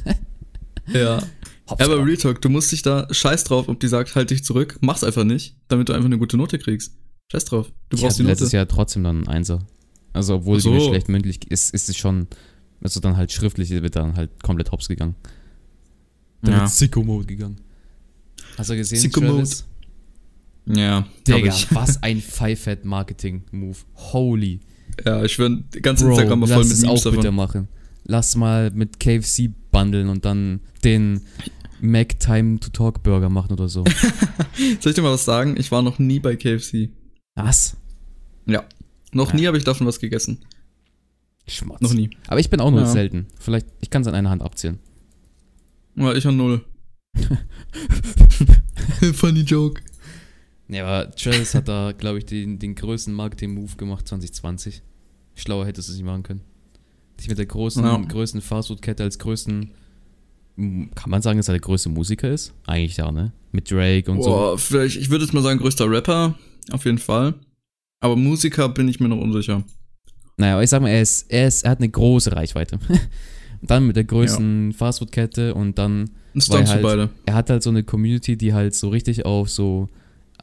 Ja. 0.87 1.21
Hops, 1.69 1.83
Aber 1.83 2.05
Real 2.05 2.15
Talk, 2.15 2.41
du 2.41 2.47
musst 2.49 2.71
dich 2.71 2.81
da 2.81 3.07
scheiß 3.11 3.43
drauf, 3.43 3.67
ob 3.67 3.77
die 3.81 3.89
sagt, 3.89 4.15
halt 4.15 4.29
dich 4.29 4.43
zurück. 4.45 4.77
Mach's 4.79 5.03
einfach 5.03 5.25
nicht, 5.25 5.57
damit 5.67 5.89
du 5.89 5.93
einfach 5.93 6.05
eine 6.05 6.17
gute 6.17 6.37
Note 6.37 6.59
kriegst. 6.59 6.93
Scheiß 7.29 7.43
drauf. 7.43 7.73
Du 7.89 7.97
ich 7.97 8.03
brauchst 8.03 8.19
die 8.19 8.23
letztes 8.23 8.47
Note. 8.49 8.57
Jahr 8.57 8.67
trotzdem 8.69 9.03
dann 9.03 9.17
einen 9.17 9.27
Einser. 9.27 9.67
Also 10.13 10.35
obwohl 10.35 10.61
die 10.61 10.69
mir 10.69 10.79
so. 10.79 10.87
schlecht 10.89 11.09
mündlich 11.09 11.51
ist, 11.51 11.73
ist 11.73 11.89
es 11.89 11.97
schon, 11.97 12.27
also 12.81 13.01
dann 13.01 13.17
halt 13.17 13.33
schriftlich 13.33 13.69
wird 13.69 13.97
dann 13.97 14.15
halt 14.15 14.41
komplett 14.41 14.71
hops 14.71 14.87
gegangen. 14.87 15.15
Dann 16.41 16.53
Ja. 16.53 16.59
wird 16.61 16.69
Sicko-Mode 16.69 17.25
gegangen. 17.25 17.59
Hast 18.57 18.69
du 18.69 18.75
gesehen, 18.77 18.99
Sicko-Mode. 18.99 19.33
Travis? 19.33 19.65
Ja, 20.67 21.07
Digga, 21.27 21.47
ich. 21.53 21.73
was 21.73 22.01
ein 22.03 22.19
Five-Fat-Marketing-Move. 22.21 23.77
Holy. 23.95 24.59
Ja, 25.05 25.23
ich 25.23 25.33
schwör, 25.33 25.49
ganz 25.81 26.01
Bro, 26.01 26.09
Instagram 26.09 26.41
war 26.41 26.47
voll 26.47 26.57
lass 26.57 26.67
mit 26.67 26.77
es 26.77 26.81
Memes 26.83 26.99
auch 27.05 27.11
bitte 27.11 27.23
davon. 27.23 27.35
machen. 27.35 27.67
Lass 28.05 28.35
mal 28.35 28.71
mit 28.71 28.99
KFC 28.99 29.49
bundeln 29.71 30.09
und 30.09 30.25
dann 30.25 30.59
den 30.83 31.21
Mac 31.79 32.19
Time 32.19 32.59
to 32.59 32.69
Talk 32.69 33.03
Burger 33.03 33.29
machen 33.29 33.51
oder 33.53 33.69
so. 33.69 33.83
Soll 34.79 34.89
ich 34.91 34.95
dir 34.95 35.01
mal 35.01 35.11
was 35.13 35.25
sagen? 35.25 35.55
Ich 35.57 35.71
war 35.71 35.81
noch 35.81 35.99
nie 35.99 36.19
bei 36.19 36.35
KFC. 36.35 36.89
Was? 37.35 37.77
Ja. 38.45 38.63
Noch 39.13 39.29
Ja. 39.33 39.35
nie 39.39 39.47
habe 39.47 39.57
ich 39.57 39.63
davon 39.63 39.85
was 39.87 39.99
gegessen. 39.99 40.39
Schmatz. 41.47 41.81
Noch 41.81 41.93
nie. 41.93 42.09
Aber 42.27 42.39
ich 42.39 42.49
bin 42.49 42.59
auch 42.59 42.71
nur 42.71 42.81
Ja. 42.81 42.87
selten. 42.87 43.27
Vielleicht, 43.39 43.67
ich 43.81 43.89
kann 43.89 44.01
es 44.01 44.07
an 44.07 44.15
einer 44.15 44.29
Hand 44.29 44.41
abzählen. 44.41 44.79
Ja, 45.95 46.13
ich 46.13 46.25
an 46.25 46.35
null. 46.37 46.63
Funny 49.13 49.41
Joke. 49.41 49.81
Ja, 50.69 50.85
aber 50.85 51.11
Travis 51.11 51.53
hat 51.55 51.67
da, 51.67 51.93
glaube 51.97 52.17
ich, 52.19 52.25
den, 52.25 52.59
den 52.59 52.75
größten 52.75 53.13
Marketing-Move 53.13 53.75
gemacht 53.77 54.07
2020. 54.07 54.81
Schlauer 55.35 55.65
hättest 55.65 55.87
du 55.87 55.91
es 55.93 55.97
nicht 55.97 56.05
machen 56.05 56.23
können. 56.23 56.41
Dich 57.19 57.29
mit 57.29 57.37
der 57.37 57.45
großen, 57.45 57.83
Ja. 57.83 57.97
größten 57.97 58.41
Fastfood-Kette 58.41 59.03
als 59.03 59.17
größten. 59.19 59.71
Kann 60.57 61.09
man 61.09 61.21
sagen, 61.21 61.37
dass 61.37 61.47
er 61.49 61.53
der 61.53 61.61
größte 61.61 61.89
Musiker 61.89 62.29
ist? 62.31 62.53
Eigentlich 62.65 62.97
ja, 62.97 63.11
ne? 63.11 63.31
Mit 63.51 63.69
Drake 63.69 64.09
und 64.11 64.23
so. 64.23 64.29
Boah, 64.31 64.57
vielleicht, 64.57 64.97
ich 64.97 65.09
würde 65.09 65.23
jetzt 65.23 65.33
mal 65.33 65.43
sagen, 65.43 65.59
größter 65.59 65.89
Rapper. 65.89 66.33
Auf 66.71 66.85
jeden 66.85 66.97
Fall. 66.97 67.35
Aber 67.99 68.15
Musiker 68.15 68.67
bin 68.69 68.87
ich 68.87 68.99
mir 68.99 69.07
noch 69.07 69.19
unsicher. 69.21 69.63
Naja, 70.37 70.53
aber 70.53 70.63
ich 70.63 70.69
sag 70.69 70.81
mal, 70.81 70.89
er, 70.89 71.01
ist, 71.01 71.31
er, 71.31 71.47
ist, 71.47 71.63
er 71.63 71.71
hat 71.71 71.79
eine 71.79 71.89
große 71.89 72.31
Reichweite. 72.35 72.79
dann 73.61 73.87
mit 73.87 73.95
der 73.95 74.03
größten 74.03 74.73
Fastfood-Kette 74.73 75.53
und 75.53 75.77
dann 75.77 76.09
Ein 76.35 76.41
Stunt 76.41 76.59
Weil 76.59 76.65
zu 76.65 76.73
halt- 76.73 76.83
beide. 76.83 77.09
er 77.25 77.33
hat 77.35 77.49
halt 77.51 77.63
so 77.63 77.69
eine 77.69 77.83
Community, 77.83 78.35
die 78.37 78.53
halt 78.53 78.73
so 78.75 78.89
richtig 78.89 79.25
auf 79.25 79.49
so 79.49 79.89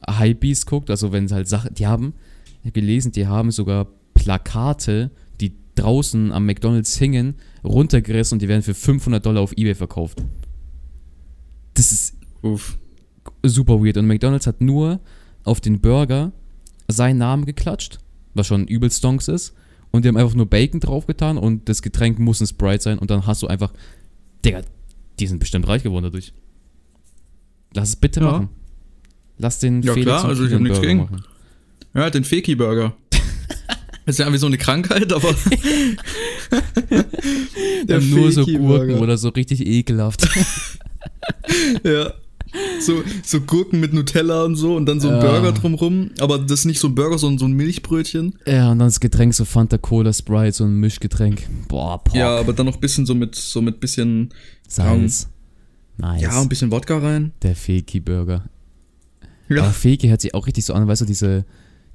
Hypebeast 0.07 0.65
guckt, 0.67 0.89
also 0.89 1.11
wenn 1.11 1.25
es 1.25 1.31
halt 1.31 1.47
Sachen, 1.47 1.73
die 1.73 1.87
haben, 1.87 2.13
ich 2.59 2.69
habe 2.69 2.71
gelesen, 2.71 3.11
die 3.11 3.27
haben 3.27 3.51
sogar 3.51 3.87
Plakate, 4.13 5.11
die 5.41 5.53
draußen 5.75 6.31
am 6.31 6.45
McDonalds 6.45 6.97
hingen, 6.97 7.35
runtergerissen 7.63 8.35
und 8.35 8.41
die 8.41 8.47
werden 8.47 8.61
für 8.61 8.73
500 8.73 9.25
Dollar 9.25 9.41
auf 9.41 9.53
Ebay 9.57 9.75
verkauft. 9.75 10.23
Das 11.73 11.91
ist 11.91 12.15
Uff. 12.41 12.77
super 13.43 13.83
weird. 13.83 13.97
Und 13.97 14.07
McDonalds 14.07 14.47
hat 14.47 14.61
nur 14.61 14.99
auf 15.43 15.59
den 15.61 15.81
Burger 15.81 16.31
seinen 16.87 17.17
Namen 17.17 17.45
geklatscht, 17.45 17.99
was 18.33 18.47
schon 18.47 18.67
übel 18.67 18.91
Stonks 18.91 19.27
ist. 19.27 19.53
Und 19.91 20.03
die 20.03 20.09
haben 20.09 20.17
einfach 20.17 20.35
nur 20.35 20.45
Bacon 20.45 20.79
draufgetan 20.79 21.37
und 21.37 21.69
das 21.69 21.81
Getränk 21.81 22.19
muss 22.19 22.41
ein 22.41 22.47
Sprite 22.47 22.83
sein. 22.83 22.99
Und 22.99 23.09
dann 23.11 23.25
hast 23.25 23.41
du 23.41 23.47
einfach, 23.47 23.71
Digga, 24.43 24.61
die 25.19 25.27
sind 25.27 25.39
bestimmt 25.39 25.67
reich 25.67 25.83
geworden 25.83 26.03
dadurch. 26.03 26.33
Lass 27.73 27.89
es 27.89 27.95
bitte 27.95 28.19
Ja. 28.19 28.31
machen. 28.31 28.49
Lass 29.37 29.59
den 29.59 29.81
Ja, 29.81 29.93
klar, 29.93 30.23
und 30.23 30.29
also 30.29 30.45
ich 30.45 30.51
hab 30.53 30.59
Kilian 30.59 30.63
nichts 30.63 30.81
gegen. 30.81 30.99
machen. 30.99 31.23
Ja, 31.93 32.09
den 32.09 32.23
Feki-Burger. 32.23 32.93
Das 33.09 33.19
ist 34.15 34.19
ja 34.19 34.25
irgendwie 34.25 34.39
so 34.39 34.47
eine 34.47 34.57
Krankheit, 34.57 35.11
aber. 35.13 35.33
Der 37.87 38.01
nur 38.01 38.31
so. 38.31 38.45
Gurken 38.45 38.99
oder 38.99 39.17
so 39.17 39.29
richtig 39.29 39.65
ekelhaft. 39.65 40.27
Ja. 41.83 42.13
So, 42.79 43.03
so 43.23 43.41
Gurken 43.41 43.79
mit 43.79 43.93
Nutella 43.93 44.43
und 44.45 44.55
so 44.55 44.75
und 44.75 44.85
dann 44.85 44.99
so 44.99 45.09
ein 45.09 45.15
Ja. 45.15 45.21
Burger 45.21 45.51
drumrum. 45.51 46.11
Aber 46.19 46.39
das 46.39 46.59
ist 46.59 46.65
nicht 46.65 46.79
so 46.79 46.87
ein 46.87 46.95
Burger, 46.95 47.17
sondern 47.17 47.39
so 47.39 47.45
ein 47.45 47.53
Milchbrötchen. 47.53 48.35
ja, 48.45 48.71
und 48.71 48.79
dann 48.79 48.87
das 48.87 48.99
Getränk 48.99 49.33
so 49.33 49.45
Fanta 49.45 49.77
Cola 49.77 50.13
Sprite, 50.13 50.53
so 50.53 50.63
ein 50.65 50.75
Mischgetränk. 50.79 51.43
Boah, 51.67 52.03
Pock. 52.03 52.15
Ja, 52.15 52.37
aber 52.37 52.53
dann 52.53 52.65
noch 52.67 52.75
ein 52.75 52.79
bisschen 52.81 53.05
so 53.05 53.15
mit, 53.15 53.35
so 53.35 53.61
mit 53.61 53.79
bisschen, 53.79 54.29
Salz. 54.67 55.27
Nice. 55.97 56.21
ja, 56.21 56.41
ein 56.41 56.49
bisschen 56.49 56.71
Wodka 56.71 56.97
rein. 56.97 57.31
Der 57.41 57.55
Feki-Burger. 57.55 58.45
Ja. 59.49 59.63
Aber 59.63 59.71
Feki 59.73 60.07
hört 60.07 60.21
sich 60.21 60.33
auch 60.33 60.47
richtig 60.47 60.65
so 60.65 60.73
an, 60.73 60.87
weißt 60.87 61.01
du, 61.01 61.05
diese, 61.05 61.45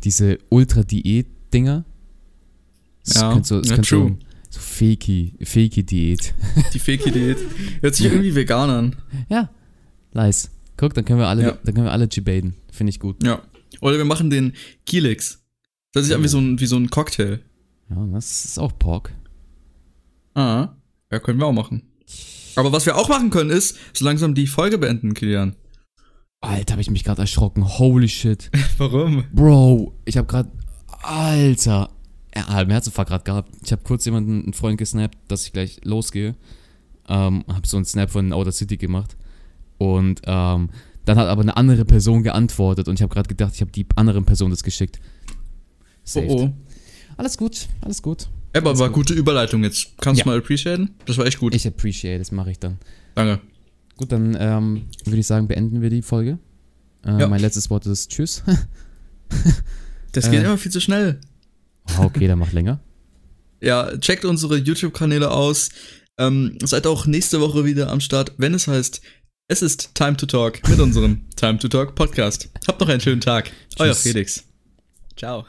diese 0.05 0.39
Ultra-Diät-Dinger. 0.51 1.85
Ja, 3.07 3.33
könnte 3.33 3.49
so, 3.49 3.59
das 3.61 3.69
ja, 3.71 3.75
könnte 3.77 3.89
true. 3.89 4.17
so, 4.51 4.59
so 4.59 4.61
Feki, 4.61 5.35
Feki-Diät. 5.43 6.35
Die 6.75 6.79
Feki-Diät. 6.79 7.39
Hört 7.81 7.95
sich 7.95 8.07
irgendwie 8.07 8.35
vegan 8.35 8.71
an. 8.71 8.97
Ja, 9.29 9.51
nice. 10.13 10.51
Guck, 10.77 10.95
dann 10.95 11.05
können 11.05 11.19
wir 11.19 11.27
alle, 11.27 11.43
Ja. 11.43 11.59
dann 11.65 11.75
können 11.75 11.87
wir 11.87 11.93
alle 11.93 12.09
gebaden. 12.09 12.55
Finde 12.73 12.91
ich 12.91 13.01
gut. 13.01 13.23
Ja. 13.25 13.43
Oder 13.81 13.99
wir 13.99 14.05
machen 14.05 14.31
den 14.31 14.53
Kilix. 14.87 15.43
Das 15.93 16.05
ist 16.05 16.11
ja 16.11 16.23
wie 16.23 16.29
so 16.29 16.39
ein, 16.39 16.61
wie 16.61 16.67
so 16.67 16.77
ein 16.77 16.89
Cocktail. 16.91 17.41
Ja, 17.91 18.07
das 18.13 18.45
ist 18.45 18.59
auch 18.59 18.79
Pork. 18.79 19.13
Ah. 20.35 20.69
Ja, 21.11 21.19
können 21.19 21.39
wir 21.39 21.47
auch 21.47 21.53
machen. 21.53 21.83
Aber 22.57 22.73
was 22.73 22.87
wir 22.87 22.97
auch 22.97 23.09
machen 23.09 23.31
können, 23.31 23.51
ist 23.51 23.77
so 23.93 24.05
langsam 24.05 24.35
die 24.35 24.47
Folge 24.47 24.79
beenden, 24.79 25.15
Kilian. 25.15 25.57
Alter, 26.41 26.73
habe 26.73 26.81
ich 26.83 26.91
mich 26.91 27.05
gerade 27.05 27.21
erschrocken. 27.23 27.67
Holy 27.79 28.09
shit. 28.09 28.51
Warum? 28.79 29.25
Bro, 29.33 29.93
ich 30.07 30.17
habe 30.17 30.27
gerade, 30.27 30.51
Alter, 31.03 31.91
ja, 32.35 32.45
mein 32.49 32.71
Herzinfarkt 32.71 33.11
gerade 33.11 33.25
gehabt. 33.25 33.53
Ich 33.65 33.73
habe 33.73 33.83
kurz 33.83 34.05
jemanden, 34.07 34.43
einen 34.45 34.53
Freund 34.55 34.79
gesnappt, 34.79 35.19
dass 35.29 35.45
ich 35.45 35.53
gleich 35.53 35.81
losgehe. 35.85 36.35
Ähm, 37.09 37.45
habe 37.49 37.67
so 37.67 37.77
einen 37.77 37.85
Snap 37.85 38.11
von 38.11 38.33
Outer 38.33 38.53
City 38.53 38.77
gemacht. 38.79 39.17
Und 39.77 40.23
ähm, 40.25 40.71
dann 41.05 41.19
hat 41.19 41.29
aber 41.29 41.43
eine 41.43 41.57
andere 41.57 41.85
Person 41.85 42.23
geantwortet 42.23 42.89
und 42.89 42.95
ich 42.95 43.03
habe 43.03 43.13
gerade 43.13 43.29
gedacht, 43.29 43.55
ich 43.55 43.61
habe 43.61 43.73
die 43.73 43.87
anderen 43.97 44.25
Person 44.25 44.51
das 44.51 44.63
geschickt. 44.63 45.01
Oh, 45.01 45.33
Saved. 46.05 46.31
oh. 46.31 46.53
Alles 47.17 47.37
gut, 47.37 47.69
alles 47.83 48.01
gut. 48.03 48.29
Aber 48.57 48.69
Alles 48.71 48.81
war 48.81 48.89
gut. 48.89 49.09
gute 49.09 49.15
Überleitung 49.15 49.63
jetzt. 49.63 49.93
Kannst 50.01 50.21
Ja. 50.21 50.25
du 50.25 50.31
mal 50.31 50.39
appreciaten? 50.39 50.91
Das 51.07 51.19
war 51.19 51.27
echt 51.27 51.39
gut. 51.39 51.55
Ich 51.55 51.67
appreciate, 51.67 52.19
das 52.19 52.33
mache 52.33 52.51
ich 52.51 52.59
dann. 52.59 52.79
Danke. 53.15 53.41
Gut, 54.01 54.13
dann 54.13 54.35
ähm, 54.41 54.87
würde 55.05 55.19
ich 55.21 55.27
sagen, 55.27 55.47
beenden 55.47 55.83
wir 55.83 55.91
die 55.91 56.01
Folge. 56.01 56.39
Äh, 57.05 57.21
Ja. 57.21 57.29
Mein 57.29 57.41
letztes 57.43 57.69
Wort 57.69 57.85
ist 57.87 58.11
Tschüss. 58.11 58.43
Das 60.13 60.27
Äh. 60.27 60.31
geht 60.31 60.43
immer 60.43 60.57
viel 60.59 60.73
zu 60.73 60.81
schnell. 60.81 61.21
Ah, 61.85 62.05
okay, 62.05 62.27
dann 62.27 62.39
mach 62.39 62.53
länger. 62.53 62.81
Ja, 63.61 63.97
checkt 63.99 64.25
unsere 64.25 64.57
YouTube-Kanäle 64.57 65.31
aus. 65.31 65.69
Ähm, 66.19 66.57
seid 66.65 66.87
auch 66.87 67.05
nächste 67.07 67.41
Woche 67.41 67.65
wieder 67.67 67.91
am 67.91 68.01
Start, 68.01 68.33
wenn 68.39 68.55
es 68.55 68.67
heißt, 68.67 69.01
es 69.49 69.63
ist 69.63 69.95
Time 69.95 70.17
to 70.17 70.27
Talk 70.27 70.67
mit 70.69 70.81
unserem 70.81 71.29
Time 71.37 71.59
to 71.59 71.69
Talk 71.69 71.95
Podcast. 71.95 72.49
Habt 72.67 72.81
noch 72.81 72.89
einen 72.89 73.01
schönen 73.01 73.21
Tag. 73.21 73.51
Euer 73.79 73.93
Tschüss. 73.93 74.03
Felix. 74.03 74.45
Ciao. 75.17 75.45